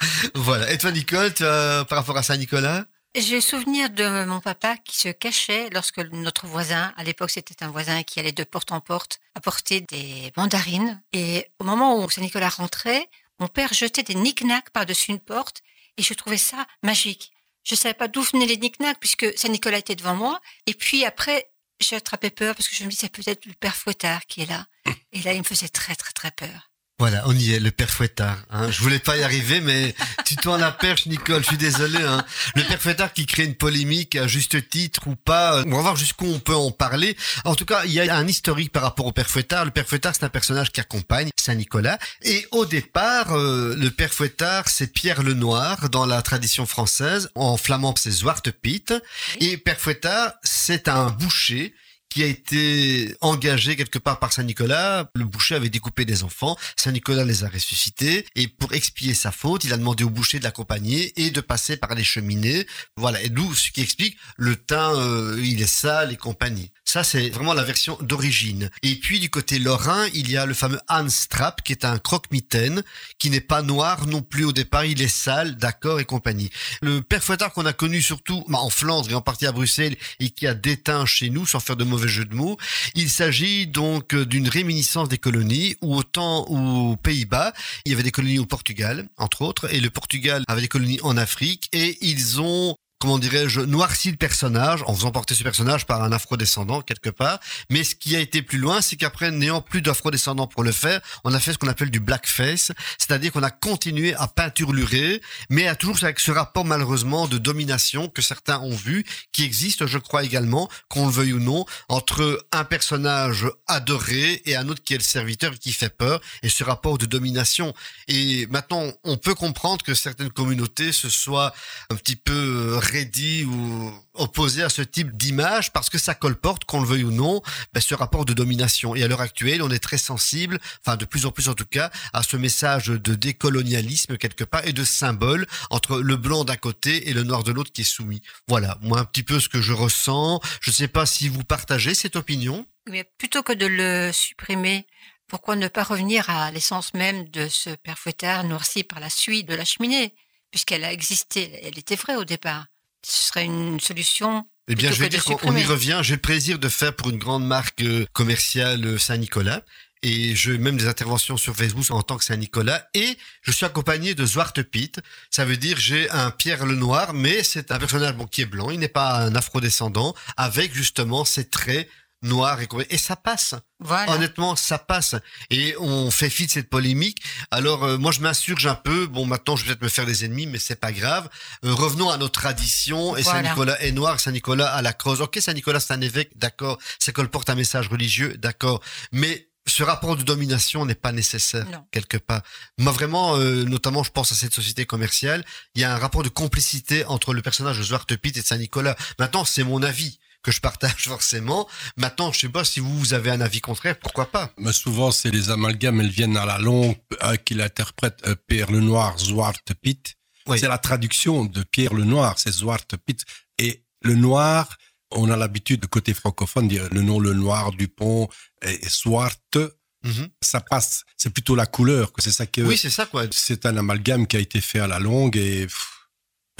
Voilà. 0.35 0.71
Et 0.71 0.77
toi, 0.77 0.91
Nicole, 0.91 1.33
par 1.33 1.97
rapport 1.97 2.17
à 2.17 2.23
Saint-Nicolas 2.23 2.85
J'ai 3.15 3.35
le 3.35 3.41
souvenir 3.41 3.89
de 3.89 4.25
mon 4.25 4.39
papa 4.39 4.77
qui 4.77 4.97
se 4.97 5.09
cachait 5.09 5.69
lorsque 5.71 5.99
notre 5.99 6.47
voisin, 6.47 6.93
à 6.97 7.03
l'époque 7.03 7.31
c'était 7.31 7.63
un 7.63 7.69
voisin 7.69 8.03
qui 8.03 8.19
allait 8.19 8.31
de 8.31 8.43
porte 8.43 8.71
en 8.71 8.81
porte 8.81 9.19
apporter 9.35 9.81
des 9.81 10.31
mandarines. 10.37 11.01
Et 11.13 11.47
au 11.59 11.63
moment 11.63 12.03
où 12.03 12.09
Saint-Nicolas 12.09 12.49
rentrait, 12.49 13.09
mon 13.39 13.47
père 13.47 13.73
jetait 13.73 14.03
des 14.03 14.15
knick-knacks 14.15 14.69
par-dessus 14.71 15.11
une 15.11 15.19
porte 15.19 15.61
et 15.97 16.03
je 16.03 16.13
trouvais 16.13 16.37
ça 16.37 16.65
magique. 16.83 17.33
Je 17.63 17.75
savais 17.75 17.93
pas 17.93 18.07
d'où 18.07 18.21
venaient 18.21 18.45
les 18.45 18.57
knick-knacks 18.57 18.99
puisque 18.99 19.37
Saint-Nicolas 19.37 19.77
était 19.77 19.95
devant 19.95 20.15
moi. 20.15 20.39
Et 20.65 20.73
puis 20.73 21.05
après, 21.05 21.51
j'ai 21.79 21.95
attrapé 21.95 22.29
peur 22.29 22.55
parce 22.55 22.67
que 22.67 22.75
je 22.75 22.83
me 22.83 22.89
dis 22.89 22.95
c'est 22.95 23.09
peut-être 23.09 23.45
le 23.45 23.53
père 23.53 23.75
Fouettard 23.75 24.25
qui 24.25 24.41
est 24.41 24.45
là. 24.45 24.65
Et 25.11 25.21
là, 25.21 25.33
il 25.33 25.39
me 25.39 25.43
faisait 25.43 25.69
très 25.69 25.95
très 25.95 26.13
très 26.13 26.31
peur. 26.31 26.70
Voilà, 27.01 27.23
on 27.25 27.35
y 27.35 27.53
est, 27.53 27.59
le 27.59 27.71
père 27.71 27.89
Fouettard. 27.89 28.37
Hein. 28.51 28.69
Je 28.69 28.79
voulais 28.79 28.99
pas 28.99 29.17
y 29.17 29.23
arriver, 29.23 29.59
mais 29.59 29.95
tu 30.23 30.35
tournes 30.35 30.61
la 30.61 30.71
perche, 30.71 31.07
Nicole. 31.07 31.41
Je 31.41 31.47
suis 31.47 31.57
désolé. 31.57 31.97
Hein. 31.97 32.23
Le 32.55 32.61
père 32.61 32.79
Fouettard 32.79 33.11
qui 33.11 33.25
crée 33.25 33.43
une 33.43 33.55
polémique 33.55 34.15
à 34.15 34.27
juste 34.27 34.69
titre 34.69 35.07
ou 35.07 35.15
pas. 35.15 35.63
On 35.65 35.71
va 35.77 35.81
voir 35.81 35.95
jusqu'où 35.95 36.27
on 36.27 36.37
peut 36.37 36.53
en 36.53 36.69
parler. 36.69 37.17
En 37.43 37.55
tout 37.55 37.65
cas, 37.65 37.85
il 37.85 37.91
y 37.91 37.99
a 37.99 38.15
un 38.15 38.27
historique 38.27 38.71
par 38.71 38.83
rapport 38.83 39.07
au 39.07 39.11
père 39.11 39.27
Fouettard. 39.27 39.65
Le 39.65 39.71
père 39.71 39.87
Fouettard, 39.87 40.13
c'est 40.13 40.25
un 40.25 40.29
personnage 40.29 40.71
qui 40.71 40.79
accompagne 40.79 41.31
Saint-Nicolas. 41.37 41.97
Et 42.21 42.45
au 42.51 42.67
départ, 42.67 43.35
euh, 43.35 43.75
le 43.75 43.89
père 43.89 44.13
Fouettard, 44.13 44.69
c'est 44.69 44.93
Pierre 44.93 45.23
le 45.23 45.33
Noir 45.33 45.89
dans 45.89 46.05
la 46.05 46.21
tradition 46.21 46.67
française. 46.67 47.31
En 47.33 47.57
flamand, 47.57 47.95
c'est 47.97 48.11
Zwarte 48.11 48.51
Piet. 48.51 48.93
Et 49.39 49.57
père 49.57 49.79
Fouettard, 49.79 50.33
c'est 50.43 50.87
un 50.87 51.09
boucher 51.09 51.73
qui 52.11 52.23
a 52.23 52.27
été 52.27 53.15
engagé 53.21 53.77
quelque 53.77 53.97
part 53.97 54.19
par 54.19 54.33
Saint-Nicolas. 54.33 55.09
Le 55.15 55.23
boucher 55.23 55.55
avait 55.55 55.69
découpé 55.69 56.03
des 56.03 56.23
enfants. 56.23 56.57
Saint-Nicolas 56.75 57.23
les 57.23 57.45
a 57.45 57.47
ressuscités. 57.47 58.25
Et 58.35 58.49
pour 58.49 58.73
expier 58.73 59.13
sa 59.13 59.31
faute, 59.31 59.63
il 59.63 59.71
a 59.71 59.77
demandé 59.77 60.03
au 60.03 60.09
boucher 60.09 60.37
de 60.37 60.43
l'accompagner 60.43 61.13
et 61.15 61.31
de 61.31 61.39
passer 61.39 61.77
par 61.77 61.95
les 61.95 62.03
cheminées. 62.03 62.67
Voilà. 62.97 63.21
Et 63.21 63.29
d'où 63.29 63.55
ce 63.55 63.71
qui 63.71 63.79
explique 63.79 64.17
le 64.35 64.57
teint, 64.57 64.93
euh, 64.93 65.39
il 65.41 65.61
est 65.61 65.67
sale 65.67 66.11
et 66.11 66.17
compagnie. 66.17 66.71
Ça, 66.93 67.05
c'est 67.05 67.29
vraiment 67.29 67.53
la 67.53 67.63
version 67.63 67.97
d'origine. 68.01 68.69
Et 68.83 68.95
puis, 68.95 69.21
du 69.21 69.29
côté 69.29 69.59
lorrain, 69.59 70.07
il 70.13 70.29
y 70.29 70.35
a 70.35 70.45
le 70.45 70.53
fameux 70.53 70.81
Hans 70.89 71.07
Trapp, 71.29 71.63
qui 71.63 71.71
est 71.71 71.85
un 71.85 71.97
croque-mitaine, 71.99 72.83
qui 73.17 73.29
n'est 73.29 73.39
pas 73.39 73.61
noir 73.61 74.07
non 74.07 74.21
plus 74.21 74.43
au 74.43 74.51
départ. 74.51 74.83
Il 74.83 75.01
est 75.01 75.07
sale, 75.07 75.55
d'accord, 75.55 76.01
et 76.01 76.03
compagnie. 76.03 76.49
Le 76.81 76.99
père 77.01 77.23
Fouettard 77.23 77.53
qu'on 77.53 77.65
a 77.65 77.71
connu 77.71 78.01
surtout 78.01 78.43
bah, 78.49 78.57
en 78.57 78.69
Flandre 78.69 79.09
et 79.09 79.13
en 79.13 79.21
partie 79.21 79.45
à 79.45 79.53
Bruxelles 79.53 79.95
et 80.19 80.31
qui 80.31 80.47
a 80.47 80.53
déteint 80.53 81.05
chez 81.05 81.29
nous, 81.29 81.45
sans 81.45 81.61
faire 81.61 81.77
de 81.77 81.85
mauvais 81.85 82.09
jeu 82.09 82.25
de 82.25 82.35
mots, 82.35 82.57
il 82.93 83.09
s'agit 83.09 83.67
donc 83.67 84.13
d'une 84.13 84.49
réminiscence 84.49 85.07
des 85.07 85.17
colonies 85.17 85.77
où 85.79 85.95
autant 85.95 86.39
aux 86.49 86.97
Pays-Bas, 86.97 87.53
il 87.85 87.91
y 87.91 87.93
avait 87.93 88.03
des 88.03 88.11
colonies 88.11 88.39
au 88.39 88.45
Portugal, 88.45 89.07
entre 89.15 89.43
autres, 89.43 89.73
et 89.73 89.79
le 89.79 89.91
Portugal 89.91 90.43
avait 90.49 90.59
des 90.59 90.67
colonies 90.67 90.99
en 91.03 91.15
Afrique 91.15 91.69
et 91.71 91.97
ils 92.01 92.41
ont 92.41 92.75
comment 93.01 93.17
dirais-je, 93.17 93.61
noirci 93.61 94.11
le 94.11 94.15
personnage 94.15 94.83
en 94.85 94.93
faisant 94.93 95.11
porter 95.11 95.33
ce 95.33 95.41
personnage 95.41 95.87
par 95.87 96.03
un 96.03 96.11
afrodescendant 96.11 96.81
quelque 96.81 97.09
part. 97.09 97.39
Mais 97.71 97.83
ce 97.83 97.95
qui 97.95 98.15
a 98.15 98.19
été 98.19 98.43
plus 98.43 98.59
loin, 98.59 98.79
c'est 98.79 98.95
qu'après, 98.95 99.31
n'ayant 99.31 99.59
plus 99.59 99.81
d'afrodescendants 99.81 100.45
pour 100.45 100.63
le 100.63 100.71
faire, 100.71 101.01
on 101.23 101.33
a 101.33 101.39
fait 101.39 101.53
ce 101.53 101.57
qu'on 101.57 101.67
appelle 101.67 101.89
du 101.89 101.99
blackface, 101.99 102.71
c'est-à-dire 102.99 103.31
qu'on 103.31 103.41
a 103.41 103.49
continué 103.49 104.13
à 104.13 104.27
peinturlurer, 104.27 105.19
mais 105.49 105.67
à 105.67 105.75
toujours 105.75 105.97
avec 106.03 106.19
ce 106.19 106.29
rapport 106.29 106.63
malheureusement 106.63 107.27
de 107.27 107.39
domination 107.39 108.07
que 108.07 108.21
certains 108.21 108.59
ont 108.59 108.75
vu, 108.75 109.03
qui 109.31 109.43
existe, 109.43 109.87
je 109.87 109.97
crois 109.97 110.23
également, 110.23 110.69
qu'on 110.87 111.07
le 111.07 111.11
veuille 111.11 111.33
ou 111.33 111.39
non, 111.39 111.65
entre 111.89 112.45
un 112.51 112.63
personnage 112.65 113.47
adoré 113.65 114.43
et 114.45 114.55
un 114.55 114.69
autre 114.69 114.83
qui 114.83 114.93
est 114.93 114.97
le 114.97 115.03
serviteur 115.03 115.57
qui 115.57 115.73
fait 115.73 115.89
peur, 115.89 116.21
et 116.43 116.49
ce 116.49 116.63
rapport 116.63 116.99
de 116.99 117.07
domination. 117.07 117.73
Et 118.07 118.45
maintenant, 118.51 118.91
on 119.03 119.17
peut 119.17 119.33
comprendre 119.33 119.83
que 119.83 119.95
certaines 119.95 120.29
communautés 120.29 120.91
se 120.91 121.09
soient 121.09 121.51
un 121.89 121.95
petit 121.95 122.15
peu 122.15 122.77
raidis 122.91 123.45
ou 123.45 123.93
opposés 124.13 124.63
à 124.63 124.69
ce 124.69 124.81
type 124.81 125.15
d'image 125.17 125.71
parce 125.71 125.89
que 125.89 125.97
ça 125.97 126.13
colporte, 126.13 126.65
qu'on 126.65 126.81
le 126.81 126.87
veuille 126.87 127.03
ou 127.03 127.11
non, 127.11 127.41
ben, 127.73 127.79
ce 127.79 127.95
rapport 127.95 128.25
de 128.25 128.33
domination. 128.33 128.95
Et 128.95 129.03
à 129.03 129.07
l'heure 129.07 129.21
actuelle, 129.21 129.61
on 129.63 129.71
est 129.71 129.79
très 129.79 129.97
sensible, 129.97 130.59
enfin 130.85 130.97
de 130.97 131.05
plus 131.05 131.25
en 131.25 131.31
plus 131.31 131.49
en 131.49 131.53
tout 131.53 131.65
cas, 131.65 131.91
à 132.13 132.23
ce 132.23 132.37
message 132.37 132.87
de 132.87 133.15
décolonialisme 133.15 134.17
quelque 134.17 134.43
part 134.43 134.65
et 134.67 134.73
de 134.73 134.83
symbole 134.83 135.47
entre 135.69 135.99
le 135.99 136.17
blanc 136.17 136.43
d'un 136.43 136.57
côté 136.57 137.09
et 137.09 137.13
le 137.13 137.23
noir 137.23 137.43
de 137.43 137.51
l'autre 137.51 137.71
qui 137.71 137.81
est 137.81 137.85
soumis. 137.85 138.21
Voilà, 138.47 138.77
moi 138.81 138.99
un 138.99 139.05
petit 139.05 139.23
peu 139.23 139.39
ce 139.39 139.49
que 139.49 139.61
je 139.61 139.73
ressens. 139.73 140.41
Je 140.61 140.71
ne 140.71 140.75
sais 140.75 140.87
pas 140.87 141.05
si 141.05 141.29
vous 141.29 141.43
partagez 141.43 141.93
cette 141.93 142.15
opinion. 142.15 142.65
Mais 142.89 143.03
plutôt 143.17 143.43
que 143.43 143.53
de 143.53 143.67
le 143.67 144.11
supprimer, 144.11 144.87
pourquoi 145.27 145.55
ne 145.55 145.67
pas 145.67 145.83
revenir 145.83 146.29
à 146.29 146.51
l'essence 146.51 146.93
même 146.93 147.29
de 147.29 147.47
ce 147.47 147.69
père 147.69 148.43
noirci 148.43 148.83
par 148.83 148.99
la 148.99 149.09
suie 149.09 149.43
de 149.43 149.55
la 149.55 149.63
cheminée, 149.63 150.13
puisqu'elle 150.49 150.83
a 150.83 150.91
existé, 150.91 151.59
elle 151.63 151.79
était 151.79 151.95
vraie 151.95 152.17
au 152.17 152.25
départ. 152.25 152.65
Ce 153.03 153.27
serait 153.27 153.45
une 153.45 153.79
solution. 153.79 154.45
Eh 154.67 154.75
bien, 154.75 154.91
je 154.91 154.99
vais 154.99 155.09
dire 155.09 155.23
qu'on 155.23 155.37
on 155.43 155.55
y 155.55 155.63
revient. 155.63 155.99
J'ai 156.03 156.15
le 156.15 156.21
plaisir 156.21 156.59
de 156.59 156.69
faire 156.69 156.95
pour 156.95 157.09
une 157.09 157.17
grande 157.17 157.45
marque 157.45 157.81
euh, 157.81 158.05
commerciale 158.13 158.85
euh, 158.85 158.97
Saint-Nicolas. 158.97 159.63
Et 160.03 160.35
je 160.35 160.51
même 160.51 160.77
des 160.77 160.87
interventions 160.87 161.37
sur 161.37 161.55
Facebook 161.55 161.85
en 161.91 162.01
tant 162.01 162.17
que 162.17 162.23
Saint-Nicolas. 162.23 162.87
Et 162.95 163.17
je 163.43 163.51
suis 163.51 163.65
accompagné 163.65 164.15
de 164.15 164.25
Zwarte 164.25 164.63
Piet. 164.63 164.93
Ça 165.29 165.45
veut 165.45 165.57
dire 165.57 165.77
j'ai 165.77 166.09
un 166.09 166.31
Pierre 166.31 166.65
le 166.65 166.75
Noir, 166.75 167.13
mais 167.13 167.43
c'est 167.43 167.71
un 167.71 167.77
personnage 167.77 168.15
bon, 168.15 168.25
qui 168.25 168.41
est 168.41 168.45
blanc. 168.45 168.71
Il 168.71 168.79
n'est 168.79 168.87
pas 168.87 169.17
un 169.17 169.35
afrodescendant, 169.35 170.15
avec 170.37 170.73
justement 170.73 171.23
ses 171.23 171.47
traits 171.47 171.87
noirs 172.21 172.59
et. 172.61 172.67
Et 172.89 172.97
ça 172.97 173.15
passe. 173.15 173.55
Voilà. 173.79 174.13
Honnêtement, 174.13 174.55
ça 174.55 174.77
passe. 174.77 175.15
Et 175.49 175.75
on 175.79 176.11
fait 176.11 176.29
fi 176.29 176.45
de 176.45 176.51
cette 176.51 176.69
polémique. 176.69 177.21
Alors, 177.49 177.83
euh, 177.83 177.97
moi, 177.97 178.11
je 178.11 178.19
m'insurge 178.21 178.67
un 178.67 178.75
peu. 178.75 179.07
Bon, 179.07 179.25
maintenant, 179.25 179.55
je 179.55 179.63
vais 179.63 179.69
peut-être 179.69 179.81
me 179.83 179.89
faire 179.89 180.05
des 180.05 180.25
ennemis, 180.25 180.45
mais 180.45 180.59
c'est 180.59 180.79
pas 180.79 180.91
grave. 180.91 181.29
Euh, 181.65 181.73
revenons 181.73 182.09
à 182.09 182.17
nos 182.17 182.29
traditions. 182.29 183.15
Et 183.17 183.21
Voilà. 183.23 183.41
Saint-Nicolas 183.43 183.81
est 183.81 183.91
noir, 183.91 184.19
Saint-Nicolas 184.19 184.71
à 184.71 184.81
la 184.81 184.93
crosse. 184.93 185.19
Ok, 185.21 185.37
Saint-Nicolas, 185.41 185.79
c'est 185.79 185.93
un 185.93 186.01
évêque, 186.01 186.37
d'accord. 186.37 186.77
Ça 186.99 187.11
colporte 187.11 187.49
un 187.49 187.55
message 187.55 187.87
religieux, 187.87 188.35
d'accord. 188.37 188.81
Mais 189.11 189.47
ce 189.67 189.83
rapport 189.83 190.15
de 190.15 190.23
domination 190.23 190.85
n'est 190.85 190.95
pas 190.95 191.11
nécessaire, 191.11 191.65
Non. 191.69 191.85
quelque 191.91 192.17
part. 192.17 192.41
Moi, 192.77 192.91
vraiment, 192.91 193.37
euh, 193.37 193.63
notamment, 193.63 194.03
je 194.03 194.09
pense 194.11 194.31
à 194.31 194.35
cette 194.35 194.53
société 194.53 194.85
commerciale, 194.85 195.45
il 195.75 195.81
y 195.81 195.85
a 195.85 195.93
un 195.93 195.97
rapport 195.97 196.23
de 196.23 196.29
complicité 196.29 197.05
entre 197.05 197.33
le 197.33 197.41
personnage 197.41 197.77
de 197.77 197.83
Zwarte 197.83 198.15
Piet 198.15 198.31
et 198.35 198.41
de 198.41 198.45
Saint-Nicolas. 198.45 198.95
Maintenant, 199.19 199.45
c'est 199.45 199.63
mon 199.63 199.81
avis 199.83 200.19
que 200.43 200.51
je 200.51 200.59
partage 200.59 201.03
forcément. 201.07 201.67
Maintenant, 201.97 202.31
je 202.31 202.39
sais 202.39 202.49
pas 202.49 202.63
si 202.63 202.79
vous, 202.79 202.97
vous 202.97 203.13
avez 203.13 203.29
un 203.31 203.41
avis 203.41 203.61
contraire, 203.61 203.97
pourquoi 203.99 204.31
pas 204.31 204.51
Mais 204.57 204.73
souvent, 204.73 205.11
c'est 205.11 205.29
les 205.31 205.49
amalgames, 205.49 205.99
elles 206.01 206.09
viennent 206.09 206.37
à 206.37 206.45
la 206.45 206.57
longue, 206.57 206.95
un 207.21 207.37
qui 207.37 207.53
l'interprète, 207.53 208.19
euh, 208.27 208.35
Pierre 208.47 208.71
le 208.71 208.79
Noir, 208.79 209.17
Zwarte 209.19 209.73
Piet. 209.81 210.01
Oui. 210.47 210.57
C'est 210.59 210.67
la 210.67 210.77
traduction 210.79 211.45
de 211.45 211.63
Pierre 211.63 211.93
le 211.93 212.03
Noir, 212.03 212.39
c'est 212.39 212.51
Zwarte 212.51 212.97
Piet. 212.97 213.17
Et 213.59 213.83
le 214.01 214.15
noir, 214.15 214.77
on 215.11 215.29
a 215.29 215.37
l'habitude, 215.37 215.81
de 215.81 215.85
côté 215.87 216.13
francophone, 216.13 216.67
de 216.67 216.73
dire 216.73 216.87
le 216.91 217.01
nom 217.03 217.19
le 217.19 217.33
noir, 217.33 217.71
Dupont, 217.71 218.27
et, 218.65 218.83
et 218.85 218.89
Zwarte, 218.89 219.57
Mhm. 220.03 220.29
ça 220.41 220.61
passe. 220.61 221.03
C'est 221.15 221.29
plutôt 221.29 221.53
la 221.53 221.67
couleur, 221.67 222.11
que 222.11 222.23
c'est 222.23 222.31
ça 222.31 222.47
que. 222.47 222.61
Oui, 222.61 222.75
c'est 222.75 222.89
ça, 222.89 223.05
quoi. 223.05 223.25
C'est 223.31 223.67
un 223.67 223.77
amalgame 223.77 224.25
qui 224.25 224.35
a 224.35 224.39
été 224.39 224.59
fait 224.59 224.79
à 224.79 224.87
la 224.87 224.97
longue 224.97 225.37
et 225.37 225.67
pff, 225.67 226.00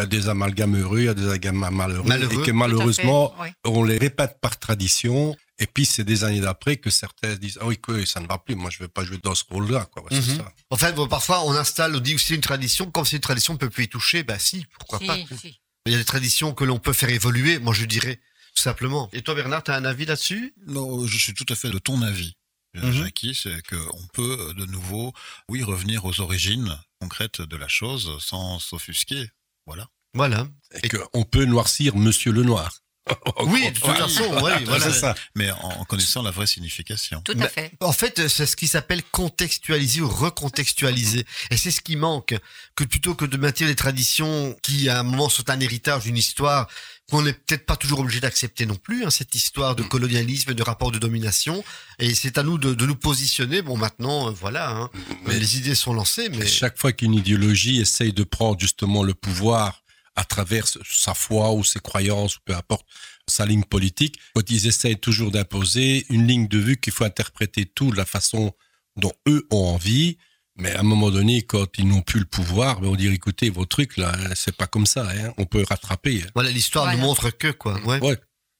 y 0.01 0.03
a 0.03 0.07
des 0.07 0.29
amalgames 0.29 0.75
heureux, 0.79 0.99
il 0.99 1.05
y 1.05 1.09
a 1.09 1.13
des 1.13 1.23
amalgames 1.25 1.69
malheureux, 1.71 2.07
Malheureux. 2.07 2.41
et 2.41 2.45
que 2.45 2.51
malheureusement, 2.51 3.33
oui. 3.41 3.49
on 3.65 3.83
les 3.83 3.97
répète 3.97 4.37
par 4.41 4.57
tradition. 4.59 5.35
Et 5.59 5.67
puis 5.67 5.85
c'est 5.85 6.03
des 6.03 6.23
années 6.23 6.39
d'après 6.41 6.77
que 6.77 6.89
certains 6.89 7.33
se 7.35 7.37
disent 7.39 7.59
ah 7.61 7.67
oui 7.67 7.77
que 7.79 8.03
ça 8.05 8.19
ne 8.19 8.27
va 8.27 8.39
plus, 8.39 8.55
moi 8.55 8.71
je 8.71 8.79
vais 8.79 8.87
pas 8.87 9.03
jouer 9.03 9.19
dans 9.21 9.35
ce 9.35 9.43
rôle-là 9.49 9.85
quoi. 9.91 10.03
Mhm. 10.11 10.21
ça. 10.21 10.51
En 10.71 10.75
fait, 10.77 10.93
bon, 10.93 11.07
parfois, 11.07 11.45
on 11.45 11.51
installe, 11.51 11.95
on 11.95 11.99
dit 11.99 12.15
que 12.15 12.21
c'est 12.21 12.33
une 12.35 12.41
tradition. 12.41 12.89
Comme 12.89 13.05
c'est 13.05 13.17
une 13.17 13.21
tradition, 13.21 13.53
on 13.53 13.57
peut 13.57 13.69
plus 13.69 13.83
y 13.83 13.87
toucher. 13.87 14.23
Bah 14.23 14.39
si, 14.39 14.65
pourquoi 14.79 14.97
Si, 14.99 15.05
pas 15.05 15.17
si. 15.39 15.59
Il 15.85 15.91
y 15.91 15.95
a 15.95 15.99
des 15.99 16.05
traditions 16.05 16.53
que 16.53 16.63
l'on 16.63 16.79
peut 16.79 16.93
faire 16.93 17.09
évoluer. 17.09 17.59
Moi, 17.59 17.73
je 17.73 17.85
dirais 17.85 18.19
tout 18.55 18.61
simplement. 18.61 19.09
Et 19.13 19.21
toi, 19.21 19.35
Bernard, 19.35 19.63
tu 19.63 19.71
as 19.71 19.75
un 19.75 19.85
avis 19.85 20.05
là-dessus? 20.05 20.53
Non, 20.67 21.05
je 21.05 21.17
suis 21.17 21.33
tout 21.33 21.45
à 21.49 21.55
fait 21.55 21.69
de 21.69 21.77
ton 21.79 22.01
avis, 22.01 22.33
Mhm. 22.73 22.91
Jackie, 23.03 23.35
c'est 23.35 23.61
qu'on 23.67 24.07
peut 24.13 24.37
euh, 24.39 24.53
de 24.53 24.65
nouveau, 24.65 25.13
oui, 25.49 25.61
revenir 25.61 26.05
aux 26.05 26.21
origines 26.21 26.77
concrètes 27.01 27.41
de 27.41 27.57
la 27.57 27.67
chose 27.67 28.17
sans 28.19 28.59
s'offusquer. 28.59 29.29
Voilà. 29.71 29.87
Voilà. 30.13 30.47
Et 30.83 30.89
qu'on 30.89 31.23
peut 31.23 31.45
noircir 31.45 31.95
Monsieur 31.95 32.31
le 32.31 32.43
Noir. 32.43 32.71
Oui, 33.45 33.67
de 33.71 33.73
toute 33.79 33.89
Oui. 33.89 33.97
façon, 33.97 34.23
oui, 34.43 34.51
Voilà, 34.65 34.91
ça. 34.93 35.15
Mais 35.35 35.49
en, 35.51 35.83
connaissant 35.85 36.21
la 36.21 36.29
vraie 36.31 36.45
signification. 36.45 37.19
Tout 37.21 37.35
à 37.39 37.47
fait. 37.49 37.71
En 37.79 37.91
fait, 37.91 38.27
c'est 38.27 38.45
ce 38.45 38.55
qui 38.55 38.67
s'appelle 38.67 39.01
contextualiser 39.11 40.01
ou 40.01 40.07
recontextualiser. 40.07 41.25
Et 41.49 41.57
c'est 41.57 41.71
ce 41.71 41.81
qui 41.81 41.95
manque. 41.95 42.35
Que 42.75 42.83
plutôt 42.83 43.15
que 43.15 43.25
de 43.25 43.37
maintenir 43.37 43.67
les 43.69 43.75
traditions 43.75 44.55
qui, 44.61 44.87
à 44.87 44.99
un 44.99 45.03
moment, 45.03 45.29
sont 45.29 45.49
un 45.49 45.59
héritage 45.59 46.03
d'une 46.03 46.17
histoire 46.17 46.67
qu'on 47.11 47.21
n'est 47.23 47.33
peut-être 47.33 47.65
pas 47.65 47.75
toujours 47.75 47.99
obligé 47.99 48.21
d'accepter 48.21 48.65
non 48.65 48.75
plus, 48.77 49.03
hein, 49.03 49.09
cette 49.09 49.35
histoire 49.35 49.75
de 49.75 49.83
colonialisme, 49.83 50.53
de 50.53 50.63
rapport 50.63 50.91
de 50.91 50.97
domination. 50.97 51.61
Et 51.99 52.15
c'est 52.15 52.37
à 52.37 52.43
nous 52.43 52.57
de, 52.57 52.73
de 52.73 52.85
nous 52.85 52.95
positionner. 52.95 53.61
Bon, 53.61 53.75
maintenant, 53.75 54.29
euh, 54.29 54.31
voilà, 54.31 54.71
hein, 54.71 54.89
Mais- 55.25 55.37
les 55.37 55.57
idées 55.57 55.75
sont 55.75 55.93
lancées, 55.93 56.29
mais 56.29 56.47
chaque 56.47 56.79
fois 56.79 56.93
qu'une 56.93 57.13
idéologie 57.13 57.81
essaye 57.81 58.13
de 58.13 58.23
prendre 58.23 58.57
justement 58.59 59.03
le 59.03 59.13
pouvoir 59.13 59.83
à 60.15 60.23
travers 60.23 60.65
sa 60.89 61.13
foi 61.13 61.51
ou 61.53 61.63
ses 61.65 61.79
croyances, 61.81 62.37
ou 62.37 62.39
peu 62.45 62.55
importe 62.55 62.85
sa 63.27 63.45
ligne 63.45 63.63
politique, 63.65 64.17
quand 64.33 64.49
ils 64.49 64.67
essayent 64.67 64.99
toujours 64.99 65.31
d'imposer 65.31 66.05
une 66.09 66.25
ligne 66.27 66.47
de 66.47 66.57
vue 66.57 66.77
qu'il 66.79 66.93
faut 66.93 67.03
interpréter 67.05 67.65
tout 67.65 67.91
de 67.91 67.97
la 67.97 68.05
façon 68.05 68.53
dont 68.95 69.13
eux 69.27 69.45
ont 69.51 69.65
envie, 69.75 70.17
mais 70.61 70.71
à 70.71 70.79
un 70.79 70.83
moment 70.83 71.11
donné, 71.11 71.41
quand 71.41 71.67
ils 71.77 71.87
n'ont 71.87 72.01
plus 72.01 72.19
le 72.19 72.25
pouvoir, 72.25 72.79
ben 72.79 72.87
on 72.87 72.95
dit 72.95 73.07
écoutez, 73.07 73.49
vos 73.49 73.65
trucs 73.65 73.97
là, 73.97 74.13
c'est 74.35 74.55
pas 74.55 74.67
comme 74.67 74.85
ça, 74.85 75.09
hein, 75.09 75.33
on 75.37 75.45
peut 75.45 75.63
rattraper. 75.67 76.21
hein. 76.23 76.29
voilà, 76.35 76.51
l'histoire 76.51 76.85
Voilà. 76.85 76.99
nous 76.99 77.05
montre 77.05 77.29
que, 77.31 77.51
quoi. 77.51 77.79
Ouais. 77.85 77.99
Ouais. 78.01 78.17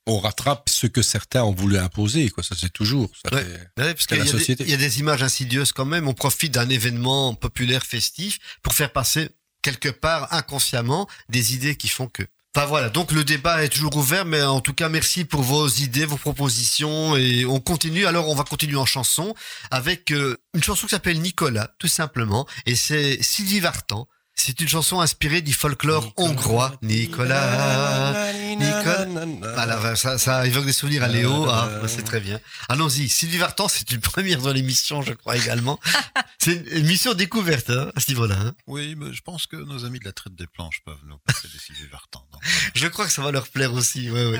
On 0.08 0.20
rattrape 0.20 0.68
ce 0.68 0.88
que 0.88 1.04
certains 1.04 1.44
ont 1.44 1.54
voulu 1.54 1.78
imposer, 1.78 2.30
quoi. 2.32 2.44
Ça 2.44 2.56
c'est 2.60 2.74
toujours. 2.74 3.12
Ça 3.24 3.34
Ouais. 3.36 3.44
fait- 3.44 3.82
Ouais, 3.84 3.94
parce 3.94 4.08
qu'il 4.08 4.68
y 4.68 4.74
a 4.74 4.78
des 4.78 5.00
images 5.00 5.22
insidieuses 5.24 5.72
quand 5.72 5.86
même. 5.86 6.08
On 6.08 6.14
profite 6.16 6.52
d'un 6.54 6.68
événement 6.70 7.36
populaire 7.36 7.86
festif 7.86 8.40
pour 8.64 8.74
faire 8.74 8.92
passer 8.92 9.30
quelque 9.62 9.90
part 9.90 10.34
inconsciemment 10.34 11.08
des 11.30 11.54
idées 11.54 11.76
qui 11.76 11.88
font 11.88 12.08
que. 12.08 12.24
Enfin 12.54 12.66
voilà, 12.66 12.90
donc 12.90 13.14
le 13.14 13.24
débat 13.24 13.64
est 13.64 13.70
toujours 13.70 13.96
ouvert, 13.96 14.26
mais 14.26 14.42
en 14.42 14.60
tout 14.60 14.74
cas 14.74 14.90
merci 14.90 15.24
pour 15.24 15.42
vos 15.42 15.70
idées, 15.70 16.04
vos 16.04 16.18
propositions 16.18 17.16
et 17.16 17.46
on 17.46 17.62
continue. 17.62 18.06
Alors 18.06 18.28
on 18.28 18.36
va 18.36 18.44
continuer 18.44 18.76
en 18.76 18.86
chanson 18.86 19.34
avec 19.70 20.12
euh, 20.12 20.36
une 20.54 20.62
chanson 20.62 20.86
qui 20.86 20.92
s'appelle 20.92 21.22
Nicolas, 21.22 21.74
tout 21.80 21.88
simplement, 21.88 22.46
et 22.66 22.76
c'est 22.76 23.24
Sylvie 23.24 23.62
Vartan. 23.62 24.06
C'est 24.34 24.60
une 24.60 24.68
chanson 24.68 25.02
inspirée 25.02 25.42
du 25.42 25.54
folklore 25.54 26.14
hongrois. 26.18 26.76
Nicolas, 26.82 28.32
Nicolas. 28.58 29.06
Voilà, 29.54 29.96
ça, 29.96 30.18
ça 30.18 30.48
évoque 30.48 30.66
des 30.66 30.74
souvenirs 30.74 31.04
à 31.04 31.08
Léo. 31.08 31.46
Ah, 31.48 31.70
c'est 31.88 32.04
très 32.04 32.20
bien. 32.20 32.40
Allons-y. 32.68 33.08
Sylvie 33.08 33.38
Vartan, 33.38 33.68
c'est 33.68 33.92
une 33.92 34.00
première 34.00 34.42
dans 34.42 34.52
l'émission, 34.52 35.02
je 35.04 35.14
crois 35.14 35.38
également. 35.38 35.80
c'est 36.40 36.54
une 36.54 36.68
émission 36.86 37.14
découverte 37.14 37.70
hein, 37.70 37.92
à 37.96 38.00
ce 38.00 38.10
niveau-là. 38.10 38.36
hein. 38.40 38.56
Oui, 38.66 38.96
mais 38.98 39.14
je 39.14 39.22
pense 39.22 39.46
que 39.46 39.58
nos 39.58 39.86
amis 39.86 40.00
de 40.00 40.06
la 40.06 40.12
traite 40.12 40.34
des 40.34 40.48
planches 40.48 40.82
peuvent 40.86 40.98
nous 41.06 41.18
passer 41.20 41.48
des 41.48 41.60
Sylvie 41.60 41.88
Vartan. 41.92 42.26
donc. 42.32 42.42
Je 42.74 42.88
crois 42.88 43.06
que 43.06 43.12
ça 43.12 43.22
va 43.22 43.32
leur 43.32 43.48
plaire 43.48 43.74
aussi. 43.74 44.10
Ouais, 44.10 44.26
ouais. 44.26 44.40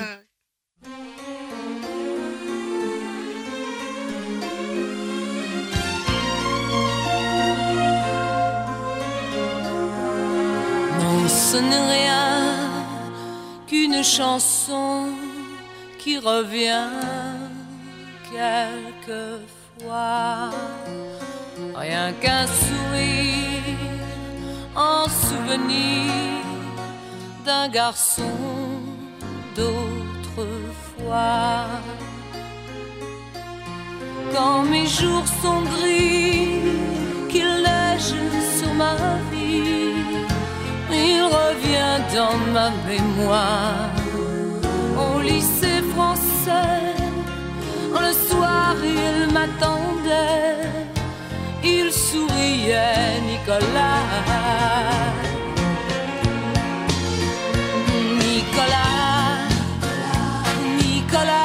Ce 11.52 11.58
n'est 11.58 11.86
rien 12.00 12.32
qu'une 13.66 14.02
chanson 14.02 15.08
qui 15.98 16.16
revient 16.16 16.88
quelquefois. 18.32 19.40
Rien 21.74 22.12
qu'un 22.22 22.46
sourire 22.46 23.84
en 24.74 25.04
souvenir 25.26 26.10
d'un 27.44 27.68
garçon 27.68 28.38
d'autrefois. 29.56 30.46
Quand 34.34 34.62
mes 34.62 34.86
jours 34.86 35.28
sont 35.42 35.62
gris, 35.74 36.62
qu'il 37.28 37.52
neige 37.68 38.14
sur 38.56 38.72
ma 38.72 38.96
vie, 39.30 40.01
il 40.92 41.22
revient 41.22 41.98
dans 42.14 42.36
ma 42.52 42.70
mémoire. 42.88 43.90
Au 45.02 45.20
lycée 45.20 45.82
français, 45.94 46.94
le 48.04 48.12
soir 48.28 48.74
il 48.82 49.32
m'attendait, 49.32 50.68
il 51.64 51.90
souriait, 51.92 53.20
Nicolas. 53.28 54.02
Nicolas, 58.20 59.48
Nicolas, 60.78 61.41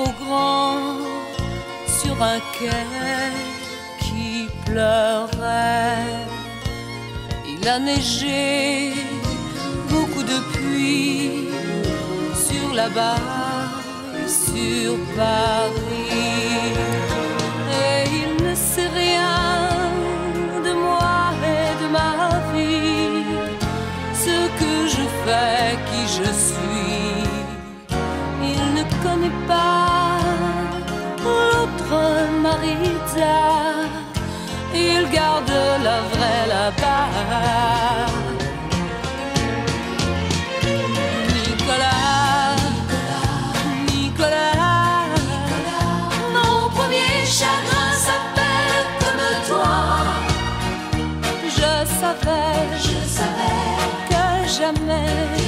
trop 0.00 0.12
grands, 0.24 0.98
sur 2.00 2.22
un 2.22 2.38
quai 2.58 2.86
qui 3.98 4.48
pleurait. 4.64 6.16
Il 7.46 7.68
a 7.68 7.78
neigé, 7.78 8.94
beaucoup 9.90 10.22
de 10.22 10.38
pluie 10.52 11.48
sur 12.46 12.74
la 12.74 12.88
barre, 12.88 13.82
sur 14.26 14.96
Paris. 15.16 16.72
Et 17.82 18.04
il 18.20 18.44
ne 18.46 18.54
sait 18.54 18.90
rien 19.04 19.68
de 20.66 20.72
moi 20.72 21.32
et 21.54 21.70
de 21.82 21.88
ma 21.98 22.14
vie, 22.52 23.24
ce 24.24 24.36
que 24.60 24.74
je 24.94 25.04
fais, 25.22 25.78
qui 25.88 26.02
je 26.18 26.30
suis. 26.48 27.30
Il 28.42 28.62
ne 28.74 28.84
connaît 29.02 29.46
pas 29.46 29.89
Il 34.74 35.10
garde 35.10 35.52
la 35.82 36.00
vraie 36.12 36.46
là-bas. 36.48 38.06
Nicolas, 41.34 42.56
Nicolas, 43.92 45.06
mon 46.34 46.68
premier 46.70 47.24
chagrin 47.26 47.92
s'appelle 48.06 48.86
comme 49.00 49.28
toi. 49.48 49.78
Je 51.44 51.72
savais, 52.00 52.60
je 52.78 52.98
savais 53.16 53.70
que 54.08 54.24
jamais, 54.58 55.39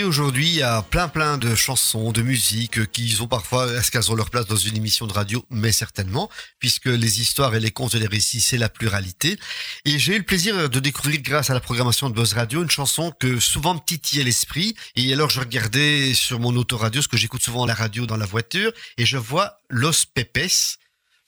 aujourd'hui, 0.00 0.48
il 0.48 0.54
y 0.54 0.62
a 0.62 0.80
plein 0.80 1.08
plein 1.08 1.36
de 1.36 1.54
chansons, 1.54 2.12
de 2.12 2.22
musique 2.22 2.78
euh, 2.78 2.86
qui 2.86 3.14
ont 3.20 3.26
parfois, 3.26 3.70
est-ce 3.74 3.90
qu'elles 3.90 4.10
ont 4.10 4.14
leur 4.14 4.30
place 4.30 4.46
dans 4.46 4.56
une 4.56 4.76
émission 4.76 5.06
de 5.06 5.12
radio? 5.12 5.44
Mais 5.50 5.70
certainement, 5.70 6.30
puisque 6.58 6.86
les 6.86 7.20
histoires 7.20 7.54
et 7.54 7.60
les 7.60 7.70
contes 7.70 7.94
et 7.94 7.98
les 7.98 8.06
récits, 8.06 8.40
c'est 8.40 8.56
la 8.56 8.70
pluralité. 8.70 9.38
Et 9.84 9.98
j'ai 9.98 10.14
eu 10.14 10.18
le 10.18 10.24
plaisir 10.24 10.70
de 10.70 10.80
découvrir, 10.80 11.20
grâce 11.20 11.50
à 11.50 11.54
la 11.54 11.60
programmation 11.60 12.08
de 12.08 12.14
Buzz 12.14 12.32
Radio, 12.32 12.62
une 12.62 12.70
chanson 12.70 13.12
que 13.20 13.38
souvent 13.38 13.74
me 13.74 13.80
titillait 13.84 14.24
l'esprit. 14.24 14.74
Et 14.96 15.12
alors, 15.12 15.28
je 15.28 15.40
regardais 15.40 16.14
sur 16.14 16.40
mon 16.40 16.56
autoradio, 16.56 17.02
ce 17.02 17.08
que 17.08 17.18
j'écoute 17.18 17.42
souvent 17.42 17.64
à 17.64 17.66
la 17.66 17.74
radio 17.74 18.06
dans 18.06 18.16
la 18.16 18.26
voiture, 18.26 18.72
et 18.96 19.04
je 19.04 19.18
vois 19.18 19.58
Los 19.68 20.06
Pepes, 20.14 20.78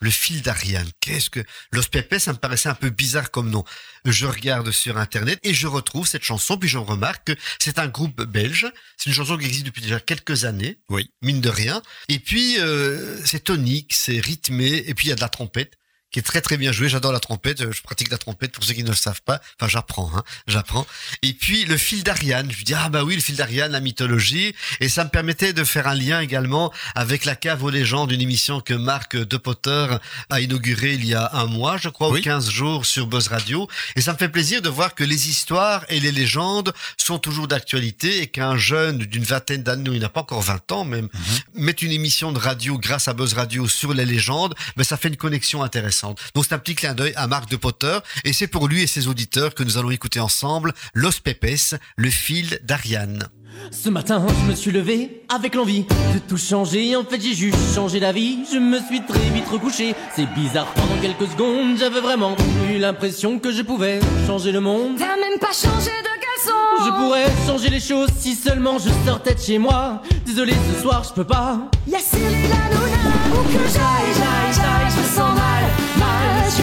le 0.04 0.10
fil 0.10 0.42
d'Ariane. 0.42 0.88
Qu'est-ce 1.00 1.30
que 1.30 1.40
Los 1.72 1.88
Pepes, 1.90 2.18
ça 2.18 2.32
me 2.32 2.38
paraissait 2.38 2.68
un 2.68 2.74
peu 2.74 2.90
bizarre 2.90 3.30
comme 3.30 3.50
nom. 3.50 3.64
Je 4.04 4.26
regarde 4.26 4.70
sur 4.70 4.98
internet 4.98 5.38
et 5.42 5.54
je 5.54 5.66
retrouve 5.66 6.06
cette 6.06 6.22
chanson, 6.22 6.58
puis 6.58 6.68
j'en 6.68 6.84
remarque 6.84 7.32
que 7.32 7.40
c'est 7.58 7.78
un 7.78 7.88
groupe 7.88 8.22
belge. 8.22 8.70
C'est 8.98 9.10
une 9.10 9.16
chanson 9.16 9.38
qui 9.38 9.46
existe 9.46 9.66
depuis 9.66 9.82
déjà 9.82 9.98
quelques 9.98 10.44
années. 10.44 10.78
Oui. 10.90 11.10
Mine 11.22 11.40
de 11.40 11.48
rien. 11.48 11.82
Et 12.08 12.18
puis 12.18 12.60
euh, 12.60 13.18
c'est 13.24 13.44
tonique, 13.44 13.94
c'est 13.94 14.20
rythmé, 14.20 14.84
et 14.86 14.94
puis 14.94 15.06
il 15.06 15.10
y 15.10 15.12
a 15.12 15.16
de 15.16 15.22
la 15.22 15.30
trompette 15.30 15.72
qui 16.14 16.20
est 16.20 16.22
très 16.22 16.40
très 16.40 16.56
bien 16.56 16.70
jouée. 16.70 16.88
J'adore 16.88 17.10
la 17.10 17.18
trompette, 17.18 17.72
je 17.72 17.82
pratique 17.82 18.08
la 18.08 18.18
trompette 18.18 18.52
pour 18.52 18.62
ceux 18.62 18.72
qui 18.72 18.84
ne 18.84 18.90
le 18.90 18.94
savent 18.94 19.22
pas. 19.22 19.40
Enfin, 19.58 19.68
j'apprends, 19.68 20.12
hein, 20.14 20.22
j'apprends. 20.46 20.86
Et 21.22 21.32
puis 21.32 21.64
le 21.64 21.76
fil 21.76 22.04
d'Ariane, 22.04 22.52
je 22.52 22.56
me 22.56 22.62
dis 22.62 22.72
ah 22.72 22.88
bah 22.88 23.02
oui, 23.02 23.16
le 23.16 23.20
fil 23.20 23.34
d'Ariane, 23.34 23.72
la 23.72 23.80
mythologie, 23.80 24.54
et 24.78 24.88
ça 24.88 25.02
me 25.02 25.10
permettait 25.10 25.52
de 25.52 25.64
faire 25.64 25.88
un 25.88 25.96
lien 25.96 26.20
également 26.20 26.72
avec 26.94 27.24
la 27.24 27.34
cave 27.34 27.64
aux 27.64 27.70
légendes, 27.70 28.12
une 28.12 28.20
émission 28.20 28.60
que 28.60 28.74
Marc 28.74 29.16
De 29.16 29.36
Potter 29.36 29.88
a 30.30 30.40
inaugurée 30.40 30.94
il 30.94 31.04
y 31.04 31.14
a 31.14 31.30
un 31.32 31.46
mois, 31.46 31.78
je 31.78 31.88
crois, 31.88 32.10
ou 32.10 32.20
15 32.20 32.48
jours 32.48 32.86
sur 32.86 33.08
Buzz 33.08 33.26
Radio. 33.26 33.68
Et 33.96 34.00
ça 34.00 34.12
me 34.12 34.16
fait 34.16 34.28
plaisir 34.28 34.62
de 34.62 34.68
voir 34.68 34.94
que 34.94 35.02
les 35.02 35.28
histoires 35.28 35.84
et 35.88 35.98
les 35.98 36.12
légendes 36.12 36.72
sont 36.96 37.18
toujours 37.18 37.48
d'actualité 37.48 38.22
et 38.22 38.28
qu'un 38.28 38.56
jeune 38.56 38.98
d'une 38.98 39.24
vingtaine 39.24 39.64
d'années, 39.64 39.90
il 39.94 40.00
n'a 40.00 40.08
pas 40.10 40.20
encore 40.20 40.42
20 40.42 40.70
ans 40.70 40.84
même, 40.84 41.08
met 41.54 41.72
une 41.72 41.90
émission 41.90 42.30
de 42.30 42.38
radio 42.38 42.78
grâce 42.78 43.08
à 43.08 43.14
Buzz 43.14 43.34
Radio 43.34 43.66
sur 43.66 43.92
les 43.94 44.06
légendes, 44.06 44.54
mais 44.76 44.84
ça 44.84 44.96
fait 44.96 45.08
une 45.08 45.16
connexion 45.16 45.64
intéressante. 45.64 46.03
Donc 46.34 46.44
c'est 46.46 46.54
un 46.54 46.58
petit 46.58 46.74
clin 46.74 46.94
d'œil 46.94 47.12
à 47.16 47.26
Marc 47.26 47.50
de 47.50 47.56
Potter 47.56 47.98
et 48.24 48.32
c'est 48.32 48.46
pour 48.46 48.68
lui 48.68 48.82
et 48.82 48.86
ses 48.86 49.08
auditeurs 49.08 49.54
que 49.54 49.62
nous 49.62 49.78
allons 49.78 49.90
écouter 49.90 50.20
ensemble 50.20 50.72
Los 50.94 51.20
Pepes, 51.22 51.76
le 51.96 52.10
fil 52.10 52.58
d'Ariane. 52.64 53.28
Ce 53.70 53.88
matin, 53.88 54.24
je 54.28 54.50
me 54.50 54.54
suis 54.54 54.70
levé 54.70 55.22
avec 55.34 55.54
l'envie 55.54 55.82
de 55.82 56.18
tout 56.28 56.36
changer. 56.36 56.96
En 56.96 57.04
fait, 57.04 57.20
j'ai 57.20 57.34
juste 57.34 57.74
changé 57.74 58.00
d'avis. 58.00 58.38
Je 58.52 58.58
me 58.58 58.78
suis 58.80 59.02
très 59.02 59.30
vite 59.30 59.48
recouché. 59.48 59.94
C'est 60.14 60.26
bizarre, 60.34 60.66
pendant 60.74 61.00
quelques 61.00 61.30
secondes, 61.30 61.78
j'avais 61.78 62.00
vraiment 62.00 62.36
eu 62.70 62.78
l'impression 62.78 63.38
que 63.38 63.52
je 63.52 63.62
pouvais 63.62 64.00
changer 64.26 64.52
le 64.52 64.60
monde. 64.60 64.96
T'as 64.98 65.16
même 65.16 65.38
pas 65.40 65.52
changé 65.52 65.90
de 65.90 66.14
caleçon 66.20 66.84
Je 66.84 66.90
pourrais 66.90 67.26
changer 67.46 67.70
les 67.70 67.80
choses 67.80 68.10
si 68.18 68.34
seulement 68.34 68.78
je 68.78 68.90
sortais 69.06 69.34
de 69.34 69.40
chez 69.40 69.58
moi. 69.58 70.02
Désolé, 70.26 70.52
ce 70.74 70.82
soir, 70.82 71.04
je 71.04 71.12
peux 71.14 71.26
pas. 71.26 71.58
Y'a 71.86 71.98
Cyril 72.00 72.50
Hanouna 72.50 73.40
Où 73.40 73.42
que 73.44 73.64
j'aille, 73.72 74.14
j'aille, 74.14 74.54
j'aille, 74.54 74.90
je 74.90 75.00
me 75.00 75.16
sens 75.16 75.43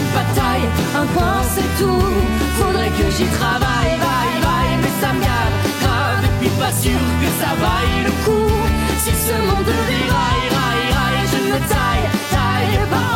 suis 0.00 0.08
pas 0.12 0.24
de 0.24 0.34
taille 0.34 0.68
Un 0.96 1.06
point 1.06 1.42
c'est 1.54 1.82
tout. 1.82 2.04
Faudrait 2.58 2.90
que 2.90 3.10
j'y 3.16 3.26
travaille, 3.38 3.98
vaille, 3.98 4.40
vaille 4.40 4.76
Mais 4.82 4.92
ça 5.00 5.12
me 5.12 5.20
gave, 5.20 5.54
grave 5.82 6.24
Et 6.24 6.40
puis 6.40 6.50
pas 6.58 6.72
sûr 6.72 7.00
que 7.20 7.28
ça 7.40 7.54
vaille 7.60 8.04
le 8.04 8.10
coup. 8.24 8.52
Si 8.98 9.10
ce 9.10 9.32
monde 9.32 9.64
déraille, 9.64 10.48
raille, 10.56 10.88
raille 10.96 11.28
Je 11.32 11.52
me 11.52 11.58
taille, 11.58 12.08
taille 12.30 12.88
Pas 12.90 13.11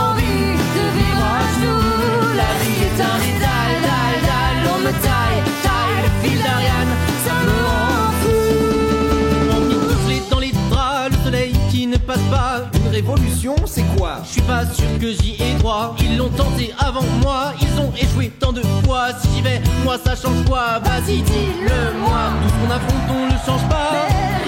révolution, 12.97 13.55
c'est 13.67 13.85
quoi? 13.99 14.23
Je 14.25 14.33
suis 14.33 14.41
pas 14.43 14.65
sûr 14.65 14.89
que 14.99 15.13
j'y 15.13 15.37
ai 15.43 15.53
droit. 15.59 15.95
Ils 16.01 16.17
l'ont 16.17 16.31
tenté 16.31 16.73
avant 16.79 17.05
moi, 17.21 17.53
ils 17.61 17.79
ont 17.79 17.93
échoué 17.95 18.33
tant 18.41 18.53
de 18.55 18.63
fois. 18.85 19.09
Si 19.21 19.29
j'y 19.35 19.43
vais, 19.43 19.61
moi 19.85 19.97
ça 20.03 20.17
change 20.17 20.43
quoi? 20.49 20.79
Vas-y, 20.79 21.21
dis-le-moi. 21.21 22.23
Tout 22.41 22.49
ce 22.49 22.57
qu'on 22.59 22.73
affronte, 22.75 23.09
on 23.11 23.27
ne 23.27 23.39
change 23.45 23.69
pas. 23.69 23.91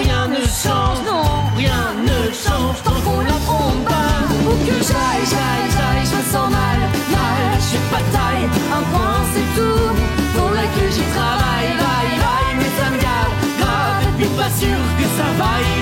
rien 0.01 0.27
ne 0.27 0.41
change, 0.63 0.99
non, 1.05 1.25
rien 1.57 1.83
ne 2.09 2.19
change. 2.33 2.77
tant 2.83 2.99
qu'on 3.05 3.19
l'affronte 3.19 3.85
pas. 3.85 4.17
Où 4.47 4.53
que 4.65 4.77
j'aille, 4.89 5.25
j'aille, 5.31 5.69
j'aille, 5.75 6.05
je 6.09 6.15
me 6.17 6.23
sens 6.33 6.49
mal, 6.49 6.79
mal, 7.13 7.41
je 7.59 7.65
suis 7.69 7.85
pas 7.91 8.03
taille, 8.15 8.45
un 8.77 8.83
point 8.91 9.21
c'est 9.31 9.49
tout, 9.57 9.89
faudrait 10.33 10.69
que 10.75 10.85
j'y 10.95 11.05
travaille, 11.17 11.71
vaille, 11.83 12.15
vaille, 12.25 12.55
mais 12.57 12.71
ça 12.79 12.89
me 12.89 12.97
gave, 12.97 13.33
grave, 13.59 14.01
et 14.07 14.11
puis 14.17 14.29
pas 14.39 14.49
sûr 14.59 14.79
que 14.97 15.05
ça 15.17 15.27
vaille 15.37 15.78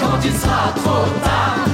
quand 0.00 0.18
il 0.24 0.32
sera 0.32 0.72
trop 0.74 1.04
tard. 1.22 1.65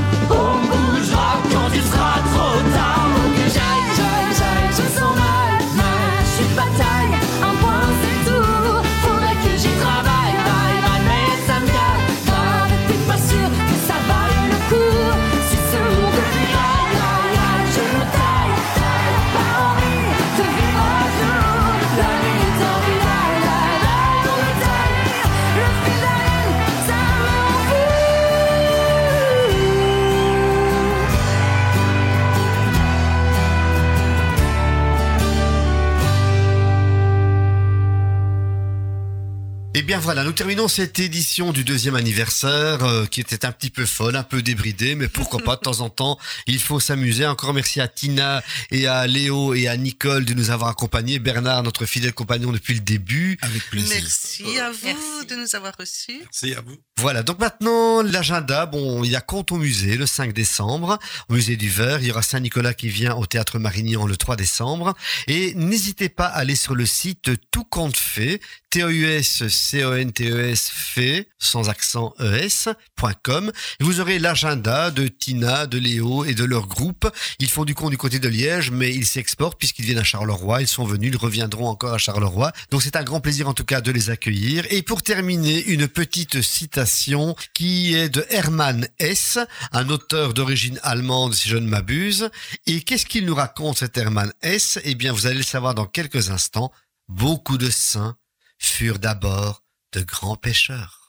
Bien 39.93 40.01
voilà, 40.01 40.25
nous 40.25 40.33
terminons 40.33 40.69
cette 40.69 40.99
édition 41.01 41.53
du 41.53 41.65
deuxième 41.65 41.97
anniversaire 41.97 42.83
euh, 42.83 43.05
qui 43.05 43.21
était 43.21 43.45
un 43.45 43.53
petit 43.53 43.69
peu 43.69 43.85
folle, 43.85 44.17
un 44.17 44.23
peu 44.23 44.41
débridée, 44.41 44.95
mais 44.95 45.07
pourquoi 45.07 45.41
pas 45.41 45.57
de 45.57 45.61
temps 45.65 45.81
en 45.81 45.91
temps, 45.91 46.19
il 46.47 46.61
faut 46.61 46.81
s'amuser. 46.81 47.27
Encore 47.27 47.53
merci 47.53 47.79
à 47.79 47.89
Tina 47.89 48.43
et 48.71 48.87
à 48.87 49.07
Léo 49.07 49.53
et 49.53 49.69
à 49.69 49.77
Nicole 49.77 50.25
de 50.25 50.33
nous 50.33 50.49
avoir 50.49 50.71
accompagnés. 50.71 51.19
Bernard, 51.19 51.63
notre 51.63 51.85
fidèle 51.85 52.15
compagnon 52.15 52.53
depuis 52.53 52.73
le 52.73 52.81
début. 52.81 53.37
Avec 53.43 53.63
Merci 53.71 54.59
à 54.59 54.71
vous 54.71 55.25
de 55.29 55.35
nous 55.35 55.55
avoir 55.55 55.75
reçus. 55.79 56.21
Merci 56.21 56.55
à 56.55 56.63
vous. 56.63 56.79
Voilà, 56.97 57.23
donc 57.23 57.39
maintenant 57.39 58.01
l'agenda, 58.01 58.65
bon, 58.65 59.05
il 59.05 59.11
y 59.11 59.17
a 59.17 59.21
compte 59.21 59.53
au 59.53 59.57
musée 59.57 59.97
le 59.97 60.07
5 60.07 60.33
décembre, 60.33 60.99
au 61.29 61.35
musée 61.35 61.57
du 61.57 61.69
Verre, 61.69 62.01
il 62.01 62.07
y 62.07 62.11
aura 62.13 62.23
Saint-Nicolas 62.23 62.73
qui 62.73 62.89
vient 62.89 63.15
au 63.17 63.27
théâtre 63.27 63.59
Marignan 63.59 64.07
le 64.07 64.17
3 64.17 64.37
décembre 64.37 64.95
et 65.27 65.53
n'hésitez 65.55 66.09
pas 66.09 66.27
à 66.27 66.39
aller 66.39 66.57
sur 66.57 66.75
le 66.75 66.87
site 66.87 67.31
Tout 67.51 67.65
compte 67.65 67.97
fait, 67.99 68.41
T 68.71 68.81
U 68.81 69.07
S 69.07 69.49
C 69.49 69.82
O 69.85 69.95
N 69.95 70.13
T 70.13 70.31
E 70.31 70.51
S 70.51 70.71
fait 70.73 71.29
sans 71.39 71.69
accent 71.69 72.15
es.com 72.21 73.53
vous 73.81 74.01
aurez 74.01 74.19
l'agenda 74.19 74.91
de 74.91 75.09
Tina, 75.09 75.67
de 75.67 75.79
Léo 75.79 76.25
et 76.25 76.35
de 76.35 76.45
leur 76.45 76.67
groupe. 76.67 77.11
Ils 77.39 77.51
font 77.51 77.65
du 77.65 77.75
compte 77.75 77.91
du 77.91 77.97
côté 77.97 78.19
de 78.19 78.29
Liège 78.29 78.71
mais 78.71 78.95
ils 78.95 79.07
s'exportent 79.07 79.59
puisqu'ils 79.59 79.85
viennent 79.85 79.99
à 79.99 80.05
Charleroi, 80.05 80.63
ils 80.63 80.69
sont 80.69 80.85
venus, 80.85 81.11
ils 81.13 81.17
reviendront 81.17 81.69
encore 81.69 81.95
à 81.95 81.99
Charleroi. 81.99 82.53
Donc 82.71 82.83
c'est 82.83 82.97
un 82.97 83.03
grand 83.03 83.21
plaisir 83.21 83.49
en 83.49 83.55
tout 83.55 83.65
cas 83.65 83.81
de 83.81 83.91
les 83.91 84.11
accueillir 84.11 84.65
et 84.71 84.83
pour 84.83 85.03
terminer, 85.03 85.65
une 85.65 85.89
petite 85.89 86.43
citation 86.43 87.37
qui 87.55 87.95
est 87.95 88.09
de 88.09 88.25
Hermann 88.31 88.89
Hesse, 88.99 89.39
un 89.73 89.89
auteur 89.89 90.35
d'origine 90.35 90.79
allemande 90.83 91.35
si 91.35 91.49
je 91.49 91.57
ne 91.57 91.67
m'abuse. 91.67 92.31
Et 92.67 92.83
qu'est-ce 92.83 93.07
qu'il 93.07 93.27
nous 93.27 93.35
raconte 93.35 93.79
cet 93.79 93.97
Hermann 93.97 94.33
Hesse? 94.43 94.79
Eh 94.85 94.95
bien, 94.95 95.13
vous 95.13 95.27
allez 95.27 95.39
le 95.39 95.43
savoir 95.43 95.75
dans 95.75 95.87
quelques 95.87 96.31
instants. 96.31 96.73
Beaucoup 97.09 97.59
de 97.59 97.71
saints 97.71 98.17
furent 98.59 98.99
d'abord 98.99 99.63
de 99.93 100.01
grands 100.03 100.37
pêcheurs. 100.37 101.02